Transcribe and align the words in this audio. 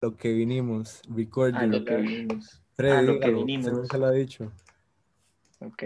lo 0.00 0.16
que 0.16 0.32
vinimos. 0.32 1.02
Record 1.08 1.54
A 1.54 1.66
lo 1.66 1.84
que 1.84 1.96
vinimos. 1.96 2.62
Freddy, 2.74 2.96
a 2.96 3.02
lo 3.02 3.20
que 3.20 3.30
vinimos. 3.30 3.72
nunca 3.72 3.96
lo 3.98 4.06
ha 4.06 4.12
dicho. 4.12 4.52
Ok. 5.60 5.82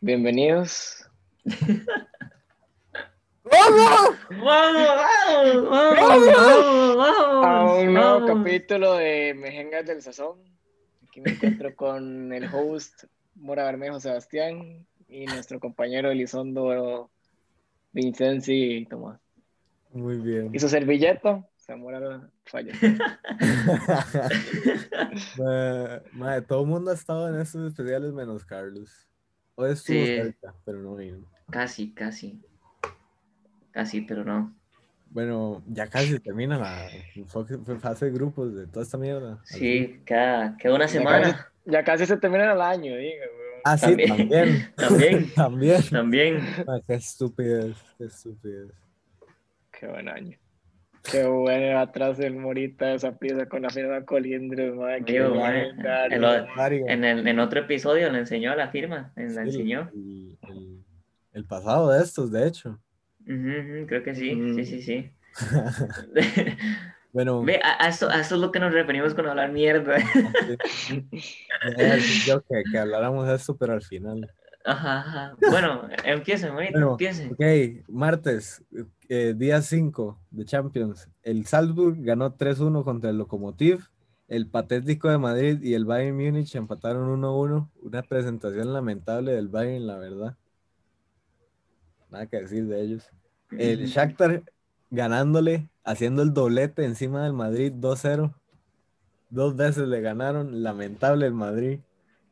Bienvenidos. 0.00 1.08
¡Vamos! 3.44 4.16
¡Vamos! 4.30 5.68
¡Vamos! 5.68 6.96
¡Vamos! 6.96 7.44
a 7.44 7.74
un 7.74 7.92
nuevo 7.92 8.20
vamos! 8.20 8.30
capítulo 8.30 8.94
de 8.94 9.34
Mejengas 9.34 9.86
del 9.86 10.00
Sazón. 10.00 10.38
Aquí 11.08 11.20
me 11.20 11.32
encuentro 11.32 11.74
con 11.76 12.32
el 12.32 12.48
host 12.54 13.04
Mora 13.34 13.64
Bermejo 13.64 13.98
Sebastián 13.98 14.86
y 15.08 15.26
nuestro 15.26 15.58
compañero 15.58 16.10
Elizondo 16.10 17.10
Vincenzi 17.92 18.86
Tomás. 18.88 19.20
Muy 19.92 20.18
bien. 20.18 20.50
Y 20.52 20.58
su 20.58 20.68
servilleta, 20.68 21.44
Zamora 21.64 22.28
Falla. 22.44 22.72
Ma- 25.38 26.02
ma, 26.12 26.40
todo 26.42 26.62
el 26.62 26.66
mundo 26.68 26.90
ha 26.90 26.94
estado 26.94 27.28
en 27.28 27.40
estos 27.40 27.70
especiales 27.72 28.12
menos 28.12 28.44
Carlos. 28.44 29.08
Hoy 29.54 29.72
estuvo 29.72 30.04
Sí. 30.04 30.16
cerca, 30.16 30.54
pero 30.64 30.78
no 30.80 30.96
vino. 30.96 31.24
Casi, 31.50 31.92
casi. 31.92 32.40
Casi, 33.70 34.00
pero 34.02 34.24
no. 34.24 34.54
Bueno, 35.10 35.62
ya 35.68 35.88
casi 35.88 36.18
termina 36.18 36.58
la 36.58 36.88
fase 37.80 38.06
de 38.06 38.10
grupos 38.10 38.54
de 38.54 38.66
toda 38.66 38.84
esta 38.84 38.98
mierda. 38.98 39.38
Sí, 39.44 40.00
queda, 40.04 40.56
queda 40.58 40.74
una 40.74 40.86
Ya 40.86 40.86
casi, 40.86 40.98
semana. 40.98 41.52
ya 41.64 41.84
casi 41.84 42.06
se 42.06 42.16
termina 42.16 42.52
el 42.52 42.60
año, 42.60 42.96
diga. 42.96 43.24
Ah, 43.64 43.78
sí, 43.78 43.86
También. 43.96 44.08
también. 44.18 44.72
También. 44.76 45.34
También. 45.34 45.82
También. 45.88 46.38
Ma, 46.66 46.80
qué 46.86 46.94
estupidez, 46.94 47.76
qué 47.96 48.04
estupidez. 48.06 48.72
Qué 49.70 49.86
buen 49.86 50.08
año. 50.08 50.36
Qué 51.10 51.24
bueno 51.24 51.78
atrás 51.78 52.18
el 52.20 52.36
Morita 52.36 52.94
esa 52.94 53.18
pieza 53.18 53.46
con 53.46 53.62
la 53.62 53.70
firma 53.70 54.04
Colindres, 54.04 54.74
madre. 54.74 55.04
Qué 55.04 55.12
Digo, 55.14 55.34
Dario. 55.34 56.86
el. 56.86 56.90
En, 56.90 57.04
el, 57.04 57.28
en 57.28 57.38
otro 57.38 57.60
episodio 57.60 58.10
le 58.10 58.20
enseñó 58.20 58.54
la 58.54 58.68
firma. 58.68 59.12
La 59.16 59.28
Sí, 59.28 59.38
enseñó. 59.38 59.90
El, 61.32 61.44
pasado 61.46 61.90
de 61.90 62.02
estos, 62.02 62.32
de 62.32 62.48
hecho. 62.48 62.80
Creo 63.26 64.02
que 64.02 64.14
sí. 64.14 64.34
Mm. 64.34 64.54
Sí, 64.56 64.64
sí, 64.64 64.82
sí. 64.82 65.10
Bueno, 67.14 67.44
Ve, 67.44 67.60
a, 67.62 67.84
a 67.84 67.88
esto 67.88 68.10
es 68.10 68.32
lo 68.32 68.50
que 68.50 68.58
nos 68.58 68.72
referimos 68.72 69.14
con 69.14 69.28
hablar 69.28 69.52
mierda. 69.52 69.98
yo 72.26 72.42
que, 72.48 72.62
que 72.72 72.78
habláramos 72.78 73.28
de 73.28 73.36
esto, 73.36 73.56
pero 73.56 73.72
al 73.72 73.82
final. 73.82 74.28
Ajá, 74.64 75.00
ajá. 75.00 75.36
Bueno, 75.50 75.88
empiecen, 76.04 76.52
ahorita, 76.52 76.72
Bueno, 76.72 76.90
empiecen. 76.92 77.32
Ok, 77.32 77.86
martes, 77.88 78.64
eh, 79.08 79.34
día 79.36 79.60
5 79.60 80.18
de 80.30 80.44
Champions. 80.46 81.10
El 81.22 81.44
Salzburg 81.46 81.96
ganó 82.00 82.32
3-1 82.34 82.82
contra 82.82 83.10
el 83.10 83.18
Lokomotiv. 83.18 83.84
El 84.26 84.48
Patético 84.48 85.10
de 85.10 85.18
Madrid 85.18 85.62
y 85.62 85.74
el 85.74 85.84
Bayern 85.84 86.16
Múnich 86.16 86.54
empataron 86.54 87.08
1-1. 87.10 87.70
Una 87.82 88.02
presentación 88.02 88.72
lamentable 88.72 89.32
del 89.32 89.48
Bayern, 89.48 89.86
la 89.86 89.98
verdad. 89.98 90.36
Nada 92.10 92.26
que 92.26 92.40
decir 92.40 92.66
de 92.66 92.80
ellos. 92.80 93.10
El 93.50 93.80
Ujú. 93.84 93.88
Shakhtar 93.88 94.42
ganándole, 94.90 95.68
haciendo 95.84 96.22
el 96.22 96.32
doblete 96.32 96.84
encima 96.86 97.22
del 97.24 97.34
Madrid 97.34 97.70
2-0. 97.74 98.34
Dos 99.28 99.56
veces 99.56 99.88
le 99.88 100.00
ganaron, 100.00 100.62
lamentable 100.62 101.26
el 101.26 101.34
Madrid. 101.34 101.80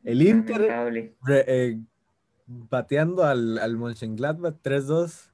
El 0.03 0.21
Inter 0.21 0.61
re- 1.23 1.45
eh, 1.47 1.79
bateando 2.45 3.23
al, 3.23 3.57
al 3.57 3.77
Mönchengladbach 3.77 4.55
3-2. 4.61 5.31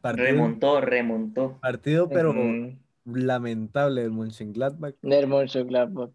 Partido, 0.00 0.26
Remontó, 0.26 0.80
remontó. 0.80 1.58
partido 1.60 2.08
pero 2.08 2.30
Ujú. 2.30 2.76
lamentable 3.06 4.02
del 4.02 4.12
Mönchengladbach. 4.12 4.94
Del 5.02 5.26
Mönchengladbach. 5.26 6.10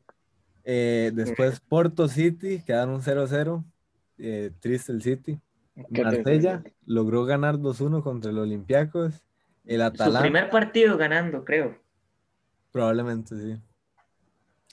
Eh, 0.63 1.11
después 1.15 1.59
Porto 1.59 2.07
City 2.07 2.61
quedaron 2.63 3.01
0-0. 3.01 3.63
eh, 4.19 4.51
triste 4.59 4.91
el 4.91 5.01
City. 5.01 5.39
Qué 5.93 6.03
Marsella 6.03 6.61
triste. 6.61 6.77
logró 6.85 7.25
ganar 7.25 7.57
2-1 7.57 8.03
contra 8.03 8.31
el 8.31 8.37
Olympiacos. 8.37 9.23
El 9.65 9.77
Su 9.79 9.83
Atalanta, 9.85 10.21
primer 10.21 10.49
partido 10.49 10.97
ganando, 10.97 11.43
creo. 11.45 11.77
probablemente 12.71 13.35
sí. 13.35 13.57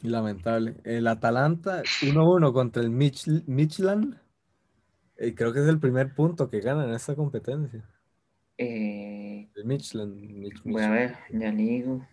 Lamentable. 0.03 0.77
El 0.85 1.07
Atalanta 1.07 1.83
1-1 2.03 2.53
contra 2.53 2.83
el 2.83 2.91
Mich 2.91 3.27
Michelin. 3.47 4.17
Eh, 5.19 5.35
creo 5.35 5.53
que 5.53 5.61
es 5.61 5.69
el 5.69 5.81
primer 5.81 6.15
punto 6.15 6.51
que 6.51 6.61
gana 6.61 6.85
en 6.85 6.95
esta 6.95 7.15
competencia. 7.15 7.83
Eh, 8.59 9.49
El 9.55 9.65
Michelin. 9.65 10.43
Mich- 10.43 10.63
voy 10.65 10.83
a 10.83 10.91
ver, 10.91 11.17
ya 11.31 11.51
digo. 11.51 12.07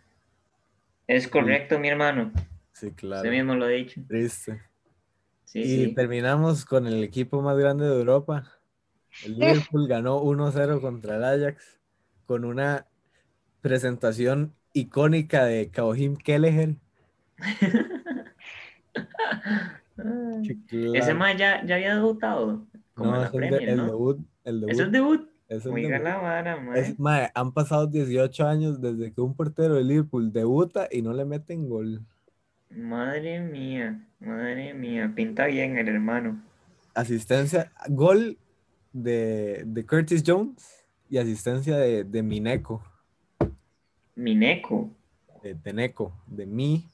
Es 1.08 1.28
correcto, 1.28 1.80
mi 1.80 1.90
hermano. 1.90 2.32
Sí, 2.72 2.92
claro. 2.92 3.22
Usted 3.22 3.32
mismo 3.32 3.56
lo 3.56 3.66
ha 3.66 3.70
dicho. 3.70 4.02
Triste. 4.08 4.62
Sí, 5.46 5.60
y 5.60 5.86
sí. 5.86 5.94
terminamos 5.94 6.66
con 6.66 6.88
el 6.88 7.04
equipo 7.04 7.42
más 7.42 7.58
grande 7.58 7.86
de 7.86 7.96
Europa. 7.96 8.50
El 9.26 9.38
Liverpool 9.38 9.88
ganó 9.88 10.20
1-0 10.22 10.82
contra 10.82 11.18
el 11.18 11.24
Ajax 11.24 11.80
con 12.26 12.46
una 12.46 12.88
presentación 13.62 14.56
icónica 14.74 15.46
de 15.46 15.70
Kaohim 15.70 16.16
Kelleher. 16.16 16.76
Ese 20.94 21.14
más 21.14 21.38
ya, 21.38 21.64
ya 21.66 21.76
había 21.76 21.96
debutado. 21.96 22.66
Como 22.94 23.12
no, 23.12 23.16
en 23.18 23.22
la 23.22 23.28
es 23.28 23.34
el, 23.34 23.40
de- 23.42 23.48
Premier, 23.48 23.70
el 23.70 23.78
¿no? 23.78 23.86
debut. 23.88 24.20
El 24.44 24.60
debut. 24.62 24.72
¿Es 24.74 24.80
el 24.80 24.92
debut? 24.92 25.30
es 25.50 25.66
el 25.66 25.72
Oiga 25.72 26.00
debut. 26.00 26.22
vara, 26.22 26.58
mae. 26.62 26.80
Es- 26.80 27.00
mae, 27.00 27.32
han 27.34 27.52
pasado 27.52 27.88
18 27.88 28.48
años 28.48 28.82
desde 28.82 29.12
que 29.14 29.22
un 29.22 29.36
portero 29.36 29.76
de 29.76 29.84
Liverpool 29.84 30.32
debuta 30.32 30.88
y 30.92 31.02
no 31.02 31.14
le 31.14 31.26
meten 31.26 31.68
gol. 31.70 32.02
Madre 32.70 33.40
mía, 33.40 34.08
madre 34.20 34.74
mía. 34.74 35.12
Pinta 35.16 35.46
bien 35.46 35.78
el 35.78 35.88
hermano. 35.90 36.42
Asistencia, 36.96 37.72
gol 37.90 38.38
de, 38.92 39.64
de 39.66 39.86
Curtis 39.86 40.24
Jones 40.26 40.86
y 41.10 41.18
asistencia 41.18 41.78
de, 41.78 42.04
de 42.04 42.24
Mineco. 42.24 42.84
Mineco. 44.16 44.90
de, 45.44 45.56
de 45.56 45.74
Neco, 45.74 46.14
de 46.28 46.46
mí. 46.46 46.86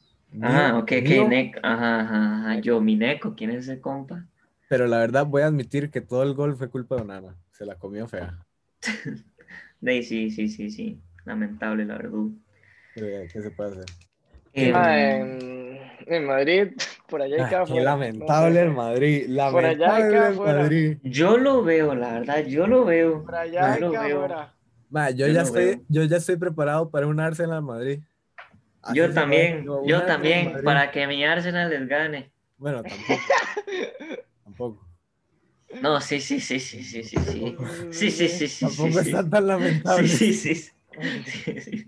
Ah, 0.41 0.77
ok, 0.81 0.91
mío. 1.03 1.27
Neco. 1.27 1.59
Ajá, 1.63 2.01
ajá, 2.01 2.35
ajá. 2.51 2.59
Yo, 2.59 2.79
Mineco, 2.81 3.35
¿quién 3.35 3.49
es 3.51 3.67
ese 3.67 3.81
compa? 3.81 4.25
Pero 4.69 4.87
la 4.87 4.99
verdad 4.99 5.25
voy 5.25 5.41
a 5.41 5.47
admitir 5.47 5.89
que 5.91 5.99
todo 5.99 6.23
el 6.23 6.33
gol 6.35 6.55
fue 6.55 6.69
culpa 6.69 6.95
de 6.95 7.01
Onana. 7.01 7.35
Se 7.51 7.65
la 7.65 7.75
comió 7.75 8.07
fea. 8.07 8.37
De, 9.81 10.03
sí, 10.03 10.29
sí, 10.29 10.47
sí, 10.47 10.69
sí. 10.69 11.01
Lamentable, 11.25 11.85
la 11.85 11.97
verdad. 11.97 12.19
¿Qué 12.93 13.41
se 13.41 13.51
puede 13.51 13.71
hacer? 13.71 13.85
Eh, 14.53 14.71
Ah, 14.75 14.99
en, 14.99 15.79
en 16.07 16.25
Madrid, 16.25 16.67
por 17.07 17.21
allá 17.21 17.37
y 17.37 17.39
Ah, 17.39 17.45
acá 17.45 17.57
qué 17.57 17.63
afuera, 17.63 17.83
lamentable 17.83 18.61
el 18.61 18.69
Madrid. 18.71 19.25
Por 19.27 19.65
allá 19.65 19.99
y 19.99 20.01
Lamentable 20.01 20.17
afuera. 20.17 20.61
Madrid. 20.61 20.97
yo 21.03 21.37
lo 21.37 21.63
veo, 21.63 21.95
la 21.95 22.13
verdad, 22.19 22.45
yo 22.45 22.67
lo 22.67 22.85
veo. 22.85 23.23
Por 23.23 23.35
allá 23.35 23.77
y 23.77 23.81
Yo 23.81 23.87
lo 23.87 23.91
acá 23.91 24.03
veo. 24.03 24.17
afuera. 24.17 24.53
Ma, 24.89 25.09
yo, 25.11 25.27
Yo 25.27 25.33
ya 25.33 25.41
estoy, 25.43 25.65
veo. 25.65 25.81
yo 25.87 26.03
ya 26.03 26.17
estoy 26.17 26.37
preparado 26.37 26.89
para 26.89 27.07
un 27.07 27.19
Arsenal 27.19 27.61
Madrid. 27.61 27.99
Así 28.81 28.95
Yo 28.95 29.13
también, 29.13 29.65
yo 29.85 30.03
también, 30.03 30.51
para 30.63 30.91
que 30.91 31.05
mi 31.07 31.23
Arsenal 31.23 31.69
les 31.69 31.87
gane. 31.87 32.31
Bueno, 32.57 32.81
tampoco. 32.81 33.13
tampoco. 34.49 34.85
No, 35.81 36.01
sí, 36.01 36.19
sí, 36.19 36.39
sí, 36.39 36.59
sí, 36.59 36.83
sí, 36.83 37.03
sí, 37.03 37.17
sí. 37.17 37.55
Sí, 37.91 38.11
sí, 38.11 38.27
sí, 38.27 38.47
sí. 38.47 38.65
Tampoco 38.65 38.87
sí, 38.89 38.93
sí. 39.03 39.09
está 39.09 39.29
tan 39.29 39.47
lamentable. 39.47 40.07
Sí, 40.07 40.33
sí, 40.33 40.55
sí. 40.55 40.71
Sí, 41.25 41.61
sí. 41.61 41.87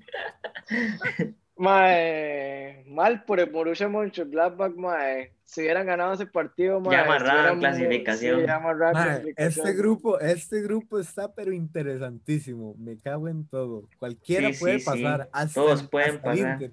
Mae, 1.57 2.83
mal 2.87 3.23
por 3.23 3.39
el 3.39 3.49
Borussia 3.49 3.87
Mönchengladbach, 3.87 4.73
mae. 4.75 5.33
Si 5.43 5.61
hubieran 5.61 5.85
ganado 5.85 6.13
ese 6.13 6.25
partido, 6.25 6.79
mae. 6.79 6.91
Ya 6.95 7.03
estuviéramos- 7.05 7.59
clasificación. 7.59 8.39
Sí, 8.39 8.45
ya 8.47 8.55
amarraban 8.55 8.93
Ma, 8.93 9.03
clasificación. 9.03 9.47
este 9.67 9.73
grupo, 9.77 10.19
este 10.19 10.61
grupo 10.61 10.99
está 10.99 11.33
pero 11.33 11.51
interesantísimo. 11.53 12.75
Me 12.79 12.97
cago 12.99 13.27
en 13.27 13.47
todo. 13.47 13.87
Cualquiera 13.99 14.53
Sí, 14.53 14.59
puede 14.59 14.79
sí, 14.79 14.79
sí. 14.79 14.85
pasar. 15.03 15.29
Hasta 15.31 15.53
Todos 15.61 15.83
pueden 15.83 16.15
hasta 16.15 16.23
pasar. 16.23 16.61
Inter. 16.61 16.71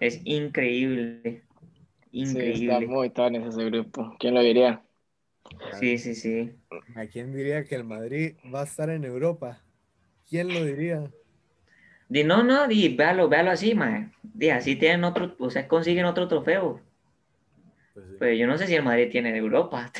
Es 0.00 0.20
increíble. 0.24 1.42
Sí, 2.22 2.38
está 2.40 2.80
Increíble. 2.80 2.86
muy 2.88 3.10
tan 3.10 3.34
ese 3.36 3.64
grupo. 3.66 4.16
¿Quién 4.18 4.34
lo 4.34 4.40
diría? 4.40 4.84
Sí, 5.78 5.98
sí, 5.98 6.14
sí. 6.14 6.54
¿A 6.96 7.06
quién 7.06 7.32
diría 7.34 7.64
que 7.64 7.74
el 7.74 7.84
Madrid 7.84 8.36
va 8.54 8.60
a 8.62 8.64
estar 8.64 8.88
en 8.90 9.04
Europa? 9.04 9.62
¿Quién 10.28 10.52
lo 10.52 10.64
diría? 10.64 11.12
Di, 12.08 12.22
no, 12.24 12.42
no, 12.42 12.66
di, 12.68 12.80
véalo, 12.98 13.28
véalo 13.28 13.50
así, 13.50 13.74
mae. 13.74 14.10
Di, 14.22 14.50
así 14.50 14.76
tienen 14.76 15.04
otro, 15.04 15.34
o 15.38 15.50
sea, 15.50 15.68
consiguen 15.68 16.04
otro 16.06 16.28
trofeo. 16.28 16.80
Pues 17.92 18.06
sí, 18.06 18.14
Pero 18.18 18.34
yo 18.34 18.46
no 18.46 18.58
sé 18.58 18.66
si 18.66 18.74
el 18.74 18.82
Madrid 18.82 19.08
tiene 19.10 19.32
de 19.32 19.38
Europa. 19.38 19.90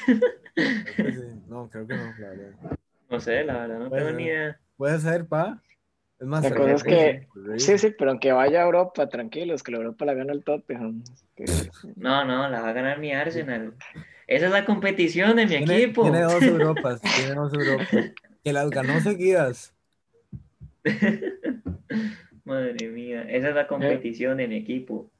creo 0.83 0.97
que 0.97 1.11
sí. 1.13 1.21
No, 1.49 1.69
creo 1.69 1.87
que 1.87 1.95
no, 1.95 2.15
la 2.19 2.29
verdad. 2.29 2.79
No 3.11 3.21
sé, 3.21 3.45
la 3.45 3.55
verdad, 3.61 3.79
no 3.79 3.91
tengo 3.91 4.11
ni 4.13 4.25
idea. 4.25 4.61
Puede 4.77 5.01
ser, 5.01 5.27
pa. 5.27 5.63
Es 6.21 6.27
más, 6.27 6.43
La 6.43 6.49
se 6.51 6.55
cosa 6.55 6.69
lo 6.71 6.77
es 6.77 6.83
que- 6.85 7.27
revisen, 7.35 7.79
Sí, 7.79 7.89
sí, 7.89 7.95
pero 7.99 8.11
aunque 8.13 8.33
vaya 8.33 8.61
a 8.63 8.65
Europa, 8.65 9.09
tranquilos, 9.09 9.63
que 9.63 9.73
la 9.73 9.79
Europa 9.79 10.05
la 10.05 10.15
gana 10.15 10.33
el 10.33 10.45
Tottenham. 10.45 11.03
Que- 11.35 11.45
No, 11.97 12.25
no, 12.25 12.49
la 12.49 12.61
va 12.61 12.69
a 12.69 12.73
ganar 12.73 12.99
mi 12.99 13.13
Arsenal. 13.13 13.75
Esa 14.27 14.47
es 14.47 14.53
la 14.53 14.65
competición 14.65 15.37
de 15.37 15.45
mi 15.45 15.57
Tiene, 15.59 15.77
equipo. 15.83 16.03
tiene 16.03 16.23
dos 16.23 16.43
Europas, 16.43 17.01
tiene 17.03 17.35
dos 17.35 17.53
Europas. 17.53 18.13
Que 18.43 18.53
las 18.53 18.71
ganó 18.71 19.01
seguidas. 19.01 19.75
Madre 22.45 22.89
mía, 22.89 23.23
esa 23.29 23.49
es 23.51 23.55
la 23.55 23.67
competición 23.67 24.39
en 24.41 24.53
equipo. 24.53 25.11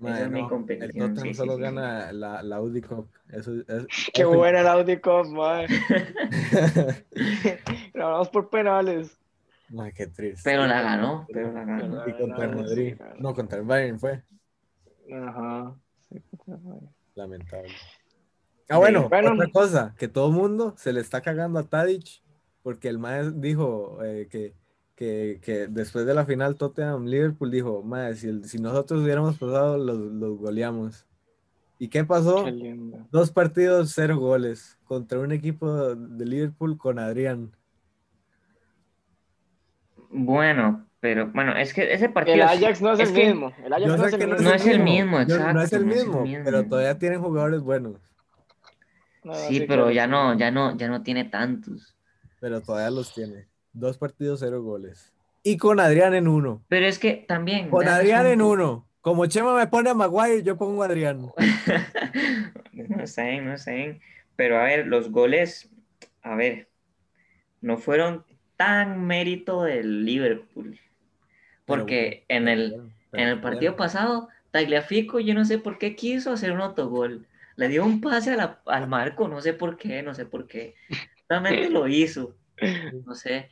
Mi 0.00 0.40
no, 0.42 0.48
competición, 0.48 0.90
El 0.90 0.96
Tottenham 1.14 1.22
sí, 1.22 1.28
sí, 1.28 1.34
solo 1.34 1.56
sí. 1.56 1.60
gana 1.62 2.10
la, 2.12 2.42
la 2.42 2.56
Audi 2.56 2.80
Cup. 2.80 3.08
Eso 3.30 3.52
es, 3.68 3.86
Qué 4.14 4.22
eso- 4.22 4.32
buena 4.34 4.60
el 4.60 4.66
Audi 4.66 4.96
Cup, 4.98 5.26
mae. 5.28 5.66
Grabamos 7.94 8.28
por 8.30 8.48
penales. 8.50 9.16
Mae, 9.68 9.92
qué 9.92 10.06
triste. 10.06 10.40
Pero 10.42 10.66
la 10.66 10.82
ganó, 10.82 11.26
pero 11.32 11.52
la 11.52 11.64
ganó. 11.64 12.08
y 12.08 12.12
contra 12.14 12.44
el 12.46 12.50
no, 12.52 12.62
Madrid. 12.62 12.90
sí, 12.92 12.96
claro. 12.96 13.14
No, 13.18 13.34
contra 13.34 13.58
el 13.58 13.64
Bayern 13.64 14.00
fue. 14.00 14.22
Ajá. 15.12 15.74
Lamentable. 17.14 17.68
Ah, 18.68 18.78
bueno, 18.78 19.08
Bueno. 19.08 19.32
otra 19.34 19.48
cosa, 19.52 19.94
que 19.98 20.08
todo 20.08 20.28
el 20.28 20.34
mundo 20.34 20.74
se 20.76 20.92
le 20.92 21.00
está 21.00 21.20
cagando 21.20 21.58
a 21.58 21.64
Tadic 21.64 22.22
porque 22.62 22.88
el 22.88 22.98
Mae 22.98 23.30
dijo 23.32 23.98
eh, 24.04 24.28
que, 24.30 24.54
que, 25.00 25.40
que 25.42 25.66
después 25.66 26.04
de 26.04 26.12
la 26.12 26.26
final 26.26 26.56
Tottenham-Liverpool 26.56 27.50
dijo, 27.50 27.82
Mae, 27.82 28.14
si, 28.16 28.28
el- 28.28 28.44
si 28.44 28.58
nosotros 28.58 29.02
hubiéramos 29.02 29.38
pasado, 29.38 29.78
los, 29.78 29.96
los 29.96 30.36
goleamos. 30.36 31.06
¿Y 31.78 31.88
qué 31.88 32.04
pasó? 32.04 32.44
Qué 32.44 32.52
lindo. 32.52 33.08
Dos 33.10 33.30
partidos, 33.32 33.92
cero 33.94 34.18
goles 34.18 34.78
contra 34.84 35.18
un 35.18 35.32
equipo 35.32 35.94
de 35.96 36.26
Liverpool 36.26 36.76
con 36.76 36.98
Adrián. 36.98 37.50
Bueno, 40.10 40.86
pero 41.00 41.30
bueno, 41.32 41.56
es 41.56 41.72
que 41.72 41.94
ese 41.94 42.10
partido. 42.10 42.34
El 42.34 42.42
Ajax 42.42 42.82
no 42.82 42.92
es, 42.92 43.00
el 43.00 43.14
que 43.14 43.26
mismo. 43.26 43.52
El 43.64 43.72
Ajax 43.72 43.86
no 43.86 43.94
es 44.06 44.12
el 44.12 44.18
que 44.20 44.26
mismo. 44.26 44.42
No 44.42 44.54
es 44.54 44.66
el 44.66 44.80
mismo, 44.82 45.22
Yo- 45.22 45.26
No 45.38 45.62
exacto, 45.62 45.62
es 45.62 45.72
el 45.72 45.86
no 45.86 45.92
es 45.92 45.98
el 46.00 46.04
mismo, 46.06 46.20
mismo. 46.22 46.44
pero 46.44 46.64
todavía 46.68 46.98
tienen 46.98 47.22
jugadores 47.22 47.60
buenos. 47.62 47.96
No, 49.24 49.34
Sí, 49.34 49.64
pero 49.66 49.90
ya 49.90 50.06
no, 50.06 50.36
ya 50.36 50.50
no, 50.50 50.76
ya 50.76 50.88
no 50.88 51.02
tiene 51.02 51.24
tantos. 51.24 51.96
Pero 52.40 52.60
todavía 52.60 52.90
los 52.90 53.14
tiene. 53.14 53.49
Dos 53.72 53.98
partidos, 53.98 54.40
cero 54.40 54.62
goles. 54.62 55.12
Y 55.42 55.56
con 55.56 55.80
Adrián 55.80 56.14
en 56.14 56.28
uno. 56.28 56.62
Pero 56.68 56.86
es 56.86 56.98
que 56.98 57.24
también. 57.26 57.70
Con 57.70 57.88
Adrián 57.88 58.26
un 58.26 58.32
en 58.32 58.42
uno. 58.42 58.86
Como 59.00 59.24
Chema 59.26 59.56
me 59.56 59.66
pone 59.66 59.88
a 59.90 59.94
Maguire, 59.94 60.42
yo 60.42 60.56
pongo 60.58 60.82
a 60.82 60.86
Adrián. 60.86 61.30
no 62.72 63.06
sé, 63.06 63.40
no 63.40 63.56
sé. 63.56 64.00
Pero 64.36 64.58
a 64.58 64.64
ver, 64.64 64.86
los 64.86 65.10
goles, 65.10 65.70
a 66.22 66.34
ver, 66.34 66.68
no 67.60 67.78
fueron 67.78 68.24
tan 68.56 69.06
mérito 69.06 69.62
del 69.62 70.04
Liverpool. 70.04 70.78
Porque 71.64 72.24
en 72.28 72.48
el, 72.48 72.92
en 73.12 73.28
el 73.28 73.40
partido 73.40 73.76
pasado, 73.76 74.28
Tagliafico, 74.50 75.20
yo 75.20 75.34
no 75.34 75.44
sé 75.44 75.58
por 75.58 75.78
qué 75.78 75.94
quiso 75.96 76.32
hacer 76.32 76.52
un 76.52 76.60
autogol. 76.60 77.26
Le 77.56 77.68
dio 77.68 77.84
un 77.84 78.00
pase 78.00 78.32
a 78.32 78.36
la- 78.36 78.60
al 78.66 78.88
marco, 78.88 79.28
no 79.28 79.40
sé 79.40 79.52
por 79.52 79.76
qué, 79.76 80.02
no 80.02 80.14
sé 80.14 80.26
por 80.26 80.46
qué. 80.46 80.74
Realmente 81.28 81.70
lo 81.70 81.86
hizo, 81.86 82.34
no 83.06 83.14
sé. 83.14 83.48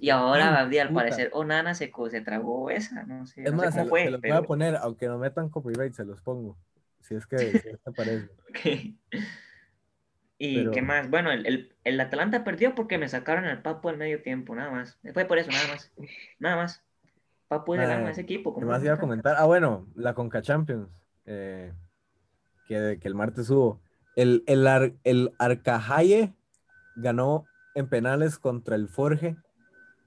Y 0.00 0.10
ahora, 0.10 0.58
al 0.60 0.68
puta. 0.70 0.92
parecer, 0.92 1.30
Onana 1.32 1.74
se, 1.74 1.92
se 2.10 2.20
tragó 2.20 2.70
esa, 2.70 3.02
no 3.04 3.26
sé, 3.26 3.42
Es 3.44 3.52
no 3.52 3.58
sé 3.60 3.64
más, 3.66 3.74
se, 3.74 3.80
cómo 3.80 3.84
lo- 3.84 3.90
fue, 3.90 4.04
se 4.04 4.10
los 4.10 4.20
voy 4.20 4.30
a 4.30 4.42
poner, 4.42 4.76
aunque 4.76 5.06
no 5.08 5.18
metan 5.18 5.48
copyright, 5.48 5.94
se 5.94 6.04
los 6.04 6.20
pongo. 6.22 6.56
Si 7.00 7.14
es 7.14 7.26
que, 7.26 7.38
si 7.38 7.56
es 7.56 7.62
que 7.62 7.92
parece. 7.96 8.28
Ok. 8.50 8.94
¿Y 10.38 10.56
Pero- 10.56 10.70
qué 10.70 10.82
más? 10.82 11.10
Bueno, 11.10 11.30
el, 11.30 11.46
el, 11.46 11.76
el 11.84 12.00
Atalanta 12.00 12.44
perdió 12.44 12.74
porque 12.74 12.96
me 12.98 13.08
sacaron 13.08 13.44
al 13.44 13.60
Papu 13.62 13.88
al 13.90 13.98
medio 13.98 14.22
tiempo, 14.22 14.54
nada 14.54 14.70
más. 14.70 14.98
Fue 15.12 15.24
por 15.26 15.38
eso, 15.38 15.50
nada 15.50 15.68
más. 15.68 15.92
Nada 16.38 16.56
más. 16.56 16.82
Papu 17.48 17.74
es 17.74 17.80
el 17.80 17.86
Mae, 17.88 17.94
alma 17.96 18.06
de 18.06 18.12
ese 18.12 18.20
equipo. 18.22 18.54
¿Qué 18.54 18.60
¿cómo 18.60 18.68
más 18.72 18.80
no? 18.80 18.86
iba 18.86 18.94
a 18.94 19.00
comentar? 19.00 19.36
Ah, 19.38 19.44
bueno, 19.44 19.86
la 19.94 20.14
Conca 20.14 20.40
Champions. 20.40 20.88
eh, 21.26 21.72
que, 22.66 22.98
que 23.00 23.08
el 23.08 23.14
martes 23.14 23.50
hubo. 23.50 23.80
El, 24.16 24.42
el, 24.46 24.66
Ar- 24.66 24.92
el 25.04 25.32
Arcajaye 25.38 26.32
ganó 26.96 27.44
en 27.74 27.88
penales 27.88 28.38
contra 28.38 28.76
el 28.76 28.88
Forge 28.88 29.36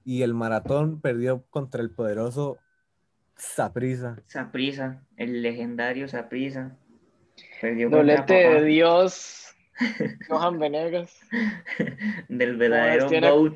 y 0.04 0.22
el 0.22 0.34
Maratón 0.34 1.00
perdió 1.00 1.44
contra 1.50 1.80
el 1.82 1.90
poderoso 1.90 2.58
Saprisa. 3.36 4.16
Saprissa, 4.26 5.02
el 5.16 5.42
legendario 5.42 6.06
Saprissa. 6.08 6.76
Perdió 7.60 7.90
Dolete 7.90 8.34
de 8.34 8.64
Dios. 8.64 9.54
Johan 10.28 10.58
Venegas. 10.60 11.18
del 12.28 12.56
verdadero 12.56 13.06
tiene- 13.08 13.30
GOAT. 13.30 13.54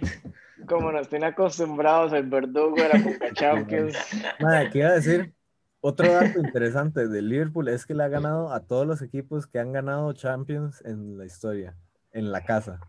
Como 0.66 0.90
nos 0.90 1.08
tiene 1.08 1.26
acostumbrados 1.26 2.12
el 2.12 2.28
verdugo 2.28 2.74
de 2.74 2.88
la 2.88 3.32
Champions. 3.32 3.96
Madre, 4.40 4.70
¿qué 4.70 4.78
iba 4.78 4.88
a 4.88 4.94
decir? 4.94 5.32
Otro 5.80 6.12
dato 6.12 6.40
interesante 6.40 7.06
del 7.06 7.28
Liverpool 7.28 7.68
es 7.68 7.86
que 7.86 7.94
le 7.94 8.02
ha 8.02 8.08
ganado 8.08 8.52
a 8.52 8.66
todos 8.66 8.84
los 8.84 9.00
equipos 9.00 9.46
que 9.46 9.60
han 9.60 9.72
ganado 9.72 10.12
Champions 10.14 10.82
en 10.84 11.16
la 11.16 11.24
historia, 11.24 11.76
en 12.10 12.32
la 12.32 12.44
casa. 12.44 12.80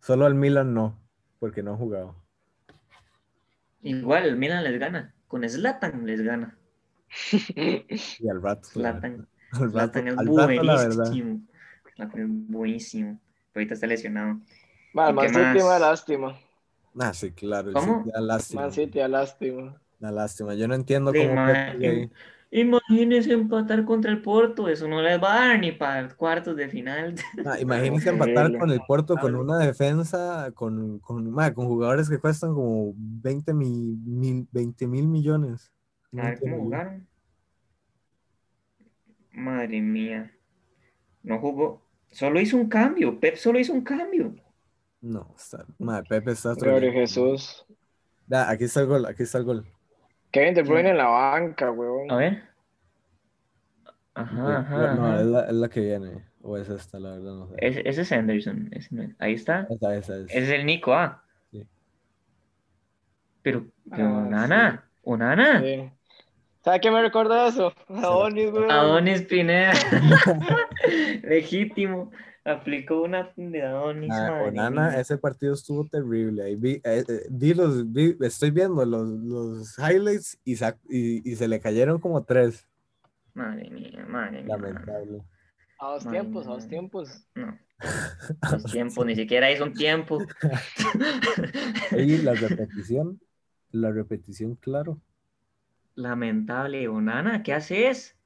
Solo 0.00 0.26
al 0.26 0.36
Milan 0.36 0.72
no, 0.72 0.96
porque 1.40 1.64
no 1.64 1.72
ha 1.74 1.76
jugado. 1.76 2.14
Igual, 3.92 4.24
el 4.26 4.36
Milan 4.36 4.64
les 4.64 4.78
gana. 4.78 5.14
Con 5.26 5.48
Zlatan 5.48 6.06
les 6.06 6.20
gana. 6.22 6.56
Y 8.18 8.28
al 8.28 8.42
rato. 8.42 8.68
verdad. 8.74 9.26
Al 9.50 9.72
rato, 9.72 9.98
es 10.08 10.16
al 10.16 10.26
rato, 10.34 10.62
la 10.62 10.76
buenísimo. 10.76 11.40
Zlatan 11.94 12.20
es 12.22 12.26
buenísimo. 12.50 13.20
Pero 13.52 13.62
ahorita 13.62 13.74
está 13.74 13.86
lesionado. 13.86 14.40
Mal, 14.92 15.10
¿Y 15.10 15.12
Man 15.14 15.28
City, 15.28 15.60
más? 15.60 15.64
lástima. 15.78 16.38
Ah, 16.98 17.14
sí, 17.14 17.32
claro. 17.32 17.70
el 17.70 17.74
¿Cómo? 17.74 18.04
City 18.04 18.10
da 18.12 18.20
lástima. 18.20 18.62
Man 18.62 18.72
City, 18.72 19.00
a 19.00 19.08
lástima. 19.08 19.80
da 19.98 20.10
lástima. 20.12 20.54
Yo 20.54 20.68
no 20.68 20.74
entiendo 20.74 21.12
Sí, 21.12 21.18
cómo. 21.20 22.10
Imagínense 22.50 23.32
empatar 23.32 23.84
contra 23.84 24.10
el 24.10 24.22
Porto, 24.22 24.68
eso 24.68 24.88
no 24.88 25.02
les 25.02 25.22
va 25.22 25.34
a 25.34 25.48
dar 25.48 25.60
ni 25.60 25.72
para 25.72 26.08
cuartos 26.16 26.56
de 26.56 26.68
final. 26.68 27.14
Ah, 27.44 27.58
imagínense 27.60 28.08
empatar 28.08 28.56
con 28.56 28.70
el 28.70 28.80
Porto 28.86 29.16
con 29.16 29.34
una 29.34 29.58
defensa 29.58 30.50
con, 30.54 30.98
con, 31.00 31.30
mae, 31.30 31.52
con 31.52 31.66
jugadores 31.66 32.08
que 32.08 32.18
cuestan 32.18 32.54
como 32.54 32.94
20 32.96 33.52
mil, 33.52 33.98
mil, 34.04 34.48
20 34.50 34.86
mil 34.86 35.06
millones. 35.06 35.70
A 36.16 36.22
ver 36.22 36.40
cómo 36.40 36.58
jugaron. 36.58 37.06
Madre 39.32 39.82
mía. 39.82 40.32
No 41.22 41.38
jugó. 41.38 41.82
Solo 42.10 42.40
hizo 42.40 42.56
un 42.56 42.68
cambio. 42.68 43.20
Pep 43.20 43.36
solo 43.36 43.58
hizo 43.58 43.74
un 43.74 43.82
cambio. 43.82 44.34
No, 45.02 45.34
está, 45.36 45.66
mae, 45.78 46.02
Pepe 46.02 46.32
está 46.32 46.56
tremendo. 46.56 46.92
Jesús. 46.92 47.66
Da, 48.26 48.50
aquí 48.50 48.64
está 48.64 48.80
el 48.80 48.86
gol, 48.86 49.06
aquí 49.06 49.22
está 49.22 49.38
el 49.38 49.44
gol. 49.44 49.66
Kevin 50.30 50.54
De 50.54 50.62
Bruyne 50.62 50.90
en 50.90 50.98
la 50.98 51.06
banca, 51.06 51.70
weón. 51.70 52.10
A 52.10 52.16
ver. 52.16 52.42
Ajá, 54.14 54.58
ajá. 54.58 54.94
no, 54.94 55.06
ajá. 55.06 55.20
es 55.20 55.26
la, 55.26 55.40
es 55.46 55.52
la 55.54 55.68
que 55.68 55.80
viene. 55.80 56.24
O 56.42 56.56
es 56.56 56.68
esta, 56.68 56.98
la 56.98 57.10
verdad, 57.10 57.34
no 57.34 57.48
sé. 57.48 57.54
Ese, 57.58 57.82
ese 57.88 58.02
es 58.02 58.12
Anderson. 58.12 58.68
ese 58.72 58.94
no 58.94 59.02
es. 59.02 59.10
Ahí 59.18 59.34
está. 59.34 59.66
Esa, 59.70 59.94
esa 59.96 60.16
es. 60.16 60.24
Ese 60.30 60.38
es 60.42 60.50
el 60.50 60.66
Nico, 60.66 60.94
ah. 60.94 61.22
Sí. 61.50 61.66
Pero, 63.42 63.66
pero 63.90 64.04
Ah. 64.06 64.82
Onana. 65.02 65.60
Sí. 65.60 65.90
¿Sabe 66.64 66.80
qué 66.80 66.90
me 66.90 67.00
recuerda 67.00 67.48
eso? 67.48 67.72
Adonis, 67.88 68.50
weón. 68.52 68.70
Adonis 68.70 69.22
Pineda. 69.22 69.72
Legítimo. 71.22 72.10
Aplicó 72.48 73.02
una 73.02 73.30
de 73.36 73.62
Adonis. 73.62 74.10
Ah, 74.12 74.30
madre 74.30 74.48
Onana, 74.48 74.98
ese 74.98 75.18
partido 75.18 75.52
estuvo 75.54 75.84
terrible. 75.86 76.42
Ahí 76.44 76.56
vi, 76.56 76.80
eh, 76.84 77.04
eh, 77.06 77.26
vi 77.30 77.52
los, 77.54 77.92
vi- 77.92 78.16
estoy 78.20 78.50
viendo 78.50 78.84
los, 78.84 79.06
los 79.08 79.78
highlights 79.78 80.38
y, 80.44 80.56
sa- 80.56 80.78
y, 80.88 81.30
y 81.30 81.36
se 81.36 81.46
le 81.48 81.60
cayeron 81.60 81.98
como 82.00 82.24
tres. 82.24 82.66
Madre 83.34 83.68
mía, 83.70 84.04
madre 84.08 84.42
mía. 84.42 84.56
Lamentable. 84.56 85.22
A 85.80 85.90
dos 85.92 86.04
Madre 86.06 86.20
tiempos, 86.20 86.46
a 86.46 86.50
dos 86.50 86.68
tiempos. 86.68 87.26
No. 87.34 87.58
Los 88.52 88.64
tiempos, 88.72 89.06
ni 89.06 89.14
siquiera 89.14 89.52
hizo 89.52 89.62
un 89.64 89.72
tiempo. 89.72 90.18
Y 91.92 92.18
la 92.18 92.34
repetición, 92.34 93.20
la 93.70 93.92
repetición, 93.92 94.56
claro. 94.56 95.00
Lamentable, 95.94 96.88
Onana, 96.88 97.42
¿qué 97.44 97.52
haces? 97.54 98.16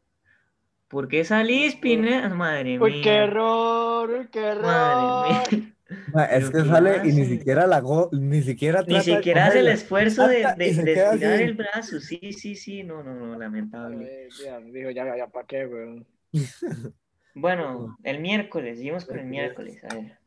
¿Por 0.92 1.08
qué 1.08 1.24
salís, 1.24 1.74
Pineda? 1.76 2.28
Madre 2.28 2.78
mía. 2.78 2.82
Uy, 2.82 3.00
qué 3.02 3.14
error, 3.14 4.10
uy, 4.10 4.28
qué 4.30 4.40
error. 4.40 4.62
Madre 4.62 5.46
mía. 5.56 5.74
Ma, 6.14 6.24
es 6.24 6.50
que 6.50 6.58
¿qué 6.62 6.64
sale 6.68 7.00
y 7.08 7.12
ni 7.12 7.24
siquiera 7.26 7.66
la 7.66 7.80
go- 7.80 8.08
ni 8.12 8.42
siquiera 8.42 8.80
Ni 8.80 8.86
trata 8.88 9.04
de 9.10 9.16
siquiera 9.16 9.46
hace 9.46 9.60
el 9.60 9.68
esfuerzo 9.68 10.26
de, 10.28 10.46
de, 10.56 10.68
estirar 10.68 11.14
así. 11.14 11.24
el 11.24 11.54
brazo. 11.54 12.00
Sí, 12.00 12.32
sí, 12.32 12.54
sí. 12.56 12.82
No, 12.82 13.02
no, 13.02 13.14
no, 13.14 13.38
lamentable. 13.38 14.28
Dijo, 14.72 14.90
ya, 14.90 15.16
ya, 15.16 15.26
¿para 15.28 15.46
qué, 15.46 15.66
weón? 15.66 16.06
Bueno, 17.34 17.96
el 18.04 18.20
miércoles, 18.20 18.76
seguimos 18.76 19.06
con 19.06 19.18
el 19.18 19.24
miércoles. 19.24 19.82
A 19.84 19.94
ver. 19.94 20.18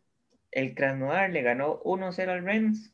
El 0.52 0.74
Krasnodar 0.74 1.30
le 1.30 1.44
ganó 1.44 1.80
1-0 1.84 2.30
al 2.32 2.44
Rennes. 2.44 2.92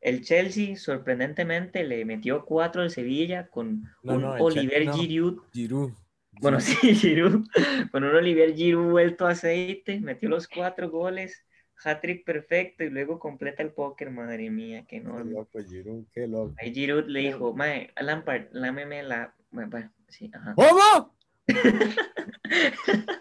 El 0.00 0.22
Chelsea, 0.22 0.76
sorprendentemente, 0.76 1.82
le 1.82 2.04
metió 2.04 2.44
4 2.44 2.82
al 2.82 2.90
Sevilla 2.90 3.48
con 3.48 3.82
No, 4.04 4.14
un 4.14 4.22
no, 4.22 4.32
Oliver. 4.34 4.92
Giroud. 4.92 5.40
Giroud. 5.52 5.92
Bueno, 6.40 6.60
sí, 6.60 6.94
Giroud. 6.94 7.46
Con 7.90 8.04
un 8.04 8.14
Oliver 8.14 8.54
Giroud 8.54 8.90
vuelto 8.90 9.26
a 9.26 9.30
aceite, 9.30 10.00
metió 10.00 10.28
los 10.28 10.48
4 10.48 10.90
goles. 10.90 11.44
Hat-trick 11.82 12.24
perfecto 12.24 12.84
y 12.84 12.90
luego 12.90 13.18
completa 13.18 13.62
el 13.62 13.72
póker. 13.72 14.10
Madre 14.10 14.48
mía, 14.50 14.82
qué 14.88 14.96
Qué 14.96 14.96
enorme. 15.02 15.32
loco, 15.32 15.58
Giroud, 15.60 16.04
qué 16.12 16.26
loco. 16.28 16.54
Ahí 16.58 16.72
Giroud 16.72 17.06
le 17.06 17.20
dijo, 17.20 17.52
mae, 17.54 17.92
Lampard, 18.00 18.46
lámeme 18.52 19.02
la... 19.02 19.34
Bueno, 19.50 19.70
bueno, 19.70 19.92
sí, 20.08 20.30
ajá. 20.32 20.54
¿Cómo? 20.54 21.14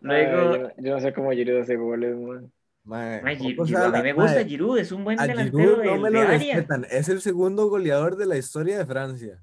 Luego, 0.00 0.52
Ay, 0.52 0.60
yo, 0.60 0.70
yo 0.78 0.94
no 0.94 1.00
sé 1.00 1.12
cómo 1.12 1.30
Giroud 1.32 1.60
hace 1.60 1.76
goles, 1.76 2.16
man. 2.16 2.52
Mae, 2.84 3.36
Giroud, 3.36 3.74
a 3.74 3.92
mí 3.92 4.02
me 4.02 4.12
gusta 4.14 4.34
mae, 4.34 4.44
Giroud, 4.46 4.78
es 4.78 4.92
un 4.92 5.04
buen 5.04 5.16
delantero 5.18 5.76
Giroud 5.76 5.84
no 5.84 5.92
de, 5.92 5.98
me 5.98 6.10
de 6.10 6.10
lo 6.10 6.20
área. 6.20 6.56
respetan. 6.56 6.86
Es 6.90 7.08
el 7.08 7.20
segundo 7.20 7.68
goleador 7.68 8.16
de 8.16 8.26
la 8.26 8.36
historia 8.38 8.78
de 8.78 8.86
Francia. 8.86 9.42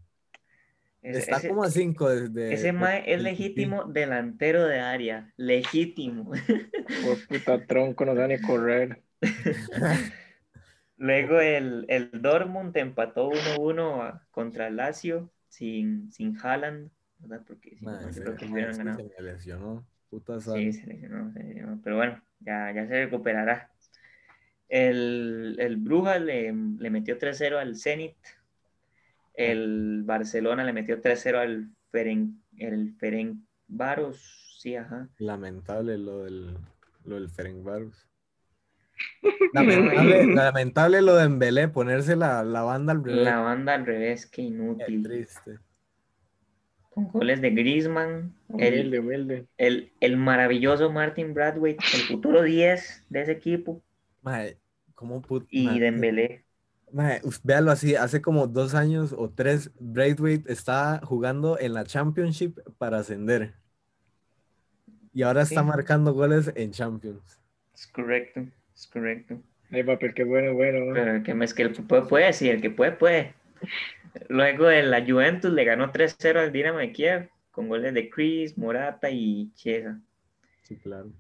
Ese- 1.06 1.20
Está 1.20 1.38
ese- 1.38 1.50
como 1.50 1.64
a 1.64 1.70
cinco 1.70 2.10
de, 2.10 2.30
de- 2.30 2.54
Ese 2.54 2.68
de- 2.68 2.72
mae 2.74 3.04
es 3.14 3.22
legítimo 3.22 3.86
delantero 3.86 4.66
de 4.66 4.80
área, 4.80 5.32
legítimo. 5.38 6.32
Por 6.32 7.28
puta 7.28 7.66
tronco, 7.66 8.06
no 8.06 8.16
sabe 8.16 8.38
ni 8.38 8.42
correr. 8.42 9.02
Luego 10.98 11.40
el, 11.42 11.86
el 11.90 12.10
Dortmund 12.22 12.76
empató 12.78 13.30
1-1 13.32 14.02
a- 14.02 14.26
contra 14.32 14.68
el 14.68 14.78
Lazio 14.78 15.30
sin, 15.50 16.12
sin 16.12 16.38
Haaland, 16.42 16.90
¿verdad? 17.20 17.44
Porque 17.46 17.76
si 17.78 17.86
no, 17.86 17.98
creo 18.14 18.36
que 18.36 18.46
hubieran 18.46 18.78
ganado. 18.78 19.10
se 19.16 19.22
lesionó. 19.22 19.86
Puta 20.10 20.40
Sí, 20.40 20.46
sal. 20.72 20.74
se 20.74 20.88
lesionó, 20.88 21.34
se 21.34 21.44
lesionó, 21.44 21.82
Pero 21.84 21.98
bueno, 21.98 22.22
ya, 22.40 22.72
ya 22.74 22.88
se 22.88 23.06
recuperará. 23.06 23.70
El, 24.70 25.58
el 25.60 25.78
Brujas 25.78 26.22
le, 26.22 26.52
le 26.54 26.90
metió 26.90 27.18
3-0 27.18 27.58
al 27.58 27.76
Zenit. 27.76 28.16
El 29.38 30.04
Barcelona 30.06 30.64
le 30.64 30.74
metió 30.74 31.02
3-0 31.02 31.38
al 31.38 31.70
Feren, 31.92 32.42
el. 32.58 32.96
Sí, 34.60 34.76
ajá. 34.76 35.10
Lamentable 35.18 35.98
lo 35.98 36.24
del, 36.24 36.58
lo 37.04 37.16
del. 37.16 37.30
Lamentable, 39.54 40.26
lamentable 40.34 41.02
lo 41.02 41.16
de 41.16 41.26
Embelé, 41.26 41.68
ponerse 41.68 42.16
la, 42.16 42.44
la 42.44 42.62
banda 42.64 42.94
al 42.94 43.04
revés. 43.04 43.24
La 43.24 43.40
banda 43.40 43.74
al 43.74 43.86
revés, 43.86 44.26
qué 44.26 44.42
Qué 44.44 44.48
inútil. 44.48 45.04
triste. 45.04 45.60
Con 46.92 47.10
goles 47.10 47.42
de 47.42 47.50
Griezmann, 47.50 48.34
Humilde, 48.48 48.80
el, 48.80 49.00
humilde. 49.00 49.46
el, 49.58 49.92
el 50.00 50.16
maravilloso 50.16 50.90
Martin 50.92 51.34
Bradway, 51.34 51.74
el 51.94 52.00
futuro 52.02 52.42
10 52.42 53.06
de 53.10 53.22
ese 53.22 53.34
equipo, 53.34 53.84
Mae, 54.22 54.58
¿cómo 54.96 55.22
put- 55.22 55.46
y 55.50 55.78
Dembélé. 55.80 56.45
Mae, 56.96 57.22
véalo 57.44 57.72
así, 57.72 57.96
hace 57.96 58.22
como 58.22 58.48
dos 58.48 58.74
años 58.74 59.14
o 59.18 59.30
tres, 59.30 59.70
Braithwaite 59.80 60.52
está 60.52 61.02
jugando 61.04 61.60
en 61.60 61.74
la 61.74 61.84
Championship 61.84 62.58
para 62.78 63.00
ascender. 63.00 63.54
Y 65.14 65.24
ahora 65.24 65.42
está 65.42 65.62
Sí. 65.62 65.68
marcando 65.68 66.14
goles 66.14 66.52
en 66.56 66.72
Champions. 66.72 67.40
Es 67.74 67.88
correcto, 67.88 68.46
es 68.74 68.88
correcto. 68.88 69.42
Ay, 69.72 69.84
papi, 69.84 70.14
qué 70.14 70.24
bueno, 70.24 70.54
bueno. 70.54 70.94
Pero 70.94 71.16
el 71.16 71.24
que, 71.24 71.32
es 71.44 71.54
que 71.54 71.64
el 71.64 71.74
que 71.74 71.82
puede, 71.84 72.04
puede, 72.04 72.34
sí, 72.34 72.50
el 72.50 72.62
que 72.62 72.70
puede, 72.70 72.92
puede. 72.94 73.34
Luego 74.30 74.68
de 74.68 74.84
la 74.84 75.04
Juventus 75.06 75.52
le 75.52 75.66
ganó 75.66 75.92
3-0 75.92 76.40
al 76.40 76.52
Dinamo 76.54 76.78
de 76.80 76.92
Kiev 76.94 77.30
con 77.52 77.68
goles 77.68 77.94
de 77.94 78.10
Chris, 78.10 78.58
Morata 78.58 79.10
y 79.10 79.52
Chiesa. 79.56 80.00
Sí, 80.64 80.78
claro. 80.78 81.12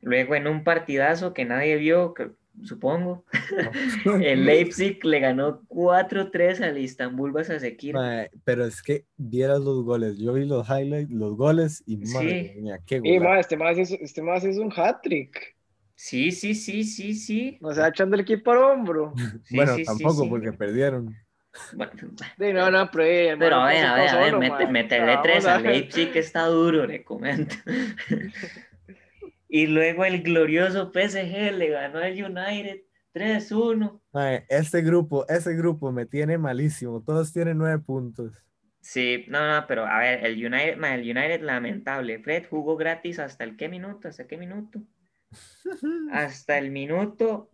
Luego 0.00 0.34
en 0.34 0.46
un 0.48 0.64
partidazo 0.64 1.34
que 1.34 1.44
nadie 1.44 1.76
vio, 1.76 2.14
que- 2.14 2.30
supongo, 2.62 3.24
el 4.22 4.44
Leipzig 4.44 5.04
le 5.04 5.20
ganó 5.20 5.62
4-3 5.68 6.60
al 6.60 6.78
Istanbul 6.78 7.32
Basaksehir. 7.32 7.94
Mae, 7.94 8.30
pero 8.44 8.64
es 8.64 8.82
que 8.82 9.06
vieras 9.16 9.60
los 9.60 9.82
goles. 9.84 10.18
Yo 10.18 10.32
vi 10.34 10.44
los 10.44 10.68
highlights, 10.68 11.10
los 11.10 11.36
goles 11.36 11.82
y 11.86 11.96
madre 11.98 12.52
Sí. 12.54 12.60
mía, 12.60 12.78
qué 12.86 13.00
Y 13.02 13.18
más, 13.18 13.40
este 13.40 13.56
más 13.56 13.78
es, 13.78 13.90
este 13.92 14.22
más 14.22 14.44
es 14.44 14.58
un 14.58 14.72
hat-trick. 14.74 15.56
Sí, 15.94 16.32
sí, 16.32 16.54
sí, 16.54 16.84
sí, 16.84 17.14
sí. 17.14 17.58
O 17.62 17.72
sea, 17.72 17.88
echando 17.88 18.14
el 18.16 18.22
equipo 18.22 18.50
al 18.52 18.58
hombro. 18.58 19.12
Sí, 19.44 19.56
bueno, 19.56 19.74
sí, 19.76 19.84
tampoco 19.84 20.22
sí. 20.24 20.28
porque 20.28 20.52
perdieron. 20.52 21.14
Bueno, 21.74 21.92
Sí, 22.38 22.52
no, 22.52 22.70
no, 22.70 22.90
pero, 22.90 23.04
eh, 23.04 23.36
Pero 23.38 23.56
a 23.56 23.66
ver, 23.66 23.84
a 23.84 23.94
ver, 23.94 24.08
a 24.08 24.16
ver, 24.18 24.30
solo, 24.30 24.38
mete- 24.40 24.64
man. 24.64 24.72
meterle 24.72 25.18
tres 25.22 25.44
a. 25.44 25.58
Leipzig 25.60 26.10
que 26.10 26.20
está 26.20 26.46
duro, 26.46 26.86
le 26.86 27.04
comento. 27.04 27.54
y 29.54 29.66
luego 29.66 30.06
el 30.06 30.22
glorioso 30.22 30.90
PSG 30.92 31.52
le 31.52 31.68
ganó 31.68 31.98
al 31.98 32.12
United 32.14 32.80
3-1. 33.12 34.00
Mae, 34.10 34.46
este 34.48 34.80
grupo, 34.80 35.26
ese 35.28 35.54
grupo 35.54 35.92
me 35.92 36.06
tiene 36.06 36.38
malísimo. 36.38 37.02
Todos 37.04 37.34
tienen 37.34 37.58
nueve 37.58 37.78
puntos. 37.78 38.32
Sí, 38.80 39.26
no, 39.28 39.46
no, 39.46 39.66
pero 39.66 39.84
a 39.86 39.98
ver, 39.98 40.24
el 40.24 40.34
United, 40.44 40.76
ma, 40.78 40.94
el 40.94 41.02
United 41.02 41.42
lamentable. 41.42 42.18
Fred 42.20 42.46
jugó 42.48 42.76
gratis 42.78 43.18
hasta 43.18 43.44
el 43.44 43.56
qué 43.58 43.68
minuto, 43.68 44.08
hasta 44.08 44.26
qué 44.26 44.38
minuto. 44.38 44.80
Hasta 46.12 46.58
el 46.58 46.70
minuto, 46.70 47.50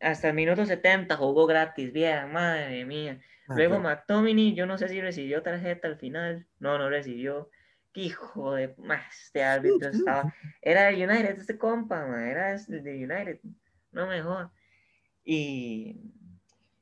hasta 0.00 0.28
el 0.28 0.34
minuto 0.34 0.64
70 0.66 1.16
jugó 1.16 1.46
gratis, 1.46 1.92
bien, 1.92 2.32
madre 2.32 2.84
mía. 2.84 3.20
Luego 3.48 3.76
pero- 3.76 3.82
McTominay, 3.82 4.54
yo 4.54 4.66
no 4.66 4.76
sé 4.78 4.88
si 4.88 5.00
recibió 5.00 5.42
tarjeta 5.42 5.88
al 5.88 5.96
final. 5.98 6.46
No, 6.58 6.78
no 6.78 6.88
recibió. 6.90 7.50
Hijo 7.94 8.54
de... 8.54 8.74
ma, 8.78 9.02
Este 9.10 9.42
árbitro 9.42 9.90
estaba... 9.90 10.34
Era 10.60 10.86
de 10.86 11.06
United, 11.06 11.38
este 11.38 11.58
compa, 11.58 12.06
ma, 12.06 12.28
era 12.28 12.56
de 12.56 13.04
United. 13.04 13.40
No 13.92 14.06
mejor. 14.06 14.50
Y... 15.24 16.00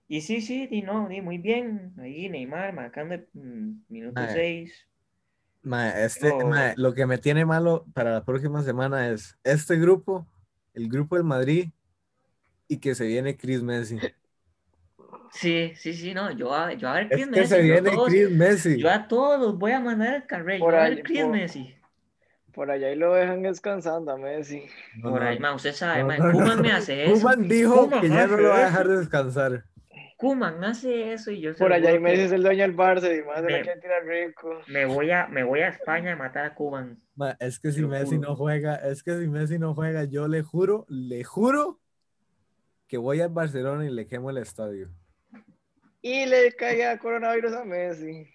Y 0.07 0.23
sí, 0.23 0.40
sí, 0.40 0.67
di 0.67 0.83
no, 0.83 1.09
di 1.09 1.21
muy 1.21 1.38
bien. 1.38 1.95
Ahí 1.99 2.29
Neymar 2.29 2.73
marcando 2.73 3.14
el 3.14 3.29
mm, 3.33 3.85
minuto 3.88 4.21
Mae. 4.21 4.33
6. 4.33 4.88
Mae, 5.62 6.05
este, 6.05 6.33
lo 6.76 6.95
que 6.95 7.07
me 7.07 7.19
tiene 7.19 7.45
malo 7.45 7.87
para 7.93 8.12
la 8.12 8.25
próxima 8.25 8.62
semana 8.62 9.11
es 9.11 9.38
este 9.45 9.76
grupo, 9.76 10.26
el 10.75 10.88
grupo 10.88 11.17
del 11.17 11.25
Madrid 11.25 11.69
y 12.67 12.79
que 12.79 12.95
se 12.95 13.07
viene 13.07 13.37
Chris 13.37 13.62
Messi. 13.62 13.99
Sí, 15.32 15.72
sí, 15.76 15.92
sí, 15.94 16.12
no. 16.14 16.30
Yo 16.32 16.52
a, 16.54 16.72
yo 16.75 16.88
a 16.88 16.94
ver 16.94 17.04
Es 17.04 17.10
Chris 17.10 17.25
que 17.26 17.30
Messi. 17.30 17.46
se 17.49 17.66
yo 17.66 17.72
a 17.75 17.80
viene 17.80 17.90
todos- 17.90 18.08
Chris 18.08 18.30
Messi. 18.30 18.78
Yo 18.80 18.90
a 18.90 19.08
todos 19.08 19.58
voy 19.58 19.72
a 19.72 19.80
mandar 19.80 20.14
el 20.14 20.26
carril. 20.26 20.58
Yo 20.58 20.64
Por 20.64 20.75
a 20.75 20.88
ver 20.88 21.02
Chris 21.02 21.22
por- 21.22 21.30
Messi. 21.32 21.75
Por 22.52 22.70
allá 22.70 22.88
ahí 22.88 22.96
lo 22.96 23.14
dejan 23.14 23.42
descansando 23.42 24.10
a 24.10 24.16
Messi. 24.16 24.64
No, 24.96 25.10
Por 25.10 25.22
no, 25.22 25.28
ahí, 25.28 25.38
ma, 25.38 25.54
usted 25.54 25.72
sabe, 25.72 26.00
no, 26.00 26.08
ma, 26.08 26.18
no, 26.18 26.32
Koeman 26.32 26.56
no. 26.56 26.62
me 26.64 26.72
hace 26.72 27.04
eso. 27.04 27.12
Koeman 27.12 27.49
dijo 27.49 27.75
Koeman 27.76 28.00
que 28.00 28.08
ya 28.08 28.26
no 28.26 28.37
lo 28.37 28.49
va 28.49 28.56
a 28.56 28.64
dejar 28.64 28.88
descansar. 28.88 29.64
Kuman 30.16 30.62
hace 30.64 31.14
eso 31.14 31.30
y 31.30 31.40
yo 31.40 31.54
se 31.54 31.58
Por 31.60 31.72
allá 31.72 31.92
y 31.92 31.99
Messi 31.99 32.22
es 32.25 32.32
el 32.32 32.42
dueño 32.42 32.60
del 32.62 32.76
Barça 32.76 33.16
y 33.18 33.25
más 33.25 33.37
se 33.38 33.42
Me- 33.44 33.62
quiere 33.62 33.80
tirar 33.80 34.04
rico. 34.04 34.60
me 34.68 34.84
voy 34.84 35.10
a 35.12 35.26
me 35.28 35.44
voy 35.44 35.60
a 35.60 35.68
España 35.68 36.12
a 36.12 36.16
matar 36.16 36.44
a 36.44 36.54
Kuman. 36.54 37.00
Ma, 37.14 37.37
es 37.40 37.58
que 37.58 37.72
si 37.72 37.80
Messi 37.87 38.16
juro. 38.16 38.28
no 38.28 38.37
juega, 38.37 38.75
es 38.76 39.02
que 39.02 39.18
si 39.18 39.28
Messi 39.28 39.58
no 39.58 39.72
juega, 39.75 40.04
yo 40.04 40.28
le 40.28 40.42
juro, 40.42 40.84
le 40.90 41.25
juro 41.25 41.80
que 42.87 42.99
voy 42.99 43.20
al 43.22 43.30
Barcelona 43.30 43.87
y 43.87 43.90
le 43.90 44.06
quemo 44.06 44.28
el 44.28 44.37
estadio. 44.38 44.90
Y 46.02 46.26
le 46.26 46.52
caiga 46.52 46.99
coronavirus 46.99 47.52
a 47.52 47.64
Messi. 47.64 48.26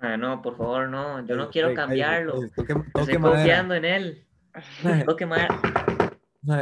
Ah, 0.00 0.16
no, 0.16 0.40
por 0.42 0.56
favor, 0.56 0.88
no, 0.88 1.26
yo 1.26 1.36
no 1.36 1.50
quiero 1.50 1.74
cambiarlo. 1.74 2.34
toque- 2.56 2.72
Estoy 2.98 3.18
madera. 3.18 3.20
confiando 3.20 3.74
en 3.74 3.84
él. 3.84 4.26
Toque 5.06 5.26
madera. 5.26 5.60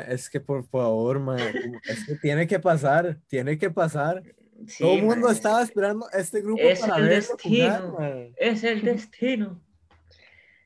es 0.08 0.28
que 0.28 0.40
por 0.40 0.64
favor, 0.68 1.20
ma, 1.20 1.36
es 1.36 2.04
que 2.06 2.16
tiene 2.16 2.46
que 2.46 2.58
pasar, 2.58 3.16
tiene 3.28 3.56
que 3.58 3.70
pasar. 3.70 4.22
Sí, 4.66 4.82
Todo 4.82 4.94
el 4.94 5.02
mundo 5.04 5.30
estaba 5.30 5.62
esperando 5.62 6.06
este 6.12 6.40
grupo 6.42 6.60
Es 6.62 6.80
para 6.80 6.96
el 6.96 7.02
verlo 7.04 7.14
destino. 7.14 7.80
jugar. 7.92 8.28
Es 8.36 8.64
el 8.64 8.82
destino. 8.82 9.60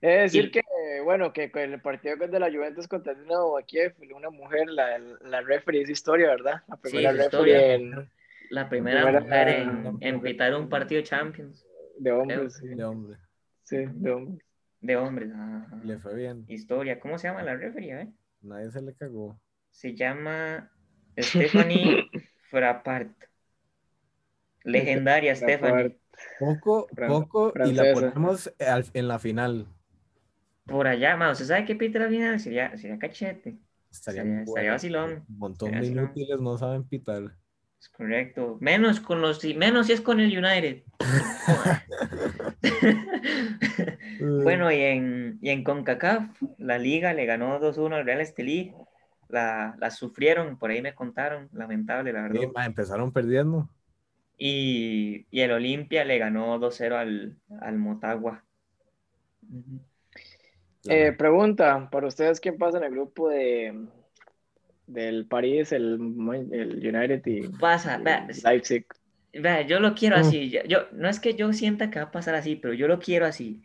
Es 0.00 0.32
decir 0.32 0.46
Y- 0.46 0.50
que, 0.50 0.62
bueno, 1.04 1.32
que 1.34 1.50
con 1.52 1.60
el 1.62 1.80
partido 1.80 2.16
de 2.16 2.40
la 2.40 2.50
Juventus 2.50 2.88
contra 2.88 3.12
el 3.12 3.18
de 3.26 3.64
Kiev, 3.66 3.94
una 4.16 4.30
mujer, 4.30 4.66
la, 4.70 4.98
la 4.98 5.42
referee 5.42 5.82
es 5.82 5.90
historia, 5.90 6.28
¿verdad? 6.28 6.62
La 6.68 6.76
primera 6.76 7.10
es 7.10 7.16
referee 7.18 7.26
historia. 7.26 7.74
en- 7.74 8.10
La 8.52 8.68
primera 8.68 9.02
Primera- 9.02 9.20
mujer 9.20 9.48
en, 9.48 9.96
en 10.00 10.20
pitar 10.20 10.54
un 10.54 10.68
partido 10.68 11.00
Champions 11.02 11.66
de 11.98 12.12
hombres. 12.12 12.54
Sí, 12.60 12.68
De 12.68 12.84
hombre, 12.84 13.18
sí, 13.62 13.76
de 13.76 14.10
hombres. 14.10 14.44
de 14.80 14.96
hombres. 14.96 15.30
Ajá. 15.34 15.80
le 15.82 15.98
fue 15.98 16.14
bien. 16.14 16.44
Historia. 16.48 17.00
¿Cómo 17.00 17.16
se 17.18 17.28
llama 17.28 17.42
la 17.42 17.56
referee? 17.56 17.92
eh? 18.02 18.12
Nadie 18.42 18.70
se 18.70 18.82
le 18.82 18.94
cagó. 18.94 19.40
Se 19.70 19.94
llama 19.94 20.70
Stephanie 21.18 22.10
Frappart. 22.50 23.10
Legendaria 24.64 25.34
Stephanie. 25.34 25.98
Poco, 26.38 26.86
Fran- 26.94 27.08
poco, 27.08 27.52
y 27.64 27.72
la 27.72 27.94
ponemos 27.94 28.52
en 28.58 29.08
la 29.08 29.18
final. 29.18 29.66
Por 30.66 30.86
allá, 30.86 31.16
ma, 31.16 31.30
¿usted 31.32 31.46
sabe 31.46 31.64
qué 31.64 31.74
pita 31.74 31.98
la 31.98 32.08
final? 32.08 32.38
Sería, 32.38 32.76
sería 32.76 32.98
cachete. 32.98 33.56
Estaría, 33.90 34.42
Estaría- 34.42 34.72
vacilón. 34.72 35.24
Un 35.28 35.38
montón 35.38 35.70
de 35.72 35.78
vacilón. 35.78 36.04
inútiles 36.04 36.40
no 36.40 36.56
saben 36.58 36.84
pitar. 36.84 37.34
Es 37.82 37.88
correcto. 37.88 38.58
Menos 38.60 39.00
con 39.00 39.20
los 39.20 39.40
si- 39.40 39.54
menos 39.54 39.88
si 39.88 39.92
es 39.92 40.00
con 40.00 40.20
el 40.20 40.30
United. 40.38 40.84
bueno, 44.44 44.70
y 44.70 44.80
en, 44.80 45.40
y 45.42 45.50
en 45.50 45.64
CONCACAF, 45.64 46.40
la 46.58 46.78
liga 46.78 47.12
le 47.12 47.26
ganó 47.26 47.58
2-1 47.58 47.96
al 47.96 48.04
Real 48.04 48.20
Estelí. 48.20 48.72
La, 49.28 49.74
la 49.80 49.90
sufrieron, 49.90 50.60
por 50.60 50.70
ahí 50.70 50.80
me 50.80 50.94
contaron, 50.94 51.48
lamentable, 51.52 52.12
la 52.12 52.22
verdad. 52.22 52.40
Sí, 52.42 52.46
ma, 52.54 52.66
empezaron 52.66 53.10
perdiendo. 53.12 53.68
Y, 54.38 55.26
y 55.32 55.40
el 55.40 55.50
Olimpia 55.50 56.04
le 56.04 56.18
ganó 56.18 56.60
2-0 56.60 56.94
al, 56.94 57.36
al 57.60 57.78
Motagua. 57.78 58.44
Eh, 60.88 61.10
pregunta, 61.18 61.88
para 61.90 62.06
ustedes, 62.06 62.38
¿quién 62.38 62.58
pasa 62.58 62.78
en 62.78 62.84
el 62.84 62.92
grupo 62.92 63.28
de 63.28 63.88
del 64.92 65.26
París, 65.26 65.72
el, 65.72 65.94
el 66.52 66.76
United 66.96 67.26
y 67.26 67.48
Pasa, 67.58 67.98
vea, 67.98 68.26
Leipzig? 68.42 68.86
vea, 69.32 69.62
yo 69.62 69.80
lo 69.80 69.94
quiero 69.94 70.16
Mm. 70.16 70.18
así. 70.18 70.50
Yo, 70.50 70.62
yo- 70.64 70.88
no 70.92 71.08
es 71.08 71.20
que 71.20 71.34
yo 71.34 71.52
sienta 71.52 71.90
que 71.90 71.98
va 71.98 72.06
a 72.06 72.10
pasar 72.10 72.34
así, 72.34 72.56
pero 72.56 72.74
yo 72.74 72.88
lo 72.88 72.98
quiero 73.00 73.26
así. 73.26 73.62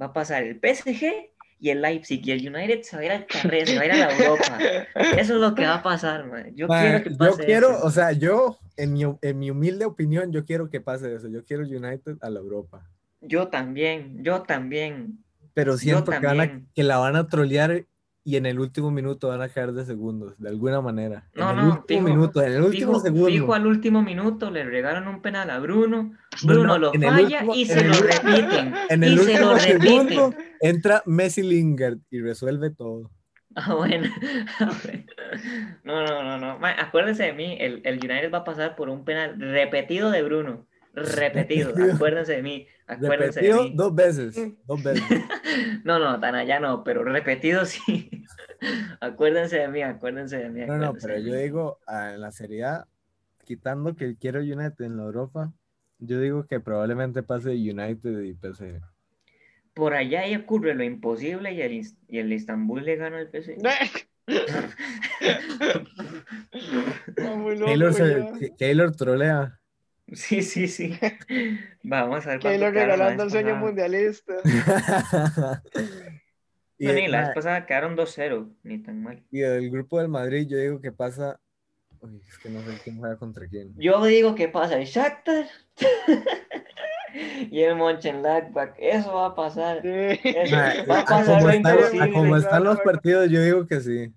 Va 0.00 0.06
a 0.06 0.12
pasar 0.12 0.42
el 0.44 0.60
PSG 0.60 1.32
y 1.58 1.70
el 1.70 1.82
Leipzig 1.82 2.22
y 2.26 2.32
el 2.32 2.48
United 2.54 2.82
se 2.82 2.96
va 2.96 3.02
a 3.02 3.04
ir 3.06 3.12
al 3.12 3.26
carrera, 3.26 3.66
se 3.66 3.78
va 3.78 3.82
a 3.82 3.86
ir 3.86 3.92
a 3.92 3.98
la 3.98 4.10
Europa. 4.10 4.70
Eso 5.10 5.34
es 5.34 5.40
lo 5.40 5.54
que 5.54 5.66
va 5.66 5.76
a 5.76 5.82
pasar, 5.82 6.26
man. 6.26 6.54
Yo 6.56 6.68
Ma, 6.68 6.74
quiero 6.74 7.02
que 7.02 7.10
yo 7.20 7.32
pase 7.32 7.44
quiero, 7.44 7.68
eso. 7.70 7.82
o 7.82 7.90
sea, 7.90 8.12
yo, 8.12 8.56
en 8.76 8.92
mi, 8.92 9.02
en 9.22 9.38
mi 9.38 9.50
humilde 9.50 9.84
opinión, 9.84 10.32
yo 10.32 10.44
quiero 10.44 10.70
que 10.70 10.80
pase 10.80 11.14
eso. 11.14 11.28
Yo 11.28 11.44
quiero 11.44 11.62
United 11.64 12.16
a 12.20 12.30
la 12.30 12.40
Europa. 12.40 12.88
Yo 13.22 13.48
también, 13.48 14.22
yo 14.22 14.42
también. 14.42 15.24
Pero 15.54 15.76
siento 15.76 16.18
que, 16.18 16.26
van 16.26 16.40
a- 16.40 16.52
que 16.74 16.82
la 16.82 16.98
van 16.98 17.16
a 17.16 17.28
trolear 17.28 17.86
y 18.22 18.36
en 18.36 18.44
el 18.46 18.60
último 18.60 18.90
minuto 18.90 19.28
van 19.28 19.40
a 19.42 19.48
caer 19.48 19.72
de 19.72 19.84
segundos, 19.84 20.34
de 20.38 20.48
alguna 20.50 20.80
manera. 20.80 21.28
No, 21.34 21.50
en 21.52 21.58
el 21.58 21.64
no, 21.68 21.74
último 21.76 22.02
minuto, 22.08 22.42
en 22.42 22.52
el 22.52 22.62
último 22.62 22.92
Fijo, 22.94 23.00
segundo. 23.00 23.26
fijo 23.28 23.54
al 23.54 23.66
último 23.66 24.02
minuto, 24.02 24.50
le 24.50 24.64
regalan 24.64 25.08
un 25.08 25.22
penal 25.22 25.48
a 25.50 25.58
Bruno. 25.58 26.12
No, 26.44 26.52
Bruno 26.52 26.66
no, 26.66 26.78
lo 26.78 26.92
el 26.92 27.02
falla 27.02 27.22
último- 27.38 27.54
y 27.54 27.64
se 27.66 27.80
el 27.80 27.88
lo 27.88 27.92
último- 27.94 28.12
repiten. 28.12 28.74
En 28.90 29.02
y 29.02 29.06
el 29.06 29.18
se 29.20 29.40
lo 29.40 29.52
último 29.52 29.58
segundo 29.58 30.30
repiten. 30.30 30.52
entra 30.60 31.02
Messi 31.06 31.42
Lingard 31.42 31.98
y 32.10 32.20
resuelve 32.20 32.70
todo. 32.70 33.10
Ah, 33.56 33.74
bueno. 33.74 34.08
No, 35.84 36.02
no, 36.04 36.22
no, 36.22 36.38
no. 36.38 36.58
Ma, 36.58 36.70
acuérdense 36.78 37.22
de 37.24 37.32
mí, 37.32 37.56
el, 37.60 37.80
el 37.84 37.94
United 37.98 38.32
va 38.32 38.38
a 38.38 38.44
pasar 38.44 38.76
por 38.76 38.88
un 38.88 39.04
penal 39.04 39.36
repetido 39.40 40.10
de 40.10 40.22
Bruno. 40.22 40.66
Repetido. 40.92 41.68
Repetido. 41.74 41.94
Acuérdense 41.94 42.32
de 42.32 42.42
mí. 42.42 42.66
Acuérdense 42.86 43.40
de 43.40 43.52
Repetido 43.52 43.62
mí. 43.64 43.72
dos 43.74 43.94
veces, 43.94 44.36
dos 44.66 44.82
veces. 44.82 45.02
No, 45.84 45.98
no, 45.98 46.20
tan 46.20 46.34
allá 46.34 46.60
no, 46.60 46.84
pero 46.84 47.02
repetido 47.04 47.64
sí. 47.64 48.10
Acuérdense 49.00 49.58
de 49.58 49.68
mí, 49.68 49.82
acuérdense 49.82 50.36
de 50.38 50.50
mí. 50.50 50.60
No, 50.66 50.76
no, 50.76 50.94
pero 50.94 51.14
de 51.14 51.24
yo 51.24 51.32
mí. 51.32 51.38
digo, 51.38 51.78
en 51.88 52.20
la 52.20 52.30
Serie 52.30 52.64
A, 52.64 52.86
quitando 53.44 53.96
que 53.96 54.16
quiero 54.16 54.40
United 54.40 54.84
en 54.84 54.96
la 54.96 55.04
Europa, 55.04 55.52
yo 55.98 56.20
digo 56.20 56.46
que 56.46 56.60
probablemente 56.60 57.22
pase 57.22 57.50
United 57.50 58.20
y 58.22 58.34
PSG. 58.34 58.80
Por 59.74 59.94
allá 59.94 60.20
ahí 60.22 60.34
ocurre 60.36 60.74
lo 60.74 60.84
imposible 60.84 61.52
y 61.52 61.62
el, 61.62 61.82
y 62.08 62.18
el 62.18 62.32
Istanbul 62.32 62.84
le 62.84 62.96
gana 62.96 63.18
al 63.18 63.28
PSG. 63.30 63.62
Taylor, 67.16 67.94
Taylor 68.58 68.96
trolea. 68.96 69.59
Sí, 70.12 70.42
sí, 70.42 70.68
sí. 70.68 70.98
Vamos 71.82 72.26
a 72.26 72.30
ver. 72.30 72.40
Keylor 72.40 72.72
regalando 72.72 73.24
el 73.24 73.30
sueño 73.30 73.56
mundialista. 73.56 74.34
y, 76.78 76.86
No, 76.86 76.92
ni 76.92 77.08
la 77.08 77.26
vez 77.26 77.30
pasada 77.34 77.66
quedaron 77.66 77.96
2-0, 77.96 78.52
ni 78.62 78.78
tan 78.82 79.02
mal. 79.02 79.22
y 79.30 79.40
del 79.40 79.70
grupo 79.70 79.98
del 79.98 80.08
Madrid, 80.08 80.46
yo 80.48 80.58
digo 80.58 80.80
que 80.80 80.92
pasa. 80.92 81.40
Uy, 82.00 82.22
es 82.26 82.38
que 82.38 82.48
no 82.48 82.60
sé 82.62 82.78
quién 82.82 82.98
juega 82.98 83.16
contra 83.18 83.46
quién. 83.46 83.74
Yo 83.76 84.02
digo 84.04 84.34
que 84.34 84.48
pasa 84.48 84.78
el 84.78 84.86
Shakhtar 84.86 85.46
y 87.50 87.60
el 87.60 87.76
Mönchengladbach. 87.76 88.74
Eso 88.78 89.12
va 89.12 89.26
a 89.26 89.34
pasar. 89.34 89.84
Eso, 89.84 90.56
va 90.88 90.98
a 90.98 91.00
a 91.00 91.04
pasar 91.04 91.40
como 91.40 91.46
lo 91.46 91.50
están, 91.50 92.00
a 92.00 92.12
como 92.12 92.36
están 92.36 92.64
los 92.64 92.80
partidos, 92.80 93.30
yo 93.30 93.42
digo 93.42 93.66
que 93.66 93.80
sí. 93.80 94.14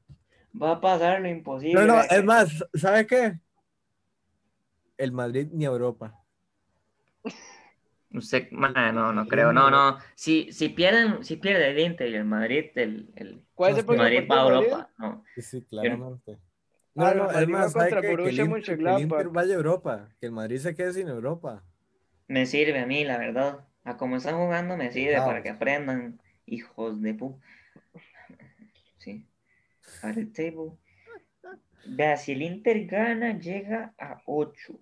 Va 0.59 0.71
a 0.71 0.81
pasar 0.81 1.19
lo 1.19 1.27
imposible. 1.27 1.85
No, 1.85 1.85
no, 1.85 2.01
es 2.01 2.23
más, 2.23 2.63
¿sabe 2.73 3.05
qué? 3.05 3.39
El 4.97 5.11
Madrid 5.11 5.47
ni 5.51 5.65
Europa. 5.65 6.19
Usted, 8.13 8.51
ma, 8.51 8.91
no, 8.91 9.11
no 9.11 9.27
creo. 9.27 9.51
No, 9.51 9.71
no. 9.71 9.97
Si, 10.15 10.51
si 10.51 10.69
pierden, 10.69 11.23
si 11.23 11.37
pierde 11.37 11.71
el 11.71 11.79
Inter 11.79 12.09
y 12.09 12.15
el 12.15 12.25
Madrid, 12.25 12.65
el, 12.75 13.11
el 13.15 13.41
¿Cuál 13.55 13.73
es 13.73 13.79
el 13.79 13.97
Madrid 13.97 14.27
va 14.29 14.41
a 14.41 14.43
Europa. 14.43 14.89
No. 14.99 15.23
Sí, 15.35 15.41
sí, 15.41 15.61
claramente. 15.63 16.37
Ah, 16.95 17.13
No, 17.15 17.31
el 17.31 17.49
Inter, 17.49 18.01
que 18.01 18.11
el 18.11 18.99
Inter 18.99 19.29
vaya 19.29 19.53
a 19.53 19.57
Europa, 19.57 20.09
que 20.19 20.27
el 20.27 20.31
Madrid 20.31 20.59
se 20.59 20.75
quede 20.75 20.93
sin 20.93 21.07
Europa. 21.07 21.63
Me 22.27 22.45
sirve 22.45 22.79
a 22.79 22.85
mí, 22.85 23.03
la 23.03 23.17
verdad. 23.17 23.65
A 23.83 23.97
como 23.97 24.17
están 24.17 24.37
jugando, 24.37 24.77
me 24.77 24.91
sirve 24.91 25.13
Vamos. 25.13 25.27
para 25.27 25.43
que 25.43 25.49
aprendan, 25.49 26.21
hijos 26.45 27.01
de 27.01 27.13
pu. 27.15 27.39
Sí. 28.99 29.25
A 30.03 30.07
ver 30.07 30.19
el 30.19 30.31
table. 30.31 30.71
Vea, 31.85 32.17
si 32.17 32.31
el 32.33 32.41
Inter 32.41 32.85
gana, 32.85 33.37
llega 33.39 33.93
a 33.97 34.21
8. 34.25 34.79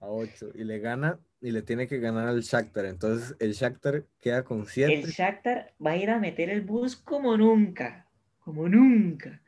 A 0.00 0.06
8. 0.08 0.50
Y 0.54 0.64
le 0.64 0.78
gana, 0.78 1.18
y 1.40 1.50
le 1.50 1.62
tiene 1.62 1.86
que 1.88 1.98
ganar 1.98 2.28
al 2.28 2.40
Shakhtar. 2.42 2.84
Entonces 2.86 3.36
el 3.38 3.52
Shakhtar 3.52 4.04
queda 4.20 4.44
con 4.44 4.66
7. 4.66 5.00
El 5.00 5.06
Shakhtar 5.06 5.74
va 5.84 5.92
a 5.92 5.96
ir 5.96 6.10
a 6.10 6.18
meter 6.18 6.50
el 6.50 6.60
bus 6.62 6.96
como 6.96 7.36
nunca. 7.36 8.06
Como 8.40 8.68
nunca. 8.68 9.40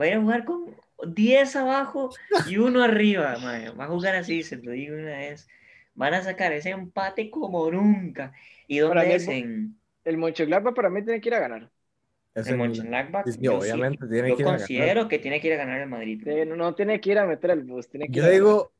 Va 0.00 0.04
a 0.06 0.08
ir 0.08 0.14
a 0.14 0.20
jugar 0.20 0.44
con 0.44 0.76
10 1.06 1.56
abajo 1.56 2.10
y 2.44 2.58
uno 2.58 2.82
arriba. 2.84 3.36
Va 3.78 3.84
a 3.84 3.88
jugar 3.88 4.16
así, 4.16 4.42
se 4.42 4.56
lo 4.56 4.72
digo 4.72 4.94
una 4.96 5.16
vez. 5.18 5.48
Van 5.94 6.14
a 6.14 6.22
sacar 6.22 6.52
ese 6.52 6.70
empate 6.70 7.30
como 7.30 7.70
nunca. 7.70 8.32
¿Y 8.66 8.78
dónde 8.78 9.14
es? 9.14 9.28
el- 9.28 9.44
En, 9.44 9.78
El 10.04 10.18
para 10.74 10.90
mí 10.90 11.04
tiene 11.04 11.20
que 11.20 11.28
ir 11.28 11.34
a 11.34 11.40
ganar. 11.40 11.70
No- 12.34 12.56
Mönchengladbach. 12.56 13.26
Sí, 13.26 13.32
sí- 13.32 13.46
obviamente 13.48 14.06
tiene 14.08 14.30
yo 14.30 14.36
que 14.36 14.42
ir 14.42 14.48
a 14.48 14.52
ganar. 14.52 14.58
considero 14.60 15.08
que 15.08 15.18
tiene 15.18 15.40
que 15.40 15.46
ir 15.48 15.52
a 15.54 15.56
ganar 15.56 15.80
el 15.80 15.88
Madrid. 15.88 16.26
Eh, 16.26 16.44
no, 16.44 16.56
no 16.56 16.74
tiene 16.74 17.00
que 17.00 17.10
ir 17.12 17.18
a 17.18 17.26
meter 17.26 17.50
el 17.50 17.62
bus. 17.64 17.88
Tiene 17.88 18.06
que 18.06 18.18
ir 18.18 18.24
Yo 18.24 18.30
digo, 18.30 18.72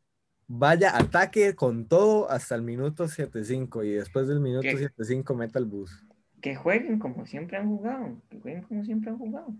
vaya, 0.46 0.96
ataque 0.96 1.54
con 1.54 1.86
todo 1.86 2.30
hasta 2.30 2.54
el 2.54 2.62
minuto 2.62 3.06
7-5 3.08 3.84
y 3.84 3.92
después 3.92 4.26
del 4.28 4.40
minuto 4.40 4.62
¿Qué? 4.62 4.76
7-5 4.76 5.34
meta 5.34 5.58
el 5.58 5.66
bus. 5.66 6.04
Que 6.40 6.56
jueguen 6.56 6.98
como 6.98 7.26
siempre 7.26 7.56
han 7.56 7.68
jugado. 7.68 8.20
Que 8.28 8.40
jueguen 8.40 8.62
como 8.62 8.84
siempre 8.84 9.10
han 9.10 9.18
jugado. 9.18 9.54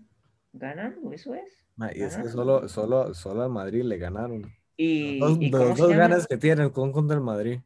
Ganando, 0.53 1.11
eso 1.11 1.33
es. 1.33 1.65
Ma, 1.75 1.91
y 1.93 2.01
es 2.01 2.15
que 2.15 2.29
solo, 2.29 2.67
solo, 2.69 3.13
solo 3.13 3.43
al 3.43 3.49
Madrid 3.49 3.83
le 3.83 3.97
ganaron. 3.97 4.43
Y, 4.77 5.19
Los 5.19 5.37
dos, 5.37 5.39
y 5.41 5.49
los 5.49 5.89
ganas 5.89 6.27
que 6.27 6.37
tienen 6.37 6.69
con 6.69 6.91
contra 6.91 7.15
el 7.17 7.23
Madrid. 7.23 7.59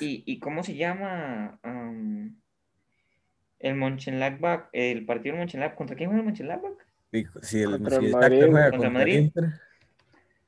¿Y, 0.00 0.22
y 0.26 0.38
cómo 0.38 0.62
se 0.62 0.74
llama 0.74 1.58
am, 1.62 2.40
el 3.64 3.74
Mönchengladbach, 3.76 4.68
el 4.72 5.04
partido 5.06 5.32
del 5.34 5.40
Mönchengladbach? 5.40 5.76
¿Contra 5.76 5.96
quién 5.96 6.10
juega 6.10 6.20
el 6.20 6.26
Mönchengladbach? 6.26 6.72
Si 7.42 7.62
el, 7.62 7.70
Contra 7.72 7.98
si 8.00 8.06
el 8.06 8.12
Madrid. 8.12 8.46
juega 8.50 8.70
Contra 8.70 8.90
Madrid. 8.90 9.30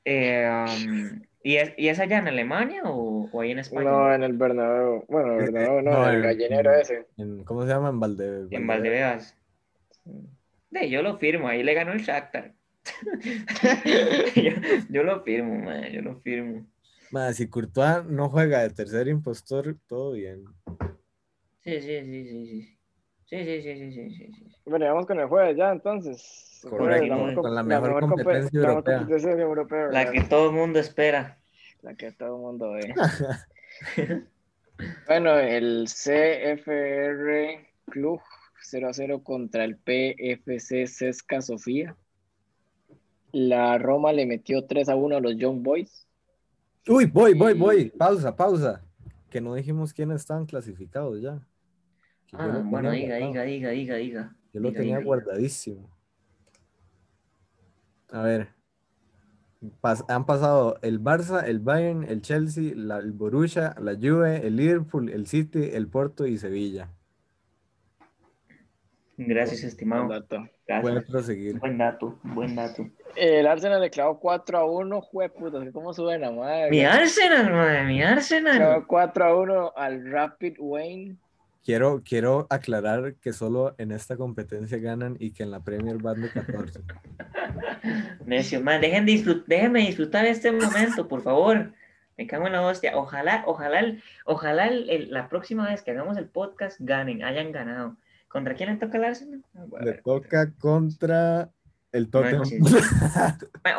Eh, 0.04 0.44
am, 0.44 1.22
¿y, 1.42 1.56
es, 1.56 1.72
¿Y 1.76 1.88
es 1.88 1.98
allá 1.98 2.18
en 2.18 2.28
Alemania 2.28 2.82
o, 2.84 3.28
o 3.32 3.40
ahí 3.40 3.50
en 3.52 3.58
España? 3.58 3.90
No, 3.90 4.14
en 4.14 4.22
el 4.22 4.32
Bernabéu. 4.34 5.04
Bueno, 5.08 5.40
el 5.40 5.50
Bernabéu 5.50 5.82
no, 5.82 5.90
no, 5.92 6.10
el 6.10 6.22
gallinero 6.22 6.74
ese. 6.74 7.06
en- 7.16 7.42
¿cómo 7.44 7.62
se 7.62 7.68
llama? 7.68 7.88
En 7.88 8.00
Valde, 8.00 8.46
en 8.50 8.66
Valdebebas. 8.66 9.36
De, 10.70 10.90
yo 10.90 11.02
lo 11.02 11.18
firmo, 11.18 11.48
ahí 11.48 11.62
le 11.62 11.74
ganó 11.74 11.92
el 11.92 12.02
Shakhtar. 12.02 12.54
yo, 14.36 14.50
yo 14.90 15.02
lo 15.02 15.22
firmo, 15.22 15.56
man, 15.56 15.84
yo 15.90 16.02
lo 16.02 16.20
firmo. 16.20 16.66
Ma, 17.10 17.32
si 17.32 17.48
Courtois 17.48 18.04
no 18.04 18.28
juega 18.28 18.62
de 18.62 18.70
tercer 18.70 19.08
impostor, 19.08 19.76
todo 19.86 20.12
bien. 20.12 20.44
Sí, 21.62 21.80
sí, 21.80 22.00
sí, 22.04 22.24
sí, 22.28 22.46
sí. 22.46 22.75
Sí, 23.28 23.44
sí, 23.44 23.60
sí, 23.60 23.74
sí, 23.76 23.92
sí, 23.92 24.10
sí, 24.10 24.32
sí. 24.32 24.56
Bueno, 24.66 24.86
vamos 24.86 25.06
con 25.06 25.18
el 25.18 25.26
jueves 25.26 25.56
ya, 25.56 25.72
entonces. 25.72 26.60
Jueves, 26.62 26.78
Correcto, 26.78 27.14
mejor 27.16 27.42
con 27.42 27.54
la 27.54 27.62
mejor 27.64 28.00
competencia 28.00 28.60
la 28.60 28.68
mejor 28.68 28.76
europea. 28.76 28.98
competencia 28.98 29.32
europea, 29.32 29.88
La 29.88 30.10
que 30.12 30.22
todo 30.22 30.50
el 30.50 30.54
mundo 30.54 30.78
espera. 30.78 31.38
La 31.82 31.94
que 31.94 32.12
todo 32.12 32.36
el 32.36 32.40
mundo 32.40 32.70
ve. 32.70 32.94
bueno, 35.08 35.36
el 35.38 35.86
CFR 35.86 37.66
Club 37.86 38.20
0 38.62 38.88
a 38.88 38.92
0 38.92 39.22
contra 39.24 39.64
el 39.64 39.76
PFC 39.76 40.86
Sesca 40.86 41.40
Sofía. 41.42 41.96
La 43.32 43.76
Roma 43.78 44.12
le 44.12 44.24
metió 44.24 44.64
3 44.66 44.88
a 44.88 44.96
1 44.96 45.16
a 45.16 45.20
los 45.20 45.36
Young 45.36 45.62
Boys. 45.62 46.06
Uy, 46.88 47.06
voy, 47.06 47.34
voy, 47.34 47.54
voy. 47.54 47.90
Pausa, 47.90 48.34
pausa. 48.34 48.82
Que 49.30 49.40
no 49.40 49.54
dijimos 49.54 49.92
quiénes 49.92 50.20
estaban 50.20 50.46
clasificados 50.46 51.20
ya. 51.20 51.40
Ah, 52.32 52.60
bueno, 52.64 52.90
diga, 52.90 53.18
guardado. 53.18 53.32
diga, 53.32 53.42
diga, 53.44 53.70
diga, 53.70 53.94
diga. 53.96 54.36
Yo 54.52 54.60
lo 54.60 54.68
Diga, 54.70 54.80
tenía 54.80 54.96
diga, 54.98 55.06
guardadísimo. 55.06 55.90
A 58.10 58.22
ver. 58.22 58.48
Pas- 59.80 60.04
han 60.08 60.26
pasado 60.26 60.78
el 60.82 61.00
Barça, 61.02 61.44
el 61.46 61.58
Bayern, 61.60 62.04
el 62.04 62.20
Chelsea, 62.22 62.72
la- 62.76 62.98
el 62.98 63.12
Borussia, 63.12 63.74
la 63.80 63.94
Juve, 63.94 64.46
el 64.46 64.56
Liverpool, 64.56 65.08
el 65.08 65.26
City, 65.26 65.70
el 65.72 65.88
Porto 65.88 66.26
y 66.26 66.36
Sevilla. 66.38 66.90
Gracias, 69.18 69.60
Buen 69.62 69.68
estimado. 69.70 70.08
dato. 70.08 70.46
Gracias. 70.68 71.04
Proseguir. 71.04 71.58
Buen 71.58 71.78
dato, 71.78 72.18
buen 72.22 72.54
dato. 72.54 72.86
El 73.16 73.46
Arsenal 73.46 73.80
le 73.80 73.88
clavó 73.88 74.20
4 74.20 74.58
a 74.58 74.66
1. 74.66 75.00
Jueputa, 75.00 75.58
¿cómo 75.72 75.94
suena, 75.94 76.30
madre? 76.30 76.70
Mi 76.70 76.84
Arsenal, 76.84 77.50
madre, 77.50 77.84
mi 77.86 78.02
Arsenal. 78.02 78.56
Clavó 78.58 78.86
4 78.86 79.24
a 79.24 79.36
1 79.36 79.72
al 79.74 80.04
Rapid 80.10 80.56
Wayne. 80.58 81.16
Quiero, 81.66 82.00
quiero 82.08 82.46
aclarar 82.48 83.16
que 83.16 83.32
solo 83.32 83.74
en 83.78 83.90
esta 83.90 84.16
competencia 84.16 84.78
ganan 84.78 85.16
y 85.18 85.32
que 85.32 85.42
en 85.42 85.50
la 85.50 85.64
Premier 85.64 85.96
van 85.98 86.22
de 86.22 86.30
14. 86.30 86.78
Necio, 88.24 88.60
man, 88.60 88.80
dejen 88.80 89.04
disfrut- 89.04 89.42
déjenme 89.48 89.80
disfrutar 89.80 90.24
este 90.26 90.52
momento, 90.52 91.08
por 91.08 91.22
favor. 91.22 91.72
Me 92.16 92.28
cago 92.28 92.46
en 92.46 92.52
la 92.52 92.62
hostia. 92.64 92.96
Ojalá, 92.96 93.42
ojalá, 93.48 93.80
el- 93.80 94.00
ojalá 94.26 94.68
el- 94.68 94.88
el- 94.90 95.10
la 95.10 95.28
próxima 95.28 95.68
vez 95.68 95.82
que 95.82 95.90
hagamos 95.90 96.16
el 96.18 96.26
podcast 96.28 96.76
ganen, 96.78 97.24
hayan 97.24 97.50
ganado. 97.50 97.96
¿Contra 98.28 98.54
quién 98.54 98.68
le 98.70 98.76
toca 98.76 98.98
el 98.98 99.04
Arsenal? 99.04 99.42
Ah, 99.56 99.64
bueno, 99.66 99.86
Le 99.86 99.94
toca 99.94 100.52
contra 100.60 101.50
el 101.90 102.08
Tottenham. 102.10 102.44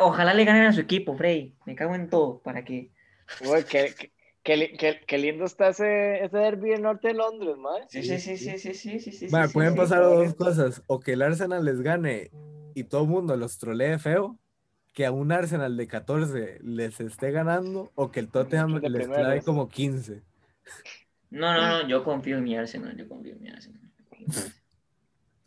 Ojalá 0.00 0.34
le 0.34 0.44
ganen 0.44 0.66
a 0.66 0.74
su 0.74 0.80
equipo, 0.82 1.16
Frey. 1.16 1.54
Me 1.64 1.74
cago 1.74 1.94
en 1.94 2.10
todo. 2.10 2.40
¿Para 2.40 2.66
qué? 2.66 2.90
Uy, 3.40 3.62
qué, 3.66 3.94
qué- 3.98 4.12
Qué, 4.42 4.74
qué- 4.78 5.00
qué 5.06 5.18
lindo 5.18 5.44
está 5.44 5.68
ese, 5.68 6.24
ese 6.24 6.36
derby 6.36 6.72
en 6.72 6.82
norte 6.82 7.08
de 7.08 7.14
Londres, 7.14 7.56
mae. 7.58 7.84
Sí, 7.88 8.02
sí, 8.02 8.18
sí, 8.18 8.36
sí, 8.36 8.58
sí, 8.58 8.74
sí, 8.74 9.00
sí, 9.00 9.12
sí. 9.12 9.26
Pueden 9.52 9.72
sí. 9.72 9.76
pasar 9.78 10.04
sí. 10.04 10.10
dos 10.10 10.34
cosas. 10.34 10.82
O 10.86 11.00
que 11.00 11.12
el 11.12 11.22
Arsenal 11.22 11.64
les 11.64 11.80
gane 11.82 12.30
y 12.74 12.84
todo 12.84 13.02
el 13.02 13.08
mundo 13.08 13.36
los 13.36 13.58
trolee 13.58 13.98
feo. 13.98 14.38
Que 14.94 15.06
a 15.06 15.12
un 15.12 15.30
Arsenal 15.30 15.76
de 15.76 15.86
14 15.86 16.58
les 16.62 16.98
esté 17.00 17.30
ganando. 17.30 17.92
O 17.94 18.10
que 18.10 18.20
el 18.20 18.28
Tottenham 18.28 18.80
les 18.80 19.06
clave 19.06 19.42
como 19.42 19.68
15. 19.68 20.22
No, 21.30 21.52
no, 21.52 21.82
no, 21.82 21.88
yo 21.88 22.02
confío 22.02 22.38
en 22.38 22.44
mi 22.44 22.56
Arsenal, 22.56 22.96
yo 22.96 23.06
confío 23.08 23.34
en 23.34 23.42
mi 23.42 23.48
Arsenal. 23.50 23.82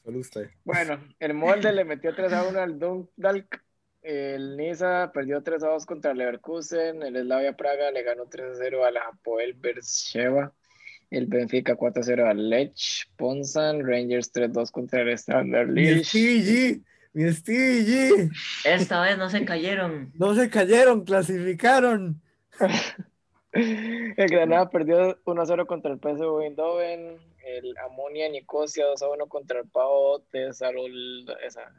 Solo 0.04 0.20
usted. 0.20 0.50
Bueno, 0.64 1.00
el 1.20 1.34
Molde 1.34 1.72
le 1.74 1.86
metió 1.86 2.16
3 2.16 2.34
a 2.34 2.48
1 2.48 2.60
al 2.60 2.80
Dundalk. 2.80 3.64
El 4.02 4.58
Niza 4.58 5.12
perdió 5.14 5.44
3 5.44 5.64
a 5.64 5.68
2 5.68 5.86
contra 5.86 6.12
el 6.12 6.18
Leverkusen. 6.18 7.04
El 7.04 7.22
Slavia 7.24 7.54
Praga 7.56 7.92
le 7.92 8.04
ganó 8.04 8.26
3 8.26 8.52
a 8.52 8.56
0 8.56 8.86
al 8.86 8.98
Hapoel 8.98 9.54
Beersheba. 9.54 10.54
El 11.10 11.28
Benfica 11.28 11.76
4 11.76 12.02
a 12.02 12.04
0 12.04 12.28
al 12.30 12.50
Lech. 12.50 13.08
Ponzan. 13.16 13.86
Rangers 13.86 14.32
3 14.32 14.50
a 14.50 14.54
2 14.54 14.72
contra 14.72 15.02
el 15.02 15.10
Standard 15.10 15.70
Liège. 15.70 16.82
Mi 17.14 17.30
Stevie 17.34 17.84
G. 17.86 18.32
Esta 18.64 19.02
vez 19.02 19.18
no 19.18 19.30
se 19.30 19.44
cayeron. 19.44 20.12
No 20.16 20.34
se 20.34 20.50
cayeron, 20.50 21.04
clasificaron. 21.04 22.22
El 23.54 24.28
Granada 24.30 24.70
perdió 24.70 25.20
1 25.26 25.42
a 25.42 25.46
0 25.46 25.68
contra 25.68 25.92
el 25.92 26.00
PSV 26.00 26.42
Eindhoven. 26.44 27.18
El 27.44 27.78
Amonia 27.86 28.30
Nicosia 28.30 28.86
2 28.86 29.02
a 29.02 29.10
1 29.10 29.26
contra 29.28 29.60
el 29.60 29.68
Pau 29.68 30.22
Tesarol. 30.32 31.26
Esa, 31.46 31.64
esa- 31.64 31.74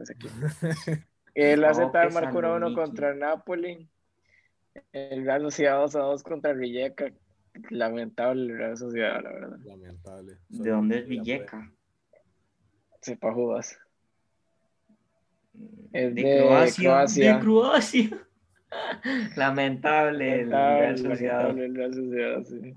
ese 0.00 0.12
equipo. 0.14 0.34
El 1.34 1.64
AZ 1.64 1.78
marcó 2.12 2.38
1 2.38 2.48
a 2.48 2.56
1 2.56 2.66
Thessaloniki. 2.66 2.74
contra 2.74 3.10
el 3.10 3.18
Napoli. 3.18 3.88
El 4.92 5.24
Real 5.24 5.42
Sociedad 5.42 5.78
2 5.78 5.96
a 5.96 6.00
2 6.00 6.22
contra 6.22 6.52
Rijeka. 6.52 7.12
Lamentable 7.70 8.52
el 8.52 8.58
Real 8.58 8.76
Sociedad, 8.76 9.22
la 9.22 9.32
verdad. 9.32 9.58
Lamentable. 9.64 10.38
¿De 10.48 10.70
dónde 10.70 10.98
es 10.98 11.06
Villeca? 11.06 11.70
Sepa 13.00 13.32
Judas. 13.32 13.78
Es 15.92 16.14
De 16.14 16.22
de 16.22 16.38
Croacia. 16.38 16.82
Croacia. 16.82 17.34
De 17.34 17.40
Croacia. 17.40 18.26
Lamentable 19.36 20.40
el 20.40 20.50
Real 20.50 20.96
Lamentable, 20.96 20.98
Sociedad. 20.98 21.48
lamentable 21.48 21.64
el 21.66 21.74
Real 21.74 21.94
Sociedad, 21.94 22.42
sí. 22.44 22.74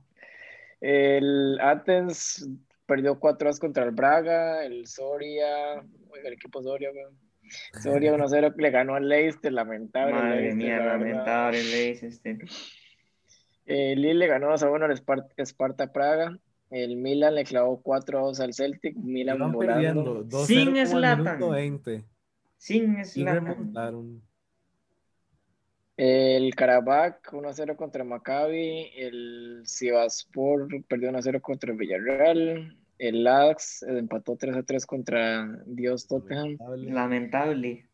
El 0.81 1.59
Athens 1.61 2.49
perdió 2.85 3.17
4 3.19 3.49
2 3.49 3.59
contra 3.59 3.83
el 3.85 3.91
Braga. 3.91 4.65
El 4.65 4.85
Soria. 4.87 5.75
Oiga, 6.09 6.27
el 6.27 6.33
equipo 6.33 6.61
Soria, 6.61 6.91
weón. 6.91 7.24
Soria 7.81 8.13
1 8.13 8.27
0 8.27 8.53
le 8.57 8.69
ganó 8.71 8.95
al 8.95 9.07
Leicester. 9.07 9.51
Lamentable. 9.51 10.13
Madre 10.13 10.35
Leicester, 10.41 10.55
mía, 10.55 10.77
la 10.77 10.85
lamentable 10.97 11.59
el 11.61 11.71
Leicester. 11.71 12.37
El 13.65 14.01
Lille 14.01 14.13
le 14.13 14.27
ganó 14.27 14.49
2 14.49 14.63
a 14.63 14.69
1 14.69 14.85
al 14.85 14.91
Spar- 14.91 15.27
Sparta 15.45 15.91
Praga. 15.91 16.37
El 16.69 16.97
Milan 16.97 17.35
le 17.35 17.43
clavó 17.43 17.81
4 17.81 18.19
a 18.19 18.21
2 18.23 18.39
al 18.39 18.53
Celtic. 18.53 18.95
Milan 18.97 19.37
Iban 19.37 19.51
volando. 19.51 19.73
perdiendo 19.73 20.23
2-0 20.25 20.45
Sin 20.47 20.73
20. 20.75 22.05
Sin 23.05 23.25
remontaron. 23.27 24.21
El 25.97 26.53
Karabakh 26.55 27.33
1 27.33 27.47
a 27.47 27.53
0 27.53 27.77
contra 27.77 28.03
Maccabi. 28.03 28.91
El 28.97 29.61
Sivaspor 29.65 30.67
perdió 30.87 31.09
1 31.09 31.19
a 31.19 31.21
0 31.21 31.41
contra 31.41 31.71
el 31.71 31.77
Villarreal. 31.77 32.77
El 32.97 33.23
Lax 33.23 33.83
empató 33.83 34.37
3 34.37 34.55
a 34.55 34.63
3 34.63 34.85
contra 34.85 35.47
Dios 35.65 36.07
Tottenham. 36.07 36.57
Lamentable. 36.77 37.85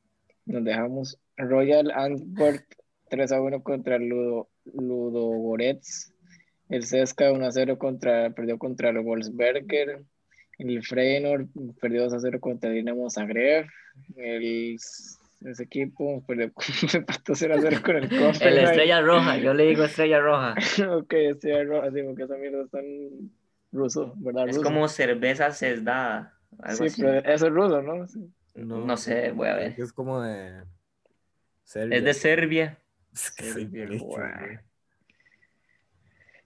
Nos 0.45 0.63
dejamos 0.63 1.17
Royal 1.37 1.91
Antwerp 1.91 2.63
3 3.09 3.31
a 3.31 3.41
1 3.41 3.63
contra 3.63 3.95
el 3.95 4.07
Ludo, 4.07 4.49
Ludogorets. 4.65 6.13
El 6.69 6.83
Cesca 6.85 7.31
1 7.31 7.45
a 7.45 7.51
0 7.51 7.77
contra, 7.77 8.29
perdió 8.29 8.57
contra 8.57 8.89
el 8.89 8.99
Wolfsberger. 8.99 10.03
El 10.57 10.83
Feyenoord 10.83 11.47
perdió 11.81 12.03
2 12.03 12.13
a 12.13 12.19
0 12.19 12.39
contra 12.39 12.69
el 12.69 12.77
Dinamo 12.77 13.09
Zagreb. 13.09 13.65
El, 14.15 14.75
ese 14.75 15.63
equipo 15.63 16.23
perdió 16.25 16.51
empató 16.93 17.35
0 17.35 17.55
a 17.55 17.61
0 17.61 17.81
con 17.83 17.95
el 17.97 18.03
El 18.03 18.09
Copenhague. 18.09 18.63
Estrella 18.63 19.01
Roja, 19.01 19.37
yo 19.37 19.53
le 19.53 19.65
digo 19.65 19.83
Estrella 19.83 20.19
Roja. 20.19 20.55
ok, 20.97 21.13
Estrella 21.13 21.63
Roja, 21.63 21.91
sí, 21.91 22.03
porque 22.03 22.23
esa 22.23 22.37
mierda 22.37 22.63
está 22.63 22.79
en 22.79 23.31
ruso, 23.84 24.13
¿verdad? 24.17 24.50
Es 24.50 24.56
Ruso. 24.58 24.67
como 24.67 24.88
cerveza 24.88 25.52
sesdada. 25.52 26.38
Algo 26.60 26.78
Sí, 26.78 26.86
así. 26.86 27.02
pero 27.02 27.20
eso 27.34 27.48
es 27.48 27.54
ruso, 27.54 27.82
¿no? 27.82 28.08
Sí. 28.08 28.32
No 28.56 28.98
sé, 28.98 29.32
voy 29.32 29.48
a 29.48 29.56
ver. 29.56 29.76
Es 29.78 29.94
como 29.94 30.22
de. 30.22 30.63
Serbia. 31.63 31.98
Es 31.98 32.04
de 32.04 32.13
Serbia. 32.13 32.78
Es 33.13 33.32
que 33.32 33.52
soy 33.52 33.70
Serbia. 33.70 34.63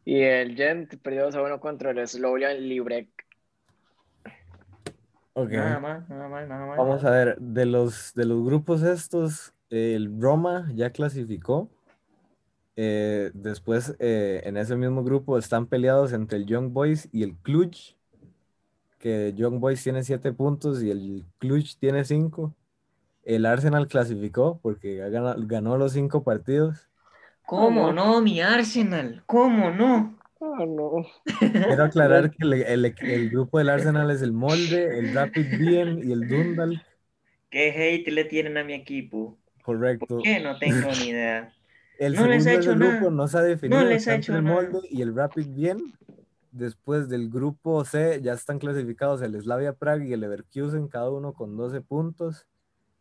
Y 0.03 0.21
el 0.21 0.55
Gent 0.55 0.95
perdió 1.01 1.25
2 1.25 1.35
a 1.35 1.41
1 1.41 1.59
contra 1.59 1.91
el 1.91 2.07
Slovan 2.07 2.59
Librek. 2.59 3.09
Ok. 5.33 5.51
Nada 5.51 5.79
más, 5.79 6.09
nada 6.09 6.27
más, 6.29 6.47
nada 6.47 6.65
más. 6.65 6.77
Vamos 6.77 7.03
a 7.03 7.09
ver, 7.11 7.37
de 7.39 7.65
los, 7.65 8.13
de 8.13 8.25
los 8.25 8.43
grupos 8.45 8.83
estos, 8.83 9.53
el 9.69 10.21
Roma 10.21 10.71
ya 10.73 10.91
clasificó. 10.91 11.69
Eh, 12.77 13.31
después, 13.33 13.95
eh, 13.99 14.41
en 14.45 14.57
ese 14.57 14.75
mismo 14.75 15.03
grupo 15.03 15.37
están 15.37 15.67
peleados 15.67 16.13
entre 16.13 16.37
el 16.39 16.45
Young 16.45 16.71
Boys 16.73 17.07
y 17.11 17.23
el 17.23 17.35
Cluj, 17.37 17.95
que 18.99 19.33
Young 19.35 19.59
Boys 19.59 19.83
tiene 19.83 20.03
7 20.03 20.33
puntos 20.33 20.81
y 20.83 20.89
el 20.91 21.23
Cluj 21.37 21.75
tiene 21.79 22.03
5. 22.03 22.53
El 23.23 23.45
Arsenal 23.45 23.87
clasificó 23.87 24.59
porque 24.61 25.01
ha 25.03 25.09
gana- 25.09 25.35
ganó, 25.37 25.77
los 25.77 25.93
5 25.93 26.23
partidos. 26.23 26.87
¿Cómo 27.45 27.91
no, 27.93 28.21
mi 28.21 28.41
Arsenal? 28.41 29.23
¿Cómo 29.25 29.69
no? 29.71 30.17
Oh, 30.39 30.65
no. 30.65 31.05
Quiero 31.39 31.83
aclarar 31.83 32.31
que 32.31 32.37
el, 32.43 32.53
el- 32.53 32.95
el 32.99 33.29
grupo 33.29 33.57
del 33.57 33.69
Arsenal 33.69 34.11
es 34.11 34.21
el 34.21 34.31
Molde, 34.33 34.99
el 34.99 35.13
Rapid 35.13 35.59
Wien 35.59 36.01
y 36.03 36.11
el 36.11 36.27
Dundalk. 36.27 36.81
¿Qué 37.49 37.69
hate 37.71 38.11
le 38.11 38.25
tienen 38.25 38.57
a 38.57 38.63
mi 38.63 38.73
equipo? 38.73 39.37
Correcto. 39.63 40.05
¿Por 40.07 40.23
qué? 40.23 40.39
No 40.39 40.57
tengo 40.59 40.89
ni 40.99 41.09
idea. 41.09 41.53
El 41.99 42.13
No 42.15 42.25
les 42.27 42.43
segundo 42.43 42.49
ha 42.49 42.51
de 42.51 42.57
hecho 42.59 42.71
ese 42.71 42.79
grupo 42.79 42.93
nada. 43.05 43.11
no 43.11 43.27
se 43.27 43.37
ha 43.37 43.41
definido. 43.41 43.83
les 43.83 44.07
ha 44.07 44.15
hecho 44.15 44.35
el 44.35 44.43
nada. 44.43 44.55
Molde 44.55 44.79
y 44.89 45.01
el 45.01 45.15
Rapid 45.15 45.47
Bien. 45.49 45.77
Después 46.51 47.09
del 47.09 47.29
grupo 47.29 47.83
C 47.83 48.21
ya 48.21 48.31
están 48.33 48.59
clasificados 48.59 49.21
el 49.21 49.39
Slavia 49.41 49.73
Prague 49.73 50.07
y 50.07 50.13
el 50.13 50.21
Leverkusen, 50.21 50.87
cada 50.87 51.09
uno 51.11 51.33
con 51.33 51.57
12 51.57 51.81
puntos. 51.81 52.47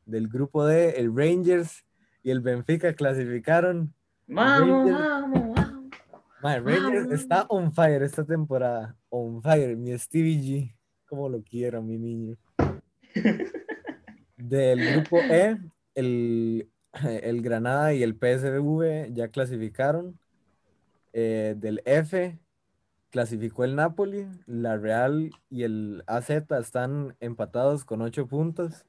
Del 0.06 0.28
grupo 0.28 0.66
D, 0.66 0.90
el 0.98 1.16
Rangers 1.16 1.84
y 2.24 2.30
el 2.30 2.40
Benfica 2.40 2.94
clasificaron. 2.94 3.94
Vamos, 4.26 4.88
Rangers- 4.90 4.98
vamos, 4.98 5.54
vamos. 5.54 5.84
Mae, 6.42 6.60
Rangers 6.60 7.04
Vamos. 7.04 7.12
está 7.20 7.42
on 7.48 7.72
fire 7.72 8.02
esta 8.02 8.24
temporada. 8.24 8.96
On 9.08 9.40
fire. 9.40 9.76
Mi 9.76 9.96
Stevie 9.98 10.40
G. 10.40 10.74
Como 11.08 11.28
lo 11.28 11.40
quiero, 11.42 11.80
mi 11.80 11.96
niño. 11.96 12.36
Del 14.36 14.92
grupo 14.94 15.18
E, 15.18 15.58
el, 15.94 16.68
el 17.22 17.42
Granada 17.42 17.94
y 17.94 18.02
el 18.02 18.14
PSV 18.14 19.12
ya 19.12 19.28
clasificaron. 19.28 20.18
Eh, 21.12 21.54
del 21.56 21.80
F, 21.84 22.38
clasificó 23.10 23.64
el 23.64 23.76
Napoli. 23.76 24.26
La 24.46 24.76
Real 24.76 25.30
y 25.50 25.62
el 25.62 26.02
AZ 26.06 26.30
están 26.30 27.16
empatados 27.20 27.84
con 27.84 28.02
8 28.02 28.26
puntos. 28.26 28.86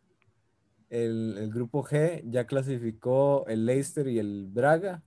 El, 0.90 1.38
el 1.38 1.52
grupo 1.52 1.84
G 1.84 2.24
ya 2.26 2.46
clasificó 2.46 3.46
el 3.48 3.66
Leicester 3.66 4.08
y 4.08 4.20
el 4.20 4.48
Braga. 4.48 5.04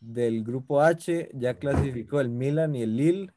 Del 0.00 0.44
grupo 0.44 0.80
H 0.80 1.30
ya 1.34 1.58
clasificó 1.58 2.20
el 2.20 2.28
Milan 2.28 2.74
y 2.74 2.82
el 2.82 2.96
Lille. 2.96 3.32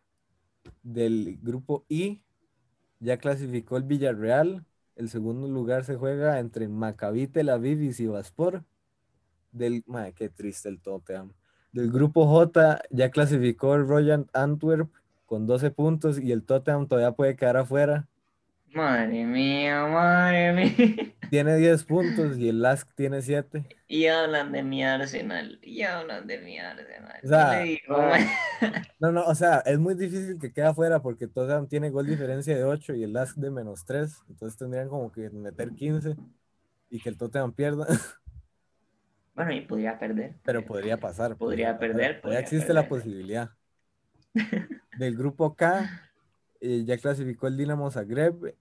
Del 0.84 1.40
grupo 1.42 1.86
I 1.90 2.24
ya 3.00 3.18
clasificó 3.18 3.78
el 3.78 3.84
Villarreal. 3.84 4.66
El 5.02 5.10
segundo 5.10 5.48
lugar 5.48 5.84
se 5.84 5.96
juega 5.96 6.38
entre 6.38 6.68
Maccabi 6.68 7.26
Tel 7.26 7.50
Aviv 7.50 7.82
y 7.82 7.92
Sivaspor. 7.92 8.64
Del, 9.52 9.84
madre, 9.88 10.14
qué 10.14 10.30
triste 10.30 10.70
el 10.70 10.80
Tottenham. 10.80 11.34
Del 11.72 11.92
grupo 11.92 12.28
J 12.28 12.80
ya 12.92 13.10
clasificó 13.10 13.74
el 13.74 13.88
Royal 13.88 14.28
Antwerp 14.32 14.92
con 15.26 15.48
12 15.48 15.72
puntos 15.72 16.20
y 16.20 16.32
el 16.32 16.44
Tottenham 16.44 16.88
todavía 16.88 17.14
puede 17.14 17.36
quedar 17.36 17.58
afuera. 17.58 18.10
Madre 18.74 19.26
mía, 19.26 19.86
madre 19.86 20.54
mía. 20.54 21.14
Tiene 21.30 21.56
10 21.56 21.84
puntos 21.86 22.38
y 22.38 22.50
el 22.50 22.62
Lask 22.62 22.94
tiene 22.94 23.22
7. 23.22 23.66
Y 23.88 24.08
hablan 24.08 24.52
de 24.52 24.64
mi 24.64 24.84
Arsenal. 24.84 25.60
Y 25.62 25.82
hablan 25.84 26.28
de 26.28 26.40
mi 26.40 26.60
Arsenal. 26.60 27.20
O 27.24 27.28
sea, 27.28 27.52
¿Qué 27.52 27.58
le 27.58 27.64
digo, 27.64 27.96
ah? 27.98 28.18
No, 29.00 29.14
no, 29.14 29.24
o 29.24 29.34
sea, 29.34 29.60
es 29.66 29.80
muy 29.80 29.96
difícil 29.96 30.38
que 30.40 30.52
quede 30.52 30.66
afuera 30.66 31.02
porque 31.02 31.28
Tottenham 31.28 31.68
tiene 31.68 31.90
gol 31.90 32.06
diferencia 32.06 32.54
de 32.56 32.66
8 32.66 32.96
y 32.96 33.04
el 33.04 33.14
Lask 33.14 33.38
de 33.38 33.50
menos 33.50 33.86
3. 33.86 34.24
Entonces 34.28 34.58
tendrían 34.58 34.90
como 34.90 35.10
que 35.10 35.30
meter 35.30 35.72
15 35.72 36.18
y 36.90 37.00
que 37.00 37.10
el 37.10 37.18
Tottenham 37.18 37.54
pierda. 37.54 37.88
Bueno, 39.34 39.54
y 39.54 39.62
podría 39.62 39.98
perder. 39.98 40.36
Pero 40.44 40.66
podría 40.66 41.00
pasar. 41.00 41.38
Podría 41.38 41.80
perder, 41.80 42.20
podría 42.20 42.40
existe 42.42 42.74
la 42.74 42.90
posibilidad. 42.90 43.50
Del 44.98 45.16
grupo 45.16 45.56
K, 45.56 46.12
eh, 46.60 46.84
ya 46.86 46.98
clasificó 46.98 47.48
el 47.48 47.56
Dinamo 47.56 47.90
Zagreb. 47.90 48.54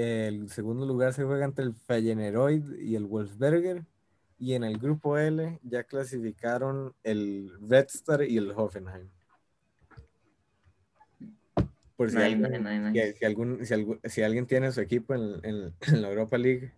El 0.00 0.48
segundo 0.48 0.86
lugar 0.86 1.12
se 1.12 1.24
juega 1.24 1.44
entre 1.44 1.62
el 1.66 1.74
Feyenoord 1.74 2.78
y 2.80 2.96
el 2.96 3.04
Wolfsberger. 3.04 3.84
Y 4.38 4.54
en 4.54 4.64
el 4.64 4.78
grupo 4.78 5.18
L 5.18 5.58
ya 5.62 5.84
clasificaron 5.84 6.94
el 7.02 7.52
Red 7.68 7.84
Star 7.92 8.22
y 8.22 8.38
el 8.38 8.52
Hoffenheim. 8.52 9.10
Por 11.96 12.10
si, 12.10 12.16
Nice, 12.16 12.26
alguien, 12.26 12.94
si- 12.94 13.12
si 13.66 13.74
algún- 13.74 14.00
si 14.04 14.22
alguien 14.22 14.46
tiene 14.46 14.72
su 14.72 14.80
equipo 14.80 15.12
en, 15.14 15.44
en- 15.44 15.74
en 15.86 16.00
la 16.02 16.08
Europa 16.08 16.38
League, 16.38 16.72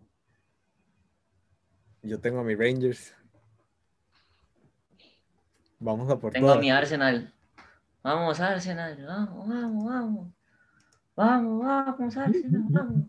yo 2.02 2.18
tengo 2.18 2.40
a 2.40 2.44
mi 2.44 2.56
Rangers. 2.56 3.14
Vamos 5.78 6.10
a 6.10 6.18
por 6.18 6.32
Tengo 6.32 6.50
a 6.50 6.58
mi 6.58 6.72
Arsenal. 6.72 7.32
Vamos, 8.02 8.40
Arsenal. 8.40 9.04
Vamos, 9.06 9.48
vamos, 9.48 9.84
vamos. 9.84 10.34
Vamos, 11.16 11.64
vamos, 11.64 12.16
Arsenal. 12.16 12.64
Vamos. 12.70 13.08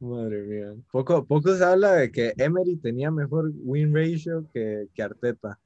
Madre 0.00 0.42
mía. 0.42 0.74
Poco, 0.90 1.24
poco 1.24 1.54
se 1.54 1.64
habla 1.64 1.92
de 1.92 2.12
que 2.12 2.34
Emery 2.36 2.76
tenía 2.76 3.10
mejor 3.10 3.52
win 3.56 3.94
ratio 3.94 4.46
que, 4.52 4.88
que 4.92 5.02
Arteta 5.02 5.58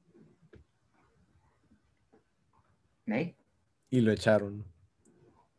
¿Ve? 3.07 3.35
y 3.91 4.01
lo 4.01 4.13
echaron. 4.13 4.65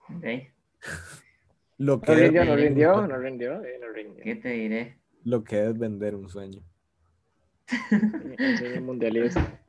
¿Ve? 0.10 0.54
Lo 1.78 1.95
No 1.95 2.02
que, 2.02 2.13
rindió, 2.13 2.41
es, 2.41 2.47
no 2.49 2.56
rindió, 2.58 3.08
no 3.08 3.17
rindió, 3.17 3.63
eh, 3.63 3.80
no 3.80 3.88
rindió. 3.93 4.21
¿Qué 4.21 4.36
te 4.36 4.49
diré? 4.49 4.99
lo 5.23 5.43
que 5.43 5.65
es 5.65 5.78
vender 5.78 6.15
un 6.15 6.30
sueño. 6.30 6.62
Un 8.78 8.86
mundialista. 8.86 9.62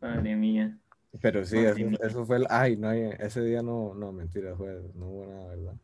Madre 0.00 0.36
mía. 0.36 0.78
Pero 1.20 1.44
sí, 1.44 1.58
eso, 1.58 2.24
fue 2.26 2.36
el. 2.38 2.46
Ay, 2.50 2.76
no, 2.76 2.90
ese 2.90 3.42
día 3.42 3.62
no, 3.62 3.94
no, 3.94 4.12
mentira, 4.12 4.54
fue, 4.56 4.80
no 4.94 5.06
hubo 5.06 5.26
nada, 5.26 5.54
¿verdad? 5.54 5.74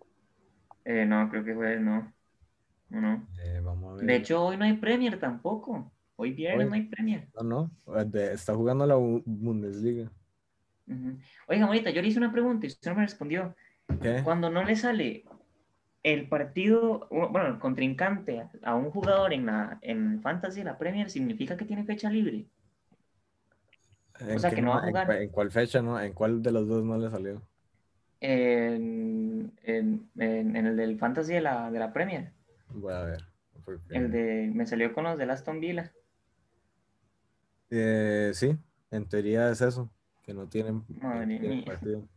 Eh, 0.85 1.05
no, 1.07 1.29
creo 1.31 1.45
que 1.45 1.55
fue, 1.55 1.79
no. 1.79 2.13
No. 2.89 3.27
Eh, 3.45 3.61
vamos 3.63 3.93
a 3.93 3.97
ver. 3.97 4.07
De 4.07 4.17
hecho, 4.17 4.45
hoy 4.45 4.57
no 4.57 4.65
hay 4.65 4.75
Premier 4.75 5.19
tampoco. 5.19 5.93
Hoy 6.17 6.33
viernes 6.33 6.65
Hoy- 6.65 6.69
no 6.71 6.75
hay 6.75 6.83
Premier. 6.83 7.29
No, 7.41 7.71
no, 7.87 8.05
de- 8.05 8.33
está 8.33 8.55
jugando 8.55 8.87
la 8.87 8.97
Bu- 8.97 9.23
Bundesliga. 9.25 10.11
Ujú. 10.89 11.19
Oiga, 11.49 11.67
ahorita 11.67 11.91
yo 11.91 12.03
le 12.03 12.09
hice 12.09 12.19
una 12.19 12.33
pregunta 12.33 12.67
y 12.67 12.69
usted 12.69 12.91
no 12.91 12.97
me 12.97 13.03
respondió. 13.03 13.55
¿Qué? 14.03 14.23
Cuando 14.25 14.51
no 14.51 14.65
le 14.65 14.77
sale 14.77 15.25
el 16.03 16.29
partido, 16.29 17.09
bueno, 17.11 17.47
el 17.47 17.59
contrincante 17.59 18.49
a 18.63 18.75
un 18.75 18.91
jugador 18.91 19.33
en 19.33 19.47
la 19.47 19.79
en 19.83 20.21
Fantasy, 20.23 20.63
la 20.65 20.79
Premier, 20.79 21.11
significa 21.11 21.57
que 21.57 21.65
tiene 21.65 21.85
fecha 21.85 22.11
libre. 22.11 22.47
¿En 24.21 24.39
sea, 24.39 24.51
que 24.51 24.63
no 24.63 24.71
va 24.71 24.79
a 24.79 24.83
jugar. 24.83 25.11
¿En 25.13 25.31
cuál 25.31 25.51
fecha, 25.51 25.81
no? 25.83 26.01
¿En 26.01 26.13
cuál 26.13 26.43
de 26.43 26.53
los 26.53 26.69
dos 26.69 26.85
no 26.85 26.99
le 26.99 27.11
salió? 27.11 27.43
En, 28.21 29.53
en- 29.63 30.11
en- 30.19 30.57
en 30.57 30.67
el 30.67 30.77
del 30.77 30.99
Fantasy 30.99 31.35
de 31.35 31.41
la, 31.41 31.71
de 31.71 31.79
la 31.79 31.93
Premier. 31.93 32.33
Voy 32.69 32.93
a 32.93 33.03
ver. 33.03 33.25
porque- 33.65 33.95
El 33.97 34.11
de, 34.11 34.51
me 34.55 34.67
salió 34.67 34.93
con 34.93 35.05
los 35.05 35.17
del 35.19 35.31
Aston 35.31 35.61
Villa. 35.61 35.93
Eh, 37.71 38.33
sí, 38.35 38.57
en 38.91 39.09
teoría 39.09 39.51
es 39.51 39.61
eso, 39.61 39.91
que 40.23 40.35
no 40.35 40.49
tienen, 40.49 40.85
no 40.89 41.09
Madre 41.09 41.27
tienen 41.39 41.51
mía. 41.51 41.65
partido. 41.65 42.09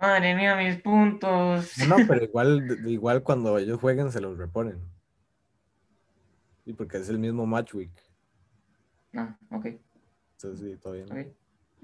Madre 0.00 0.34
mía, 0.34 0.56
mis 0.56 0.76
puntos. 0.82 1.78
No, 1.88 1.98
no, 1.98 2.06
pero 2.06 2.24
igual, 2.24 2.78
igual 2.86 3.22
cuando 3.22 3.56
ellos 3.58 3.80
jueguen 3.80 4.10
se 4.12 4.20
los 4.20 4.36
reponen. 4.36 4.78
Sí, 6.64 6.72
porque 6.72 6.98
es 6.98 7.08
el 7.08 7.18
mismo 7.18 7.46
match 7.46 7.74
week. 7.74 7.92
Ah, 9.14 9.38
ok, 9.50 9.66
Entonces 10.36 10.60
sí, 10.60 10.76
todo 10.78 10.92
bien. 10.94 11.08
ok. 11.10 11.18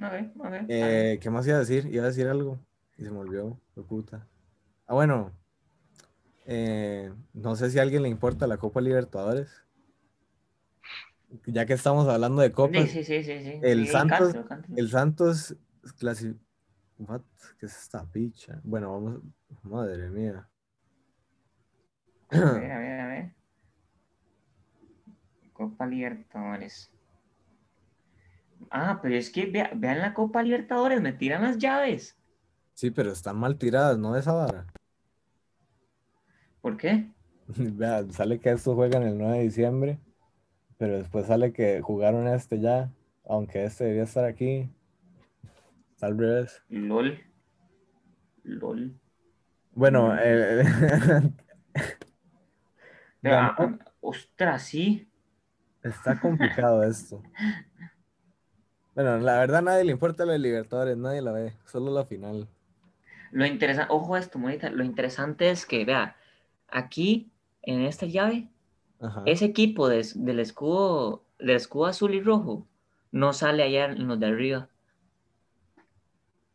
Ok, 0.03 0.13
ok. 0.41 0.55
Eh, 0.69 1.19
¿qué 1.21 1.31
más 1.31 1.47
iba 1.47 1.57
a 1.57 1.61
decir? 1.61 1.87
Iba 1.87 2.05
a 2.05 2.09
decir 2.09 2.27
algo 2.29 2.59
y 2.97 3.05
se 3.05 3.11
me 3.11 3.19
olvidó, 3.19 3.61
de 3.77 3.83
puta. 3.83 4.27
Ah, 4.87 4.95
bueno. 4.95 5.33
eh, 6.47 7.13
no 7.33 7.57
sé 7.57 7.71
si 7.71 7.79
a 7.79 7.83
alguien 7.83 8.03
le 8.03 8.09
importa 8.09 8.47
la 8.47 8.59
Copa 8.59 8.81
Libertadores. 8.81 9.51
Ya 11.47 11.67
que 11.67 11.73
estamos 11.73 12.09
hablando 12.09 12.43
de 12.43 12.49
Sí, 12.49 12.57
copas, 12.57 12.89
sí, 12.89 13.05
sí, 13.05 13.23
sí, 13.25 13.39
sí. 13.43 13.53
el 13.63 13.89
Santos- 13.89 14.37
el 14.77 14.89
Santos 14.91 15.57
clasi... 15.99 16.35
What? 16.99 17.23
¿Qué 17.59 17.67
es 17.67 17.77
esta 17.77 18.05
picha? 18.07 18.61
Bueno, 18.65 18.93
vamos. 18.93 19.21
Madre 19.63 20.09
mía. 20.11 20.49
A 22.31 22.51
ver, 22.53 22.71
a 22.73 22.79
ver, 22.79 23.01
a 23.01 23.07
ver. 23.09 23.35
Copa 25.55 25.87
Libertadores. 25.87 26.91
Ah, 28.71 28.99
pero 29.03 29.15
es 29.17 29.31
que 29.31 29.47
vea- 29.47 29.71
vean 29.75 29.99
la 30.01 30.15
Copa 30.15 30.43
Libertadores, 30.43 31.01
me 31.01 31.13
tiran 31.13 31.43
las 31.43 31.59
llaves. 31.59 32.17
Sí, 32.75 32.91
pero 32.91 33.13
están 33.13 33.37
mal 33.37 33.59
tiradas, 33.59 33.99
¿no? 33.99 34.17
Esa 34.17 34.33
vara. 34.33 34.67
¿Por 36.61 36.77
qué? 36.77 37.11
Vea, 37.49 38.05
sale 38.11 38.39
que 38.39 38.51
estos 38.51 38.75
juegan 38.75 39.03
el 39.03 39.19
9 39.19 39.39
de 39.39 39.43
diciembre, 39.45 39.99
pero 40.79 40.97
después 40.99 41.27
sale 41.27 41.53
que 41.53 41.81
jugaron 41.83 42.27
este 42.29 42.61
ya, 42.61 42.91
aunque 43.27 43.65
este 43.65 43.85
debía 43.85 44.05
estar 44.05 44.25
aquí. 44.25 44.71
Está 45.93 46.07
al 46.07 46.19
revés. 46.19 46.63
LOL. 46.69 47.19
LOL. 48.45 48.99
Bueno, 49.75 50.13
Mm. 50.15 50.19
eh, 50.21 51.33
Vea, 53.23 53.55
ostras, 54.01 54.63
sí. 54.65 55.09
está 55.83 56.19
complicado 56.21 56.83
esto. 56.85 57.23
Bueno, 58.95 59.19
la 59.19 59.39
verdad 59.39 59.63
nadie 59.63 59.85
le 59.85 59.93
importa 59.93 60.25
lo 60.27 60.33
de 60.33 60.39
Libertadores, 60.39 60.97
nadie 60.97 61.23
la 61.23 61.33
ve, 61.33 61.55
solo 61.67 61.91
la 61.93 62.05
final. 62.05 62.47
Lo 63.31 63.47
interesante, 63.47 63.93
ojo 63.93 64.15
a 64.15 64.19
esto, 64.19 64.39
monita, 64.39 64.69
lo 64.71 64.85
interesante 64.85 65.51
es 65.51 65.65
que, 65.65 65.85
vea, 65.85 66.17
aquí, 66.69 67.31
en 67.63 67.81
esta 67.83 68.05
llave, 68.07 68.49
Ajá. 69.01 69.23
ese 69.25 69.47
equipo 69.47 69.89
des- 69.89 70.23
del 70.23 70.41
escudo, 70.41 71.25
del 71.39 71.57
escudo 71.57 71.87
azul 71.87 72.15
y 72.15 72.21
rojo, 72.21 72.67
no 73.11 73.33
sale 73.33 73.63
allá 73.63 73.87
en 73.87 74.07
los 74.07 74.21
de 74.21 74.27
arriba. 74.27 74.69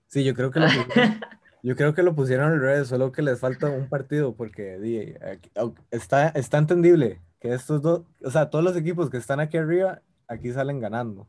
Sí, 0.08 0.24
yo 0.24 0.34
creo 0.36 0.52
que 0.52 0.60
lo 0.60 0.68
pusieron, 0.68 1.20
yo 1.64 1.76
creo 1.76 1.94
que 1.94 2.04
lo 2.04 2.16
pusieron 2.16 2.52
al 2.52 2.60
revés, 2.62 2.88
solo 2.88 3.12
que 3.12 3.22
les 3.24 3.40
falta 3.40 3.68
un 3.70 3.90
partido 3.90 4.36
porque 4.36 4.78
di, 4.78 5.16
aquí- 5.22 5.52
está, 5.92 6.30
está 6.30 6.60
entendible 6.60 7.20
que 7.40 7.54
estos 7.54 7.82
dos, 7.82 8.04
o 8.24 8.30
sea, 8.32 8.50
todos 8.50 8.64
los 8.64 8.76
equipos 8.78 9.10
que 9.10 9.18
están 9.18 9.40
aquí 9.40 9.58
arriba, 9.58 10.02
aquí 10.28 10.52
salen 10.52 10.80
ganando. 10.80 11.28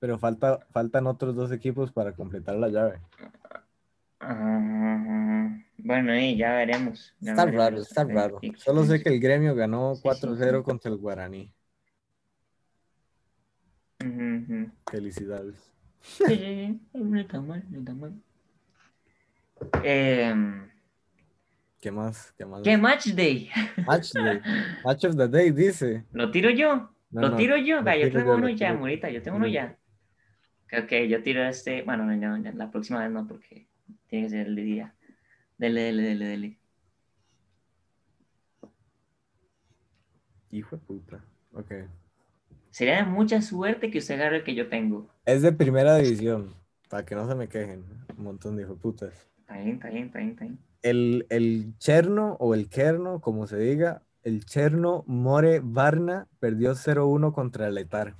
Pero 0.00 0.18
falta, 0.18 0.60
faltan 0.70 1.06
otros 1.06 1.34
dos 1.34 1.50
equipos 1.52 1.92
para 1.92 2.12
completar 2.12 2.56
la 2.56 2.68
llave. 2.68 3.00
Ah, 4.20 5.56
bueno, 5.78 6.16
y 6.16 6.36
ya 6.36 6.54
veremos. 6.54 7.14
ya 7.20 7.32
Está 7.32 7.44
veremos 7.46 7.64
raro, 7.64 7.82
está 7.82 8.04
raro. 8.04 8.40
Solo 8.56 8.84
sé 8.84 9.02
que 9.02 9.08
el 9.10 9.20
gremio 9.20 9.54
ganó 9.54 9.94
Sí, 9.94 10.00
sí, 10.02 10.08
4-0 10.08 10.58
sí. 10.58 10.64
contra 10.64 10.90
el 10.90 10.98
Guaraní. 10.98 11.52
Felicidades. 14.90 15.56
Sí, 16.00 16.24
sí, 16.26 16.80
sí, 16.92 16.98
no 17.00 17.18
está 17.20 17.40
mal, 17.40 17.64
no 17.70 17.78
está 17.80 17.94
mal. 17.94 18.12
Em, 19.82 20.68
¿Qué 21.80 21.90
más? 21.90 22.32
¿Qué 22.36 22.44
más? 22.44 22.62
¿Qué 22.62 22.76
match 22.78 23.06
day? 23.08 23.50
Match 23.86 24.12
day. 24.12 24.40
Match 24.84 25.04
of 25.04 25.16
the 25.16 25.28
day, 25.28 25.50
dice. 25.50 26.04
¿Lo 26.12 26.30
tiro 26.30 26.50
yo? 26.50 26.90
No, 27.10 27.22
¿Lo 27.22 27.30
no, 27.30 27.36
tiro 27.36 27.56
yo? 27.56 27.76
lo 27.78 27.84
Vea, 27.84 27.96
yo 27.96 28.04
tiro 28.08 28.20
tengo 28.20 28.32
yo, 28.32 28.38
uno 28.38 28.48
ya, 28.50 28.56
tiro- 28.68 28.78
morita, 28.80 29.10
yo 29.10 29.22
tengo 29.22 29.36
uno 29.36 29.46
tiro 29.46 29.54
ya. 29.60 29.78
Ok, 30.68 30.84
ok, 30.84 30.92
yo 31.08 31.22
tiro 31.22 31.42
este, 31.44 31.82
bueno, 31.82 32.04
no, 32.04 32.14
no, 32.14 32.36
no, 32.36 32.52
la 32.52 32.70
próxima 32.70 33.00
vez 33.00 33.10
no, 33.10 33.26
porque 33.26 33.66
tiene 34.06 34.26
que 34.26 34.30
ser 34.30 34.48
el 34.48 34.56
día. 34.56 34.94
Dele, 35.56 35.80
dele, 35.84 36.02
dele, 36.02 36.26
dele. 36.26 36.58
Hijo 40.50 40.76
de 40.76 40.82
puta. 40.82 41.24
Ok. 41.52 41.72
Sería 42.70 42.96
de 42.96 43.04
mucha 43.04 43.40
suerte 43.40 43.90
que 43.90 43.98
usted 43.98 44.16
agarre 44.16 44.36
el 44.36 44.44
que 44.44 44.54
yo 44.54 44.68
tengo. 44.68 45.08
Es 45.24 45.40
de 45.40 45.52
primera 45.52 45.96
división. 45.96 46.54
Para 46.90 47.04
que 47.04 47.14
no 47.14 47.26
se 47.26 47.34
me 47.34 47.48
quejen. 47.48 47.84
Un 48.18 48.24
montón 48.24 48.56
de 48.56 48.62
hijo 48.64 48.74
de 48.74 48.80
putas. 48.80 49.28
Está 49.40 49.56
bien, 49.56 49.76
está 49.76 49.88
bien, 49.88 50.06
está 50.06 50.18
bien, 50.18 50.30
está 50.30 50.44
bien. 50.44 50.58
El, 50.82 51.26
el 51.30 51.78
Cherno 51.78 52.36
o 52.40 52.54
el 52.54 52.68
Kerno, 52.68 53.20
como 53.20 53.46
se 53.46 53.56
diga, 53.58 54.02
el 54.22 54.44
Cherno 54.44 55.02
More 55.06 55.60
Varna 55.62 56.28
perdió 56.40 56.74
0-1 56.74 57.32
contra 57.32 57.68
el 57.68 57.78
Etar. 57.78 58.14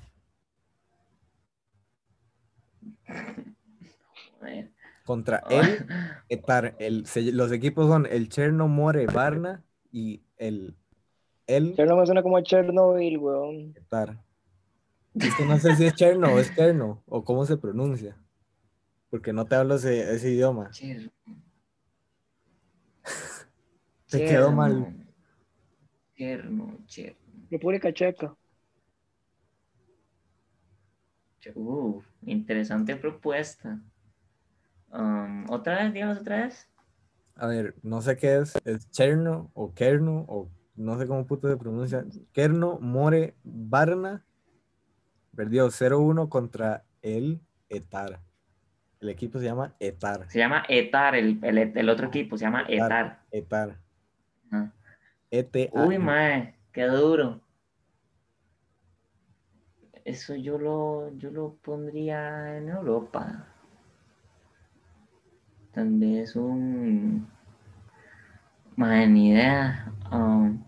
Contra 5.05 5.43
el 5.51 5.87
Etar. 6.29 6.77
El, 6.79 7.07
se- 7.07 7.33
los 7.33 7.51
equipos 7.53 7.87
son 7.89 8.07
el 8.07 8.29
Cherno 8.29 8.69
More 8.69 9.07
Varna 9.07 9.65
y 9.91 10.23
el, 10.37 10.77
el 11.47 11.75
Chernobyl 11.75 12.07
suena 12.07 12.23
como 12.23 12.41
Chernobyl, 12.41 13.19
weón. 13.19 13.75
Etar. 13.77 14.23
Es 15.15 15.35
que 15.35 15.45
no 15.45 15.59
sé 15.59 15.75
si 15.77 15.87
es 15.87 15.95
Cherno 15.95 16.33
o 16.35 16.39
es 16.39 16.51
Kerno 16.51 17.03
o 17.07 17.25
cómo 17.25 17.45
se 17.47 17.57
pronuncia. 17.57 18.17
Porque 19.11 19.33
no 19.33 19.47
te 19.47 19.55
hablo 19.55 19.77
ese, 19.77 20.15
ese 20.15 20.31
idioma. 20.31 20.71
Cher- 20.71 21.11
Te 24.11 24.25
quedó 24.25 24.53
mal. 24.53 24.95
Cherno, 26.17 26.79
cherno. 26.87 27.19
República 27.51 27.93
Checa. 27.93 28.37
Uh, 31.55 32.03
interesante 32.23 32.97
propuesta. 32.97 33.81
Um, 34.91 35.45
¿Otra 35.51 35.83
vez? 35.83 35.93
Díganos 35.93 36.19
otra 36.19 36.45
vez. 36.45 36.69
A 37.35 37.47
ver, 37.47 37.75
no 37.83 38.01
sé 38.03 38.17
qué 38.17 38.39
es. 38.39 38.57
¿Es 38.65 38.91
Cherno 38.91 39.51
o 39.55 39.73
Kerno 39.75 40.25
o 40.29 40.51
no 40.79 40.97
sé 40.99 41.07
cómo 41.07 41.27
puto 41.27 41.49
se 41.49 41.57
pronuncia, 41.57 42.05
Kerno 42.33 42.79
More 42.81 43.35
Barna 43.43 44.25
perdió 45.35 45.67
0-1 45.69 46.29
contra 46.29 46.85
el 47.03 47.41
Etar. 47.69 48.21
El 49.01 49.09
equipo 49.09 49.39
se 49.39 49.45
llama 49.45 49.75
Etar. 49.81 50.31
Se 50.31 50.39
llama 50.39 50.65
Etar, 50.69 51.15
el, 51.15 51.39
el, 51.43 51.59
el 51.59 51.89
otro 51.89 52.07
equipo 52.07 52.39
se 52.39 52.45
llama 52.45 52.65
Etar. 52.69 53.21
Etar. 53.31 53.79
Ajá. 54.51 54.73
ETA. 55.31 55.71
Uy, 55.73 55.99
mae, 55.99 56.55
qué 56.73 56.85
duro. 56.85 57.41
Eso 60.09 60.35
yo 60.35 60.57
lo, 60.57 61.15
yo 61.19 61.31
lo 61.31 61.57
pondría 61.57 62.57
en 62.57 62.71
Europa. 62.71 63.47
Tal 65.71 65.99
vez 65.99 66.35
un. 66.35 67.29
Mae, 68.75 69.07
ni 69.07 69.33
idea. 69.33 69.93
Um, 70.11 70.65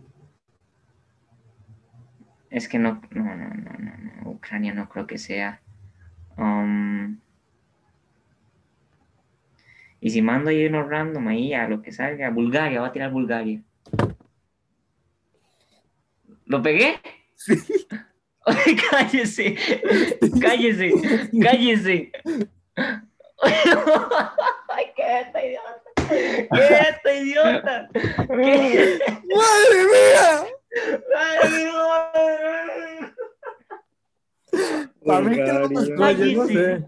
es 2.50 2.68
que 2.68 2.78
no, 2.78 3.00
no, 3.12 3.24
no, 3.24 3.48
no, 3.48 3.72
no, 3.78 3.92
no. 3.96 4.30
Ucrania 4.30 4.74
no 4.74 4.90
creo 4.90 5.06
que 5.06 5.16
sea. 5.16 5.62
Um, 6.36 7.18
y 10.02 10.10
si 10.10 10.20
mando 10.20 10.50
ahí 10.50 10.66
unos 10.66 10.86
random 10.86 11.28
ahí 11.28 11.54
a 11.54 11.66
lo 11.66 11.80
que 11.80 11.92
salga, 11.92 12.28
Bulgaria, 12.28 12.82
va 12.82 12.88
a 12.88 12.92
tirar 12.92 13.10
Bulgaria. 13.10 13.62
¿Lo 16.44 16.60
pegué? 16.60 17.00
Ay, 17.48 17.56
cállese, 18.90 19.56
cállese, 20.40 20.92
cállese. 21.42 22.12
Ay, 23.42 24.86
qué 24.96 25.20
esta 25.20 25.44
idiota. 25.44 25.82
¿Qué 26.08 26.78
esta 26.90 27.14
idiota? 27.14 27.88
¿Qué? 27.92 28.98
¡Madre 29.34 29.80
mía! 29.92 30.44
Ay, 31.16 31.64
Para 35.06 35.20
mí 35.20 35.36
que 35.36 35.52
lo 35.52 35.68
Bulgaria. 35.68 35.68
buscó, 35.68 36.10
yo 36.10 36.24
no 36.36 36.46
sé. 36.46 36.84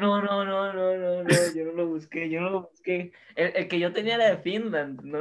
No, 0.00 0.22
no, 0.22 0.44
no, 0.44 0.72
no, 0.72 0.96
no, 0.96 1.22
no, 1.24 1.28
yo 1.54 1.64
no 1.64 1.72
lo 1.72 1.86
busqué, 1.88 2.30
yo 2.30 2.40
no 2.40 2.50
lo 2.50 2.60
busqué. 2.70 3.12
El, 3.34 3.56
el 3.56 3.68
que 3.68 3.78
yo 3.80 3.92
tenía 3.92 4.14
era 4.14 4.30
de 4.30 4.38
Finland. 4.38 5.00
no- 5.02 5.20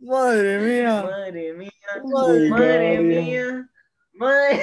Madre 0.00 0.58
mía. 0.58 1.02
Madre 1.02 1.52
mía, 1.52 1.70
Madre 2.04 2.48
madre 2.50 2.98
mía, 3.00 3.68
madre. 4.14 4.60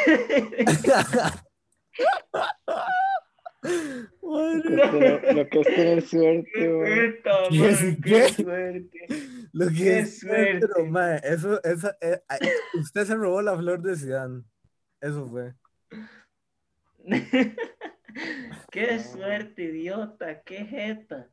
Madre. 4.23 5.33
Lo 5.33 5.49
que 5.49 5.59
es 5.59 5.67
tener 5.67 6.01
suerte, 6.01 6.49
Qué 6.53 7.13
puta, 7.23 7.31
¿Qué? 8.03 8.29
suerte. 8.29 8.99
Lo 9.53 9.67
que 9.67 9.73
Qué 9.75 9.99
es, 9.99 10.19
suerte. 10.19 10.67
pero, 10.67 10.85
mae, 10.87 11.19
eso, 11.23 11.61
esa, 11.63 11.95
eh, 12.01 12.21
usted 12.79 13.05
se 13.05 13.15
robó 13.15 13.41
la 13.41 13.57
flor 13.57 13.81
de 13.81 13.95
Zidane. 13.95 14.43
Eso 15.01 15.27
fue. 15.27 15.53
Qué 18.71 18.99
suerte, 18.99 19.63
idiota, 19.63 20.41
qué 20.41 20.65
jeta. 20.65 21.29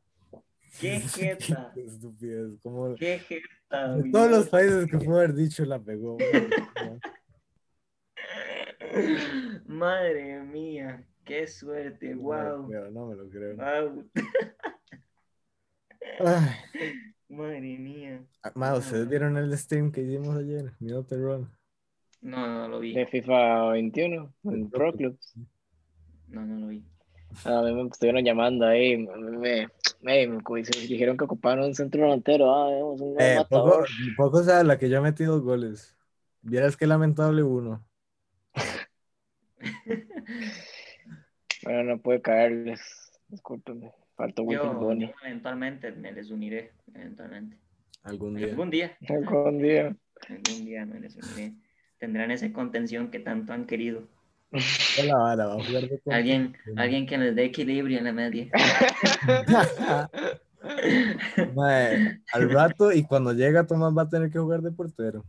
Qué 0.79 0.99
jeta. 1.15 1.71
Qué 1.73 1.85
estupidez. 1.85 2.51
Como 2.61 2.95
Qué 2.95 3.19
jeta. 3.19 3.95
de 3.97 4.09
todos 4.11 4.31
los 4.31 4.47
países 4.49 4.87
que 4.89 4.97
pudo 4.97 5.17
haber 5.17 5.33
dicho 5.33 5.65
la 5.65 5.79
pegó. 5.79 6.17
Madre 9.65 10.41
mía, 10.43 11.05
qué 11.25 11.47
suerte, 11.47 12.15
No 12.15 12.33
me 12.33 12.43
lo 12.43 12.57
wow. 12.57 12.67
creo, 12.67 12.91
no 12.91 13.07
me 13.07 13.15
lo 13.15 13.29
creo. 13.29 13.55
Wow. 13.57 14.09
Madre 17.29 17.77
mía. 17.77 18.25
ah, 18.43 18.51
mae, 18.55 18.77
¿ustedes 18.77 19.07
vieron 19.07 19.37
el 19.37 19.57
stream 19.57 19.91
que 19.91 20.01
hicimos 20.01 20.35
ayer? 20.37 20.73
Minuto 20.79 21.15
Run. 21.17 21.49
No, 22.21 22.47
no 22.47 22.67
lo 22.67 22.79
vi. 22.79 22.93
De 22.93 23.05
FIFA 23.05 23.69
21, 23.71 24.33
en 24.43 24.69
Pro 24.69 24.91
Clubs. 24.93 25.33
No, 26.27 26.45
no 26.45 26.59
lo 26.59 26.67
vi. 26.67 26.83
A 27.45 27.61
mí 27.61 27.73
me 27.73 27.83
estuvieron 27.89 28.25
llamando 28.25 28.65
ahí, 28.65 28.97
me, 28.97 29.15
me, 29.17 29.67
me, 30.01 30.27
me 30.27 30.63
dijeron 30.87 31.15
que 31.15 31.25
ocupaban 31.25 31.59
un 31.61 31.75
centro 31.75 32.01
delantero, 32.01 32.53
ah, 32.53 32.69
vemos 32.71 32.99
un 33.01 33.15
Eh, 33.21 33.37
poco, 33.49 33.83
poco 34.17 34.43
sabe 34.43 34.63
la 34.63 34.77
que 34.79 34.89
yo 34.89 35.01
metí 35.01 35.23
dos 35.25 35.41
goles. 35.41 35.95
Vieras 36.41 36.75
qué 36.75 36.87
lamentable 36.87 37.43
uno. 37.43 37.85
Bueno, 41.63 41.83
no 41.83 42.01
puede 42.01 42.21
caerles, 42.21 42.79
discúlpenme, 43.27 43.91
faltó 44.15 44.43
Wilfred 44.43 44.71
Yo 44.71 44.79
Boni. 44.79 45.11
eventualmente 45.23 45.91
me 45.91 46.11
les 46.11 46.31
uniré. 46.31 46.71
Eventualmente. 46.93 47.57
Algún 48.03 48.35
día. 48.35 48.47
Algún 48.47 48.69
día. 48.69 48.97
Algún 49.07 49.59
día. 49.59 49.95
Algún 50.29 50.65
día 50.65 50.85
me 50.85 50.99
les 50.99 51.15
uniré. 51.15 51.53
Tendrán 51.97 52.31
esa 52.31 52.51
contención 52.53 53.11
que 53.11 53.19
tanto 53.19 53.51
han 53.53 53.65
querido. 53.65 54.07
Ya 54.51 55.05
la 55.05 55.17
vara, 55.17 55.45
va 55.47 55.53
a 55.55 55.63
jugar 55.63 55.83
de 55.87 56.01
Alguien, 56.09 56.55
alguien 56.75 57.05
que 57.05 57.17
les 57.17 57.35
dé 57.35 57.43
equilibrio 57.45 57.99
en 57.99 58.05
la 58.05 58.13
media. 58.13 58.49
Al 62.33 62.49
rato 62.49 62.91
y 62.91 63.03
cuando 63.03 63.33
llega 63.33 63.67
Tomás 63.67 63.95
va 63.95 64.03
a 64.03 64.09
tener 64.09 64.31
que 64.31 64.39
jugar 64.39 64.61
de 64.61 64.71
portero. 64.71 65.23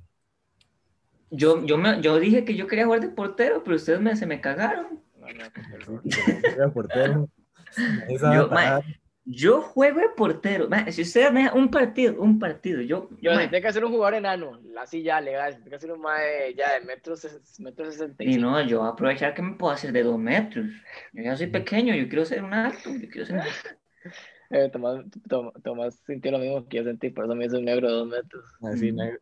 Yo, 1.30 1.64
yo, 1.64 1.78
me, 1.78 2.00
yo 2.00 2.18
dije 2.18 2.44
que 2.44 2.54
yo 2.56 2.66
quería 2.66 2.84
jugar 2.84 3.00
de 3.00 3.08
portero, 3.08 3.62
pero 3.62 3.76
ustedes 3.76 4.00
me, 4.00 4.16
se 4.16 4.26
me 4.26 4.40
cagaron. 4.40 5.00
No, 5.18 5.26
no, 5.28 5.44
de 5.44 6.68
portero. 6.72 7.28
Yo, 9.24 9.60
juego 9.60 10.00
de 10.00 10.08
portero. 10.08 10.68
Ma, 10.68 10.90
Si 10.90 11.02
ustedes 11.02 11.32
me 11.32 11.44
dan 11.44 11.56
un 11.56 11.70
partido, 11.70 12.20
un 12.20 12.38
partido, 12.38 12.80
yo, 12.80 13.08
yo 13.20 13.32
ma, 13.32 13.40
tiene 13.48 13.62
que 13.62 13.72
ser 13.72 13.84
un 13.84 13.92
jugador 13.92 14.14
enano, 14.14 14.60
así 14.78 15.02
ya 15.02 15.20
legal, 15.20 15.54
tiene 15.54 15.70
que 15.70 15.78
ser 15.78 15.92
un 15.92 16.00
mae 16.00 16.54
ya 16.54 16.72
de 16.72 16.80
metros, 16.80 17.24
metros 17.60 17.96
y 18.18 18.38
no, 18.38 18.60
yo 18.66 18.78
voy 18.78 18.88
a 18.88 18.90
aprovechar 18.90 19.34
que 19.34 19.42
me 19.42 19.54
puedo 19.54 19.72
hacer 19.72 19.92
de 19.92 20.02
dos 20.02 20.18
metros. 20.18 20.66
Yo 21.12 21.22
ya 21.22 21.36
soy 21.36 21.46
pequeño, 21.48 21.94
yo 21.94 22.08
quiero 22.08 22.24
ser 22.24 22.42
un 22.42 22.54
alto, 22.54 22.90
yo 22.90 23.08
quiero 23.08 23.26
ser 23.26 23.36
un 23.36 23.42
alto. 23.42 23.70
Eh, 24.50 24.68
Tomás, 24.72 25.04
Tom- 25.28 25.52
Tomás 25.62 25.94
sintió 26.06 26.32
lo 26.32 26.38
mismo 26.38 26.66
que 26.66 26.78
yo 26.78 26.84
sentí, 26.84 27.10
por 27.10 27.24
eso 27.24 27.34
me 27.36 27.46
hizo 27.46 27.58
un 27.58 27.64
negro 27.64 27.86
de 27.88 27.94
dos 27.94 28.08
metros. 28.08 28.44
Así, 28.62 28.90
Mm, 28.92 28.96
negro. 28.96 29.20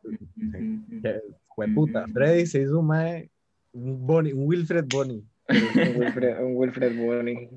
Que, 1.03 1.21
Jueputa, 1.49 2.07
Freddy 2.13 2.47
se 2.47 2.63
hizo 2.63 2.79
un 2.79 2.87
mae, 2.87 3.31
un 3.73 4.07
Bonnie, 4.07 4.33
un 4.33 4.47
Wilfred 4.47 4.85
Bonnie. 4.89 5.23
Un 5.49 5.97
Wilfred, 5.97 6.41
un 6.43 6.57
Wilfred 6.57 6.97
Boni. 6.97 7.49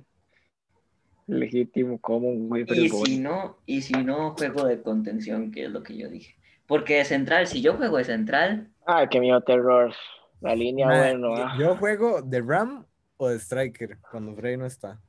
Legítimo 1.28 1.98
como 2.00 2.30
un 2.30 2.52
Wilfred 2.52 2.78
Y 2.84 2.90
Boni. 2.90 3.06
si 3.06 3.20
no, 3.20 3.58
y 3.66 3.82
si 3.82 3.94
no 3.94 4.32
juego 4.36 4.66
de 4.66 4.82
contención, 4.82 5.52
que 5.52 5.66
es 5.66 5.72
lo 5.72 5.84
que 5.84 5.98
yo 5.98 6.10
dije. 6.10 6.36
Porque 6.68 6.96
de 6.98 7.06
central, 7.06 7.48
si 7.48 7.62
yo 7.62 7.76
juego 7.76 7.98
de 7.98 8.04
central, 8.06 8.70
Ay, 8.86 9.08
qué 9.10 9.20
miedo 9.20 9.40
terror. 9.42 9.94
La 10.42 10.56
línea, 10.56 10.88
Mae, 10.88 11.12
bueno. 11.14 11.38
yo- 11.38 11.44
ah. 11.46 11.56
Yo 11.60 11.76
juego 11.78 12.22
de 12.22 12.42
Ram 12.42 12.86
o 13.18 13.30
de 13.30 13.40
Striker 13.40 13.98
cuando 14.10 14.36
Freddy 14.36 14.58
no 14.58 14.66
está. 14.66 15.00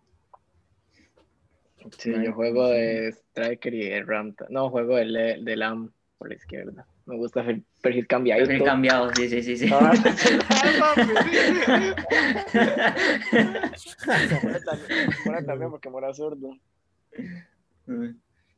Sí, 1.99 2.13
yo 2.25 2.33
juego 2.33 2.69
de 2.69 3.09
Striker 3.13 3.75
y 3.75 3.89
de 3.89 4.03
Ram. 4.03 4.35
No, 4.49 4.71
juego 4.71 4.97
de, 4.97 5.05
Le- 5.05 5.43
de 5.43 5.57
Lam 5.57 5.93
por 6.19 6.29
la 6.29 6.35
izquierda. 6.35 6.87
Me 7.07 7.17
gusta 7.17 7.41
el 7.41 7.65
perfil 7.83 8.07
cambiadito. 8.07 8.47
perfil 8.47 8.65
cambiado, 8.65 9.13
sí, 9.15 9.29
sí, 9.29 9.43
sí, 9.43 9.57
sí. 9.57 9.69
Ah, 9.73 9.93
Mora 15.25 15.45
también, 15.45 15.71
porque 15.71 15.91
Mora 15.91 16.11
es 16.11 16.17
zurdo. 16.17 16.57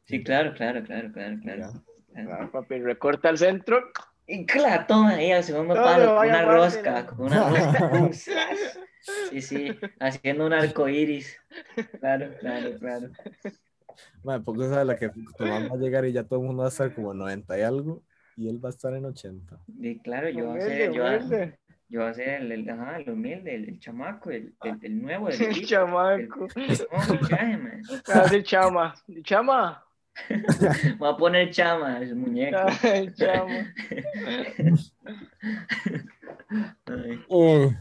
Sí, 0.05 0.23
claro, 0.23 0.53
claro, 0.55 0.83
claro, 0.83 1.13
claro, 1.13 1.37
claro. 1.43 1.73
Claro. 2.13 2.39
Ah, 2.43 2.51
papi, 2.53 2.79
recorta 2.79 3.29
al 3.29 3.39
centro. 3.39 3.79
Y 4.27 4.47
claro, 4.47 4.85
toma 4.87 5.11
ahí 5.11 5.33
al 5.33 5.45
segundo 5.45 5.75
palo, 5.75 6.07
no, 6.07 6.17
con 6.17 6.29
una 6.29 6.43
rosca, 6.43 7.07
con 7.07 7.27
una 7.27 7.49
rosca. 7.51 7.91
Sí, 9.41 9.69
sí, 9.69 9.79
haciendo 10.01 10.47
un 10.47 10.53
arco 10.53 10.89
iris. 10.89 11.37
Claro, 12.01 12.31
claro, 12.41 12.79
claro. 12.79 13.09
Mae, 14.23 14.41
poco 14.41 14.69
sabe 14.69 14.85
la 14.85 14.97
que 14.97 15.11
Tomás 15.37 15.71
va 15.71 15.75
a 15.75 15.79
llegar 15.79 16.05
y 16.05 16.13
ya 16.13 16.25
todo 16.25 16.41
el 16.41 16.47
mundo 16.47 16.63
va 16.63 16.69
a 16.69 16.71
estar 16.71 16.95
como 16.95 17.15
90 17.15 17.59
y 17.59 17.63
algo 17.63 18.03
y 18.37 18.49
él 18.49 18.63
va 18.65 18.69
a 18.69 18.71
estar 18.71 18.93
en 18.95 19.05
80. 19.05 19.59
Y 19.81 19.99
claro, 20.01 20.29
yo 20.31 20.47
voy 20.47 20.59
a 20.59 20.63
ser, 20.63 20.93
yo, 20.93 21.03
voy 21.03 21.13
a- 21.13 21.17
humilde. 21.19 21.59
yo 21.89 22.01
voy 22.01 22.11
a 22.11 22.15
ser 22.15 22.29
el, 22.43 22.53
el, 22.53 22.69
ajá, 22.71 22.97
el 22.99 23.11
humilde, 23.11 23.55
el, 23.55 23.69
el 23.69 23.79
chamaco, 23.79 24.31
el, 24.31 24.55
el, 24.65 24.79
el 24.83 25.03
nuevo 25.03 25.29
El 25.29 25.35
equipo. 25.43 25.67
chamaco. 25.67 26.49
No, 26.57 27.59
man. 27.59 27.83
Casi 28.05 28.43
chama. 28.43 28.95
Chama. 29.23 29.81
Voy 30.99 31.09
a 31.13 31.17
poner 31.17 31.51
chama, 31.51 31.99
el 31.99 32.15
muñeco. 32.15 32.57
Ay, 32.85 33.13
chama. 33.15 33.67
Ay, 36.87 37.19
Mae, 37.29 37.77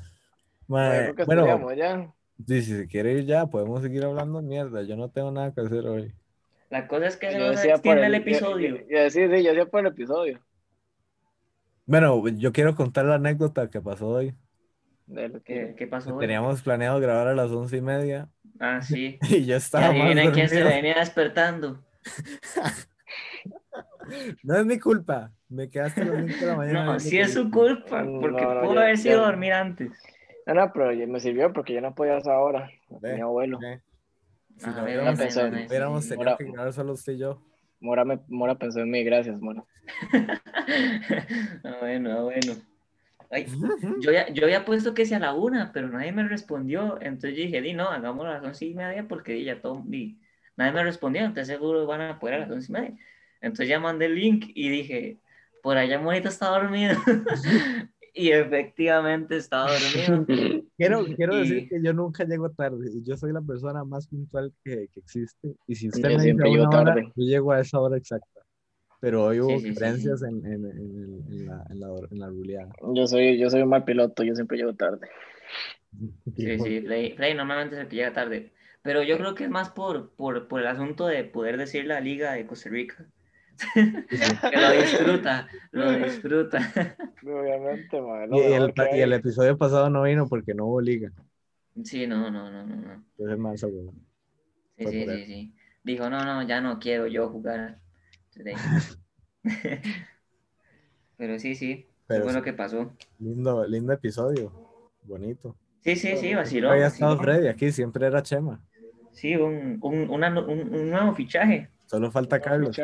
Que 0.67 1.23
bueno, 1.25 1.73
ya. 1.73 2.13
sí, 2.47 2.61
si 2.61 2.77
se 2.77 2.87
quiere 2.87 3.13
ir 3.13 3.25
ya, 3.25 3.45
podemos 3.47 3.81
seguir 3.81 4.03
hablando 4.05 4.41
mierda. 4.41 4.81
Yo 4.83 4.95
no 4.95 5.09
tengo 5.09 5.31
nada 5.31 5.53
que 5.53 5.61
hacer 5.61 5.85
hoy. 5.87 6.13
La 6.69 6.87
cosa 6.87 7.07
es 7.07 7.17
que 7.17 7.31
se 7.31 7.37
Yo 7.39 7.47
nos 7.51 7.63
extiende 7.63 8.05
el 8.07 8.15
el, 8.15 8.21
episodio. 8.21 8.77
Yo, 8.77 8.87
yo 8.89 8.99
decía, 9.03 9.27
sí, 9.27 9.43
yo 9.43 9.49
decía 9.51 9.65
por 9.67 9.81
el 9.81 9.87
episodio. 9.87 10.39
Bueno, 11.85 12.27
yo 12.29 12.51
quiero 12.51 12.75
contar 12.75 13.05
la 13.05 13.15
anécdota 13.15 13.69
que 13.69 13.81
pasó 13.81 14.07
hoy. 14.07 14.33
De 15.05 15.27
lo 15.27 15.43
¿Qué, 15.43 15.53
que- 15.69 15.75
qué 15.75 15.87
pasó? 15.87 16.15
hoy? 16.15 16.19
Teníamos 16.21 16.61
planeado 16.61 16.99
grabar 16.99 17.27
a 17.27 17.35
las 17.35 17.51
once 17.51 17.75
y 17.77 17.81
media 17.81 18.29
Ah, 18.59 18.81
sí. 18.81 19.19
y 19.29 19.45
yo 19.45 19.53
Y 19.55 19.57
estaba 19.57 19.87
más 19.91 20.01
adivinen 20.01 20.31
quién 20.31 20.47
se 20.49 20.63
venía 20.63 20.95
despertando. 20.95 21.83
No 24.43 24.57
es 24.57 24.65
mi 24.65 24.79
culpa, 24.79 25.31
Me 25.47 25.69
quedaste 25.69 26.01
a 26.01 26.05
las 26.05 26.25
5 26.25 26.39
de 26.41 26.45
la 26.45 26.55
mañana. 26.57 26.85
No, 26.85 26.99
sí 26.99 27.17
es 27.19 27.33
su 27.33 27.49
películas. 27.49 27.75
culpa, 27.83 28.03
No, 28.03 28.19
porque 28.19 28.41
no, 28.41 28.61
pudo 28.61 28.73
ya- 28.75 28.81
haber 28.81 28.97
sido 28.97 29.19
ya- 29.19 29.25
dormir 29.25 29.53
antes. 29.53 29.91
No, 30.45 30.53
no, 30.53 30.71
pero 30.73 31.07
me 31.07 31.19
sirvió 31.19 31.51
porque 31.53 31.73
yo 31.73 31.81
no 31.81 31.95
podía 31.95 32.15
a 32.15 32.17
esa 32.19 32.37
hora. 32.39 32.69
Ve, 33.01 33.15
Mi 33.15 33.21
abuelo. 33.21 33.59
ve. 33.59 33.81
Si 34.57 34.65
Ah, 34.65 34.73
no 34.77 34.83
ve, 34.83 34.95
no 34.95 35.01
hubiéramos 35.11 36.07
tenido 36.07 36.17
ahora- 36.29 36.37
que 36.37 36.43
grabar 36.51 36.73
solo 36.73 36.93
usted 36.93 37.13
y 37.13 37.17
yo. 37.19 37.41
Mora, 37.79 38.05
me, 38.05 38.19
Mora 38.27 38.55
pensó 38.55 38.79
en 38.79 38.89
mí, 38.91 39.03
gracias, 39.03 39.39
Mora. 39.41 39.63
Ah, 41.63 41.77
bueno, 41.81 42.11
ah, 42.17 42.23
bueno. 42.23 42.53
Ay, 43.29 43.47
yo, 43.99 44.11
ya, 44.11 44.29
yo 44.29 44.43
había 44.45 44.63
puesto 44.63 44.93
que 44.93 45.05
sea 45.05 45.17
la 45.19 45.33
una, 45.33 45.71
pero 45.73 45.87
nadie 45.89 46.11
me 46.11 46.27
respondió. 46.27 46.97
Entonces 47.01 47.35
yo 47.37 47.43
dije, 47.45 47.61
di, 47.61 47.73
no, 47.73 47.89
hagámoslo 47.89 48.29
a 48.29 48.35
las 48.35 48.43
once 48.43 48.65
y 48.65 48.73
media 48.75 49.07
porque 49.07 49.33
di, 49.33 49.43
ya 49.45 49.59
todo, 49.59 49.81
di, 49.85 50.19
nadie 50.55 50.71
me 50.71 50.83
respondió. 50.83 51.21
Entonces 51.21 51.47
seguro 51.47 51.85
van 51.87 52.01
a 52.01 52.19
poder 52.19 52.35
a 52.35 52.39
las 52.39 52.51
once 52.51 52.71
y 52.71 52.73
media. 52.73 52.93
Entonces 53.41 53.67
ya 53.67 53.79
mandé 53.79 54.05
el 54.05 54.15
link 54.15 54.45
y 54.53 54.69
dije, 54.69 55.17
por 55.63 55.77
allá 55.77 55.99
Morita 55.99 56.29
está 56.29 56.47
dormido. 56.49 56.95
y 58.13 58.31
efectivamente 58.31 59.37
estaba 59.37 59.73
dormido. 59.73 60.27
Quiero, 60.77 61.05
quiero 61.15 61.37
Y- 61.37 61.39
decir 61.39 61.67
que 61.69 61.81
yo 61.81 61.93
nunca 61.93 62.23
llego 62.25 62.49
tarde. 62.49 62.91
Yo 63.03 63.15
soy 63.15 63.31
la 63.31 63.41
persona 63.41 63.83
más 63.83 64.07
puntual 64.07 64.51
que, 64.63 64.87
que 64.89 64.99
existe. 64.99 65.55
Y 65.67 65.75
si 65.75 65.89
usted 65.89 66.09
Yo 66.09 66.17
me 66.17 66.23
dice 66.23 66.23
siempre 66.23 66.49
llego 66.49 66.67
una 66.67 66.69
hora, 66.77 66.93
tarde. 66.93 67.13
yo 67.15 67.23
llego 67.25 67.51
a 67.51 67.59
esa 67.61 67.79
hora 67.79 67.97
exacta. 67.97 68.41
Pero 68.99 69.25
hoy 69.25 69.41
hubo 69.41 69.59
Sí, 69.59 69.59
sí, 69.59 69.75
sí, 69.75 69.81
diferencias 69.81 70.23
En, 70.23 70.45
en, 70.45 70.65
en, 70.65 71.25
en 71.29 71.45
la, 71.47 71.65
en, 71.69 71.79
la, 71.79 71.87
en 72.11 72.19
la 72.19 72.27
ruleada. 72.29 72.71
Yo 72.95 73.07
soy, 73.07 73.37
yo 73.39 73.49
soy 73.49 73.61
un 73.63 73.69
mal 73.69 73.85
piloto, 73.85 74.23
yo 74.23 74.35
siempre 74.35 74.57
llego 74.57 74.73
tarde. 74.75 75.07
Sí, 76.35 76.59
sí, 76.59 76.81
Play, 76.81 77.13
Play 77.15 77.33
normalmente 77.35 77.75
es 77.75 77.81
el 77.81 77.87
que 77.87 77.95
llega 77.95 78.13
tarde. 78.13 78.53
Pero 78.83 79.01
yo 79.03 79.17
creo 79.17 79.33
que 79.35 79.45
es 79.45 79.49
más 79.49 79.69
por, 79.69 80.11
por, 80.15 80.47
por 80.47 80.59
el 80.61 80.67
asunto 80.67 81.07
de 81.07 81.23
poder 81.23 81.57
decir 81.57 81.85
la 81.85 82.01
liga 82.01 82.33
de 82.33 82.45
Costa 82.47 82.69
Rica. 82.69 83.07
Que 84.49 84.57
lo 84.57 84.71
disfruta, 84.71 85.47
lo 85.71 85.91
disfruta. 85.91 86.59
Obviamente, 87.23 88.01
man. 88.01 88.33
Y, 88.33 88.39
el, 88.39 88.73
y 88.95 89.01
el 89.01 89.13
episodio 89.13 89.57
pasado 89.57 89.89
no 89.89 90.03
vino 90.03 90.27
porque 90.27 90.53
no 90.53 90.65
hubo 90.65 90.81
liga. 90.81 91.11
Sí, 91.83 92.05
no, 92.07 92.29
no, 92.29 92.51
no, 92.51 92.65
no, 92.65 92.75
no. 92.75 93.03
Entonces, 93.17 93.39
más. 93.39 93.59
Sí, 93.61 94.85
sí, 94.87 95.05
sí, 95.05 95.25
sí. 95.25 95.53
Dijo, 95.83 96.09
no, 96.09 96.23
no, 96.23 96.47
ya 96.47 96.61
no 96.61 96.79
quiero 96.79 97.07
yo 97.07 97.29
jugar. 97.29 97.79
Pero 101.17 101.39
sí, 101.39 101.55
sí, 101.55 101.85
Pero 102.07 102.23
fue 102.25 102.33
lo 102.33 102.41
que 102.41 102.53
pasó. 102.53 102.91
lindo, 103.19 103.65
lindo 103.65 103.93
episodio. 103.93 104.51
Bonito. 105.03 105.55
Sí, 105.83 105.95
sí, 105.95 106.15
sí, 106.17 106.33
vaciló. 106.33 106.71
había 106.71 106.87
estado. 106.87 107.17
Freddy 107.17 107.47
aquí, 107.47 107.71
siempre 107.71 108.07
era 108.07 108.23
Chema. 108.23 108.59
Sí, 109.11 109.35
un, 109.35 109.79
un, 109.81 110.09
una- 110.09 110.29
un, 110.39 110.73
un 110.73 110.89
nuevo 110.89 111.13
fichaje. 111.13 111.69
Solo 111.87 112.11
falta 112.11 112.39
Carlos. 112.39 112.75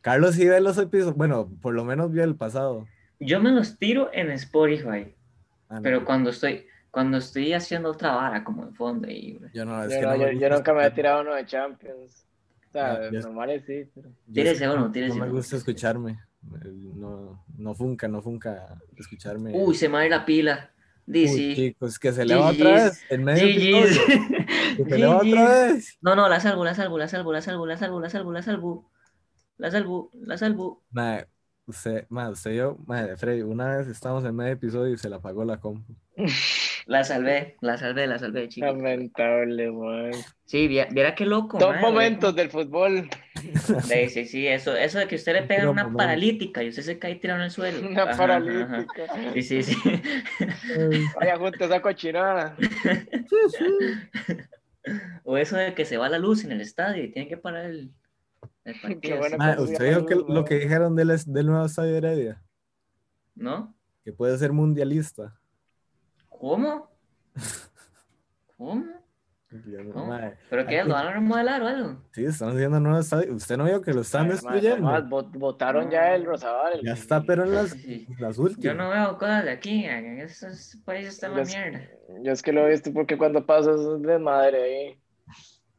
Carlos 0.00 0.34
sí 0.36 0.46
ve 0.48 0.60
los 0.60 0.78
episodios. 0.78 1.16
Bueno, 1.16 1.50
por 1.60 1.74
lo 1.74 1.84
menos 1.84 2.12
vio 2.12 2.24
el 2.24 2.36
pasado. 2.36 2.86
Yo 3.20 3.40
me 3.40 3.50
los 3.50 3.78
tiro 3.78 4.10
en 4.12 4.30
Spotify, 4.32 5.14
Ah, 5.70 5.76
no, 5.76 5.82
pero 5.82 6.04
cuando 6.04 6.30
estoy, 6.30 6.66
cuando 6.90 7.18
estoy 7.18 7.52
haciendo 7.52 7.90
otra 7.90 8.14
vara 8.14 8.42
como 8.44 8.62
en 8.62 8.74
fondo 8.74 9.08
y 9.10 9.38
Yo 9.52 9.64
no, 9.64 9.82
es 9.84 9.92
Yo, 9.92 10.00
que 10.00 10.06
no, 10.06 10.16
yo, 10.16 10.30
yo 10.32 10.48
nunca 10.50 10.72
me 10.72 10.86
he 10.86 10.90
tirado 10.92 11.20
uno 11.22 11.34
de 11.34 11.44
Champions. 11.44 12.24
O 12.68 12.70
sea, 12.72 12.92
Ah, 12.94 13.10
normales 13.10 13.64
sí, 13.66 13.84
pero... 13.94 14.08
Tírese 14.32 14.52
es 14.52 14.60
que 14.60 14.68
uno, 14.68 14.80
no- 14.86 14.92
tírese 14.92 15.14
me 15.14 15.22
uno. 15.24 15.32
gusta 15.32 15.56
escucharme. 15.56 16.18
No, 16.42 17.44
no 17.56 17.74
funca, 17.74 18.08
no 18.08 18.22
funca 18.22 18.80
escucharme. 18.96 19.50
Uy, 19.54 19.74
se 19.74 19.88
me 19.88 19.94
va 19.98 20.06
la 20.08 20.24
pila. 20.24 20.70
Dice. 21.04 21.54
chicos, 21.54 21.98
que 21.98 22.12
se 22.12 22.24
le 22.24 22.34
va 22.34 22.50
otra 22.50 22.72
vez. 22.74 23.02
En 23.10 23.24
medio. 23.24 23.82
Que 24.76 24.84
se 24.84 24.98
le 24.98 25.06
va 25.06 25.16
otra 25.18 25.48
vez. 25.66 25.98
No, 26.00 26.14
no, 26.14 26.28
la 26.28 26.38
salvo, 26.40 26.64
la 26.64 26.74
salvo, 26.74 26.98
la 26.98 27.08
salvo, 27.08 27.32
la 27.32 27.40
salvo, 27.42 27.66
la 27.66 27.76
salvo, 27.76 28.00
la 28.00 28.10
salvo, 28.10 28.32
la 28.32 28.42
salvo. 28.42 28.90
La 29.58 29.70
salvo, 29.70 30.10
la 30.14 30.36
salvo. 30.38 30.84
Madre, 30.90 31.28
usted, 31.66 32.06
madre, 32.10 32.32
usted 32.32 32.50
y 32.52 32.56
yo, 32.56 32.76
madre, 32.86 33.16
Freddy, 33.16 33.42
una 33.42 33.76
vez 33.76 33.86
estábamos 33.88 34.24
en 34.24 34.34
medio 34.36 34.52
episodio 34.52 34.92
y 34.94 34.98
se 34.98 35.08
le 35.08 35.16
apagó 35.16 35.44
la 35.44 35.60
compu. 35.60 35.94
La 36.86 37.04
salvé, 37.04 37.56
la 37.60 37.76
salvé, 37.76 38.06
la 38.06 38.18
salvé, 38.18 38.48
chicos. 38.48 38.70
Lamentable, 38.76 39.70
man. 39.70 40.12
Sí, 40.46 40.66
viera, 40.68 40.90
viera 40.90 41.14
qué 41.14 41.26
loco. 41.26 41.58
Dos 41.58 41.76
momentos 41.80 42.34
del 42.34 42.50
fútbol. 42.50 43.08
Sí, 43.80 44.08
sí, 44.08 44.24
sí, 44.26 44.46
eso, 44.46 44.74
eso 44.76 44.98
de 44.98 45.06
que 45.06 45.16
usted 45.16 45.34
le 45.34 45.42
pega 45.46 45.68
una 45.70 45.84
momento. 45.84 45.96
paralítica 45.98 46.62
y 46.62 46.70
usted 46.70 46.82
se 46.82 46.98
cae 46.98 47.16
tirado 47.16 47.40
en 47.40 47.44
el 47.44 47.50
suelo. 47.50 47.86
Una 47.88 48.04
Ajá, 48.04 48.16
paralítica. 48.16 49.04
ajá. 49.06 49.32
Sí, 49.34 49.42
sí, 49.42 49.62
sí. 49.62 49.76
Vaya, 51.14 51.36
junto 51.38 51.64
esa 51.66 51.80
cochinada. 51.82 52.56
O 55.24 55.36
eso 55.36 55.56
de 55.56 55.74
que 55.74 55.84
se 55.84 55.96
va 55.98 56.08
la 56.08 56.18
luz 56.18 56.44
en 56.44 56.52
el 56.52 56.60
estadio 56.60 57.04
y 57.04 57.10
tiene 57.12 57.28
que 57.28 57.36
parar 57.36 57.66
el, 57.66 57.92
¿Usted 59.58 59.88
vio 59.90 60.06
que, 60.06 60.14
lo 60.14 60.44
que 60.44 60.58
dijeron 60.58 60.94
del, 60.96 61.12
del 61.26 61.46
nuevo 61.46 61.64
estadio 61.66 61.92
de 61.92 61.98
Heredia? 61.98 62.42
¿No? 63.34 63.74
Que 64.04 64.12
puede 64.12 64.36
ser 64.38 64.52
mundialista. 64.52 65.38
¿Cómo? 66.28 66.90
¿Cómo? 68.56 68.84
Yo 69.50 69.82
madre, 70.04 70.36
¿Pero 70.50 70.66
qué? 70.66 70.84
¿Lo 70.84 70.92
van 70.92 71.06
a 71.06 71.12
remodelar 71.12 71.62
o 71.62 71.66
algo? 71.68 72.02
sí, 72.12 72.22
están 72.22 72.50
haciendo 72.50 72.80
nuevo 72.80 72.98
estadio. 72.98 73.34
¿Usted 73.34 73.56
no 73.56 73.64
vio 73.64 73.80
que 73.80 73.94
lo 73.94 74.02
están 74.02 74.28
destruyendo? 74.28 75.02
Votaron 75.08 75.90
ya 75.90 76.14
el 76.14 76.26
Rosadal. 76.26 76.82
Ya 76.84 76.92
está, 76.92 77.22
pero 77.22 77.44
en 77.44 77.54
las, 77.54 77.70
Sí. 77.70 78.06
las 78.18 78.36
Yo 78.36 78.42
últimas. 78.42 78.76
no 78.76 78.90
veo 78.90 79.16
cosas 79.16 79.44
de 79.44 79.50
aquí. 79.52 79.86
En 79.86 80.20
estos 80.20 80.76
países 80.84 81.14
está 81.14 81.28
la 81.30 81.44
mierda. 81.44 81.80
Yo 82.22 82.32
es 82.32 82.42
que 82.42 82.52
lo 82.52 82.66
he 82.66 82.70
visto 82.72 82.92
porque 82.92 83.16
cuando 83.16 83.46
pasa 83.46 83.70
es 83.70 83.78
un 83.80 84.02
desmadre 84.02 84.62
ahí. 84.62 85.00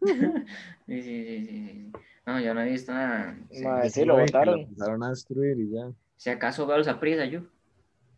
Sí, 0.87 1.03
sí, 1.03 1.25
sí, 1.25 1.45
sí, 1.45 1.67
sí. 1.67 1.91
No, 2.26 2.39
yo 2.39 2.53
no 2.53 2.61
he 2.61 2.70
visto 2.70 2.93
nada. 2.93 3.38
Sí. 3.51 3.63
Madre, 3.63 4.05
lo 4.05 4.17
votaron. 4.17 4.59
empezaron 4.59 5.03
a 5.03 5.09
destruir 5.09 5.59
y 5.59 5.72
ya. 5.72 5.91
Si 6.15 6.30
acaso 6.30 6.67
veo 6.67 6.78
a 6.89 6.99
prisa 6.99 7.26
yo. 7.26 7.41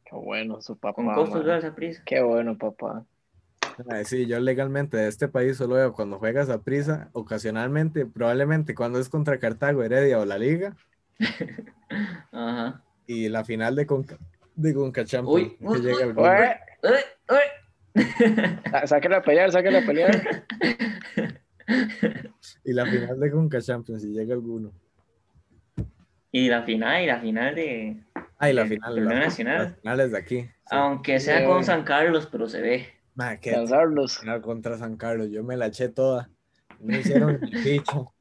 Qué 0.04 0.16
bueno, 0.16 0.62
su 0.62 0.78
papá. 0.78 0.96
Con 0.96 1.14
costos 1.14 1.46
veo 1.46 1.56
a 1.66 1.76
prisa. 1.76 2.02
Qué 2.06 2.22
bueno, 2.22 2.58
papá. 2.58 3.06
Sí, 4.06 4.28
yo 4.28 4.40
legalmente 4.40 4.98
de 4.98 5.08
este 5.08 5.28
país 5.28 5.58
solo 5.58 5.76
veo 5.76 5.94
cuando 5.94 6.20
juegas 6.20 6.50
a 6.50 6.62
prisa, 6.62 7.10
ocasionalmente, 7.14 8.06
probablemente 8.06 8.76
cuando 8.76 9.00
es 9.00 9.08
contra 9.10 9.40
Cartago, 9.40 9.82
Heredia 9.82 10.20
o 10.20 10.26
la 10.26 10.38
Liga, 10.38 10.76
Ajá. 12.32 12.84
y 13.08 13.30
la 13.30 13.44
final 13.44 13.76
de 13.76 13.86
Conca, 13.86 14.18
de 14.56 14.74
Conca 14.74 15.06
Champions, 15.06 15.54
Uy, 15.54 15.58
que 15.58 15.66
uy, 15.66 15.82
llega 15.82 15.96
uy. 15.98 16.04
el 16.04 16.14
gol. 16.14 16.30
Ué, 16.30 16.60
¡Uy, 16.84 17.36
uy! 17.36 18.04
sa- 18.70 18.88
Sáquenlo 18.88 19.18
a 19.18 19.22
pelear, 19.22 19.52
sáquenlo 19.52 19.80
a 19.80 19.82
pelear. 19.84 20.46
y 22.64 22.74
la 22.74 22.86
final 22.86 23.20
de 23.20 23.32
Conca 23.32 23.62
Champions, 23.62 24.02
si 24.02 24.10
llega 24.10 24.34
alguno. 24.34 24.72
Y 26.32 26.48
la 26.50 26.64
final, 26.64 27.04
y 27.04 27.08
la 27.08 27.20
final 27.20 27.56
de. 27.56 28.04
Ah, 28.38 28.50
y 28.50 28.54
la 28.54 28.66
final, 28.66 28.96
torneo 28.96 29.14
la- 29.14 29.20
nacional. 29.26 29.58
las 29.64 29.76
finales 29.80 30.12
de 30.12 30.18
aquí. 30.18 30.42
Sí. 30.42 30.50
Aunque 30.72 31.20
sea 31.20 31.40
Sí. 31.40 31.46
con 31.46 31.64
San 31.64 31.84
Carlos, 31.84 32.28
pero 32.32 32.48
se 32.48 32.62
ve. 32.62 32.88
Ma, 33.16 33.38
qué 33.38 33.52
Lanzarlos. 33.52 34.20
final 34.20 34.42
contra 34.42 34.78
San 34.78 34.96
Carlos, 34.96 35.30
yo 35.30 35.44
me 35.44 35.58
la 35.58 35.68
eché 35.68 35.90
toda. 35.90 36.30
Me 36.80 37.00
hicieron 37.00 37.32
el 37.44 37.64
picho. 37.64 38.14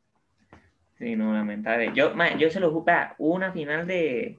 Sí, 0.98 1.16
no, 1.16 1.32
lamentable. 1.32 1.92
Yo, 1.94 2.14
ma, 2.14 2.36
yo 2.36 2.50
se 2.50 2.60
lo 2.60 2.70
jugué 2.72 2.92
una 3.18 3.52
final 3.52 3.86
de. 3.86 4.38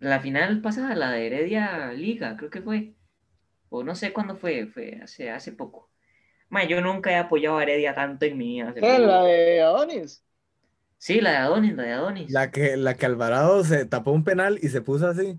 La 0.00 0.20
final 0.20 0.60
pasada, 0.62 0.94
la 0.94 1.10
de 1.12 1.26
Heredia 1.26 1.92
Liga, 1.92 2.36
creo 2.36 2.50
que 2.50 2.62
fue. 2.62 2.94
O 3.68 3.84
no 3.84 3.94
sé 3.94 4.12
cuándo 4.12 4.36
fue, 4.36 4.66
fue 4.66 5.00
hace, 5.02 5.30
hace 5.30 5.52
poco. 5.52 5.90
Ma, 6.48 6.64
yo 6.64 6.80
nunca 6.80 7.10
he 7.10 7.16
apoyado 7.16 7.58
a 7.58 7.62
Heredia 7.62 7.94
tanto 7.94 8.24
en 8.24 8.38
mi 8.38 8.54
vida. 8.54 8.72
¿Qué? 8.74 8.98
La 8.98 9.22
de 9.24 9.62
Adonis. 9.62 10.22
Sí, 10.98 11.20
la 11.20 11.30
de 11.32 11.36
Adonis, 11.38 11.74
la 11.74 11.82
de 11.82 11.92
Adonis. 11.92 12.30
La 12.30 12.50
que, 12.50 12.76
la 12.76 12.94
que 12.94 13.06
Alvarado 13.06 13.64
se 13.64 13.84
tapó 13.84 14.12
un 14.12 14.24
penal 14.24 14.58
y 14.62 14.68
se 14.68 14.80
puso 14.80 15.08
así. 15.08 15.38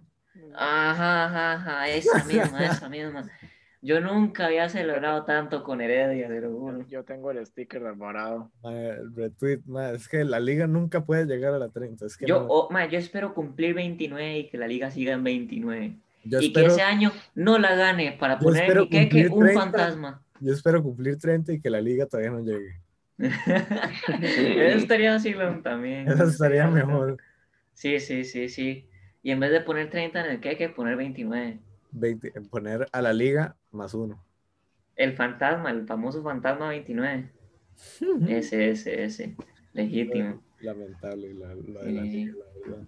Ajá, 0.55 1.25
ajá, 1.25 1.53
ajá, 1.53 1.87
esa 1.89 2.23
misma, 2.25 2.65
esa 2.65 2.89
misma. 2.89 3.29
Yo 3.81 4.01
nunca 4.01 4.47
había 4.47 4.67
celebrado 4.69 5.23
tanto 5.23 5.63
con 5.63 5.81
Heredia, 5.81 6.27
te 6.27 6.41
lo 6.41 6.51
juro. 6.51 6.85
Yo 6.89 7.03
tengo 7.03 7.31
el 7.31 7.45
sticker 7.45 7.81
de 7.83 7.89
Alvarado. 7.89 8.51
Ma, 8.63 8.73
el 8.73 9.15
retweet, 9.15 9.61
ma, 9.65 9.91
es 9.91 10.07
que 10.07 10.23
la 10.25 10.39
liga 10.39 10.67
nunca 10.67 11.05
puede 11.05 11.25
llegar 11.25 11.53
a 11.53 11.59
la 11.59 11.69
30. 11.69 12.05
Es 12.05 12.17
que 12.17 12.25
Yo, 12.25 12.39
no- 12.41 12.47
oh, 12.49 12.69
ma, 12.71 12.85
yo 12.87 12.97
espero 12.97 13.33
cumplir 13.33 13.75
29 13.75 14.39
y 14.39 14.49
que 14.49 14.57
la 14.57 14.67
liga 14.67 14.89
siga 14.91 15.13
en 15.13 15.23
29. 15.23 15.95
yo 16.23 16.39
y 16.41 16.47
espero- 16.47 16.67
que 16.67 16.73
ese 16.73 16.81
año 16.81 17.11
no 17.35 17.59
la 17.59 17.75
gane 17.75 18.13
para 18.19 18.39
yo 18.39 18.45
poner 18.45 18.71
en 18.71 18.83
Iquique 18.83 18.99
cumplir 18.99 19.31
un 19.31 19.39
30. 19.45 19.61
fantasma. 19.61 20.21
Yo 20.39 20.53
espero 20.53 20.81
cumplir 20.83 21.17
30 21.17 21.53
y 21.53 21.59
que 21.59 21.69
la 21.69 21.81
liga 21.81 22.05
todavía 22.05 22.31
no 22.31 22.43
llegue. 22.43 22.79
Eso 23.17 24.77
estaría 24.77 25.15
así 25.15 25.33
también. 25.63 26.07
Eso 26.07 26.25
estaría 26.25 26.67
mejor. 26.69 27.17
Sí, 27.73 27.99
sí, 27.99 28.23
sí, 28.23 28.49
sí. 28.49 28.87
Y 29.23 29.31
en 29.31 29.39
vez 29.39 29.51
de 29.51 29.61
poner 29.61 29.89
30 29.89 30.19
en 30.25 30.31
el 30.31 30.37
Iquique, 30.37 30.69
poner 30.69 30.95
29. 30.97 31.59
20 31.91 32.31
poner 32.49 32.87
a 32.91 33.01
la 33.01 33.13
liga 33.13 33.55
más 33.71 33.93
uno. 33.93 34.23
El 34.95 35.13
fantasma, 35.15 35.71
el 35.71 35.85
famoso 35.85 36.23
fantasma 36.23 36.69
29. 36.69 37.31
Ese, 38.27 38.71
ese, 38.71 39.03
ese. 39.03 39.35
Legítimo. 39.73 40.41
Lamentable 40.59 41.33
la, 41.35 41.53
lo 41.53 41.83
de 41.83 41.91
la 41.91 42.01
Sí. 42.03 42.09
liga, 42.09 42.33
la 42.33 42.75
verdad. 42.75 42.87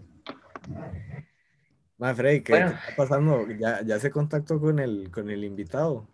Ma, 1.97 2.15
Freddy, 2.15 2.41
¿qué, 2.41 2.53
Bueno. 2.53 2.69
qué 2.71 2.75
está 2.77 2.95
pasando? 2.95 3.47
¿Ya, 3.59 3.81
ya 3.83 3.99
se 3.99 4.09
contactó 4.09 4.59
con 4.59 4.79
el, 4.79 5.11
con 5.11 5.29
el 5.29 5.43
invitado? 5.43 6.07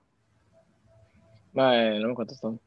Madre, 1.55 1.99
no 1.99 2.09
me 2.09 2.15
contestó. 2.15 2.59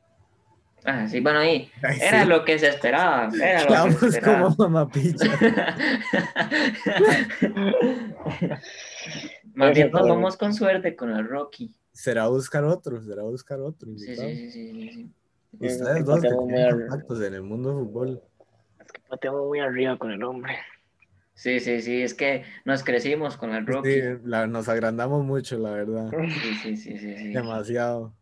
Ah, 0.85 1.07
sí, 1.09 1.21
bueno, 1.21 1.41
ahí. 1.41 1.71
Ay, 1.83 1.99
Era 2.01 2.23
sí. 2.23 2.29
lo 2.29 2.45
que 2.45 2.59
se 2.59 2.69
esperaba. 2.69 3.29
Era 3.35 3.61
lo 3.63 3.67
que 3.67 3.73
Quedamos 3.75 3.95
se 4.01 4.07
esperaba. 4.09 4.43
como 4.55 4.71
mamapicha. 4.71 5.27
Más 9.55 9.75
bien 9.75 9.91
nos 9.91 10.09
vamos 10.09 10.37
con 10.37 10.55
suerte 10.55 10.95
con 10.97 11.11
el 11.11 11.27
Rocky. 11.29 11.75
Será 11.93 12.29
buscar 12.29 12.65
otro, 12.65 13.03
será 13.03 13.23
buscar 13.23 13.61
otro. 13.61 13.89
Sí, 13.97 14.05
invitado. 14.05 14.29
sí, 14.29 14.51
sí, 14.51 14.51
sí, 14.51 14.73
sí, 14.73 14.91
sí. 14.93 15.11
Ustedes 15.53 15.81
Es 15.81 15.97
que 15.97 16.03
dos 16.05 16.21
que 16.21 16.29
tienen 16.29 16.81
contactos 16.89 17.23
en 17.23 17.35
el 17.35 17.43
mundo 17.43 17.71
del 17.77 17.87
fútbol. 17.87 18.23
Es 18.81 18.93
que 18.93 19.01
pateamos 19.09 19.47
muy 19.47 19.59
arriba 19.61 19.99
con 19.99 20.13
el 20.13 20.23
hombre. 20.23 20.57
Sí, 21.35 21.61
sí, 21.61 21.81
sí, 21.83 22.03
es 22.03 22.15
que 22.15 22.45
nos 22.65 22.83
crecimos 22.85 23.37
con 23.37 23.55
el 23.55 23.67
Rocky. 23.67 23.93
Sí, 23.95 24.01
la- 24.25 24.47
nos 24.47 24.69
agrandamos 24.69 25.25
mucho, 25.25 25.59
la 25.59 25.71
verdad. 25.71 26.11
Sí, 26.11 26.31
sí, 26.63 26.77
sí, 26.77 26.99
sí, 26.99 27.17
sí. 27.17 27.29
Demasiado. 27.33 28.13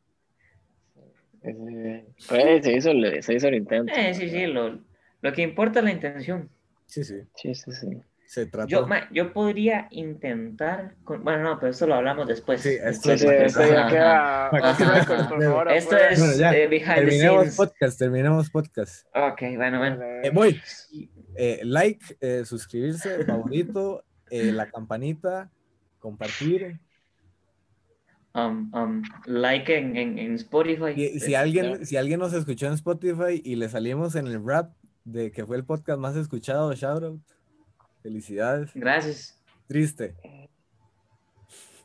Pues 2.29 2.65
se 2.65 2.73
hizo, 2.77 2.91
el- 2.91 3.23
se 3.23 3.35
hizo 3.35 3.49
el 3.49 3.55
intento. 3.55 3.93
Eh, 3.97 4.15
sí, 4.15 4.29
sí, 4.29 4.47
lo, 4.47 4.79
lo 5.23 5.33
que 5.33 5.43
importa 5.43 5.79
es 5.81 5.85
la 5.85 5.93
intención. 5.93 6.49
Sí, 6.87 7.05
sí. 7.05 7.17
Sí, 7.35 7.55
sí, 7.55 7.73
sí. 7.73 7.89
Se 8.27 8.47
trata. 8.47 8.67
Yo, 8.69 8.87
ma, 8.89 9.09
yo 9.13 9.33
podría 9.33 9.87
intentar, 9.93 10.95
con- 11.05 11.23
bueno, 11.23 11.43
no, 11.45 11.61
pero 11.61 11.71
esto 11.71 11.87
lo 11.87 11.95
hablamos 11.95 12.27
después. 12.27 12.61
Sí, 12.61 12.71
esto 12.71 13.13
Sí, 13.17 13.19
sí, 13.19 13.27
ya 13.71 13.87
queda. 13.87 14.51
Es 15.77 15.89
Bueno, 16.19 16.35
ya, 16.37 16.53
eh, 16.57 16.67
behind 16.67 16.89
the 16.89 16.95
terminemos 16.97 17.41
scenes. 17.43 17.57
podcast, 17.57 17.99
terminemos 17.99 18.51
podcast. 18.51 19.07
Ok, 19.15 19.43
bueno, 19.57 19.79
bueno. 19.79 20.03
Eh, 20.25 20.31
voy. 20.33 20.61
Eh, 21.37 21.61
like, 21.63 22.05
eh, 22.21 22.45
suscribirse, 22.45 23.25
favorito, 23.25 24.05
eh, 24.31 24.51
la 24.53 24.69
campanita, 24.71 25.51
compartir. 26.01 26.81
Um, 28.39 28.71
um, 28.75 29.03
like 29.25 29.75
en, 29.75 29.97
en, 29.97 30.19
en 30.19 30.35
Spotify. 30.35 30.93
Y 30.95 31.21
si 31.21 31.35
alguien, 31.35 31.87
si 31.87 31.97
alguien 31.97 32.21
nos 32.21 32.35
escuchó 32.35 32.67
en 32.67 32.75
Spotify 32.75 33.41
y 33.43 33.57
le 33.57 33.69
salimos 33.71 34.15
en 34.15 34.27
el 34.27 34.45
rap 34.45 34.75
de 35.05 35.33
que 35.33 35.47
fue 35.47 35.57
el 35.57 35.65
podcast 35.65 35.99
más 35.99 36.17
escuchado, 36.17 36.71
shout 36.75 37.03
out. 37.03 37.21
Felicidades. 38.03 38.71
Gracias. 38.75 39.41
Triste. 39.69 40.15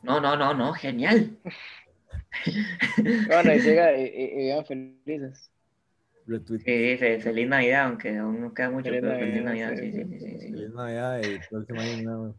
No, 0.02 0.20
no, 0.20 0.36
no, 0.36 0.52
no, 0.54 0.72
genial. 0.74 1.36
Bueno, 3.26 3.54
y 3.54 3.60
siga 3.60 3.96
y, 3.96 4.04
y- 4.04 4.52
y 4.58 4.64
felices. 4.64 5.50
Retweet. 6.26 6.60
Sí, 6.60 6.96
fe- 6.98 7.20
feliz 7.20 7.48
Navidad, 7.48 7.86
aunque 7.86 8.16
aún 8.16 8.40
no 8.40 8.54
queda 8.54 8.70
mucho, 8.70 8.88
Feliz 8.90 9.00
pero 9.02 9.18
feliz 9.18 9.44
Navidad, 9.44 9.70
Navidad, 9.70 9.82
sí, 9.84 9.92
sí, 9.92 10.04
sí, 10.04 10.18
sí, 10.18 10.30
sí, 10.30 10.38
sí. 10.38 10.50
Feliz 10.52 10.70
Navidad 10.74 11.20
y 11.22 11.38
próximo 11.50 11.80
año 11.80 12.02
nuevo. 12.02 12.34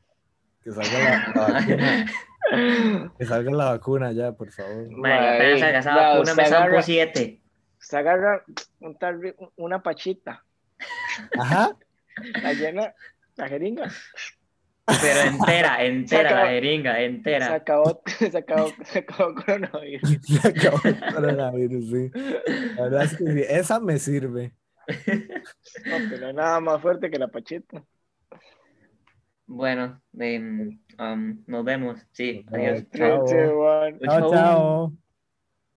Que 0.63 0.71
salga 0.71 0.99
la, 0.99 1.33
la 1.35 1.53
vacuna. 1.59 2.05
Que 3.17 3.25
salga 3.25 3.51
la 3.51 3.65
vacuna 3.71 4.11
ya, 4.11 4.31
por 4.33 4.51
favor. 4.51 4.89
Madre, 4.97 5.59
salga 5.59 5.79
esa 5.79 5.95
ya, 5.95 6.09
vacuna 6.09 6.35
me 6.35 6.45
se 6.45 6.55
agarra- 6.55 6.81
siete. 6.81 7.41
Se 7.79 7.97
agarra 7.97 8.43
un 8.79 8.97
una 9.57 9.83
pachita, 9.83 10.43
Ajá. 11.37 11.75
la 12.41 12.53
llena, 12.53 12.93
la 13.35 13.47
jeringa. 13.49 13.91
Pero 15.01 15.19
entera, 15.21 15.83
entera 15.85 16.31
la 16.43 16.47
jeringa, 16.49 16.95
Se 16.95 17.05
entera. 17.05 17.53
acabó, 17.53 18.01
se 18.05 18.37
acabó, 18.37 18.69
se 18.85 18.99
acabó 18.99 19.35
coronavirus. 19.35 20.17
Se 20.23 20.47
acabó 20.47 20.79
el 20.85 20.99
coronavirus, 21.13 21.89
sí. 21.89 22.11
La 22.75 22.83
verdad 22.83 23.03
es 23.03 23.17
que 23.17 23.25
sí, 23.33 23.43
esa 23.49 23.79
me 23.81 23.99
sirve. 23.99 24.53
No, 25.85 25.97
pero 26.09 26.33
nada 26.33 26.59
más 26.61 26.81
fuerte 26.81 27.09
que 27.09 27.17
la 27.19 27.27
pachita. 27.29 27.83
Bueno, 29.47 30.01
em, 30.19 30.79
um, 30.99 31.43
nos 31.47 31.65
vemos. 31.65 31.99
Sí, 32.11 32.45
adiós. 32.51 32.83
Chao. 32.93 33.57
Chao, 34.09 34.23
chao. 34.23 34.97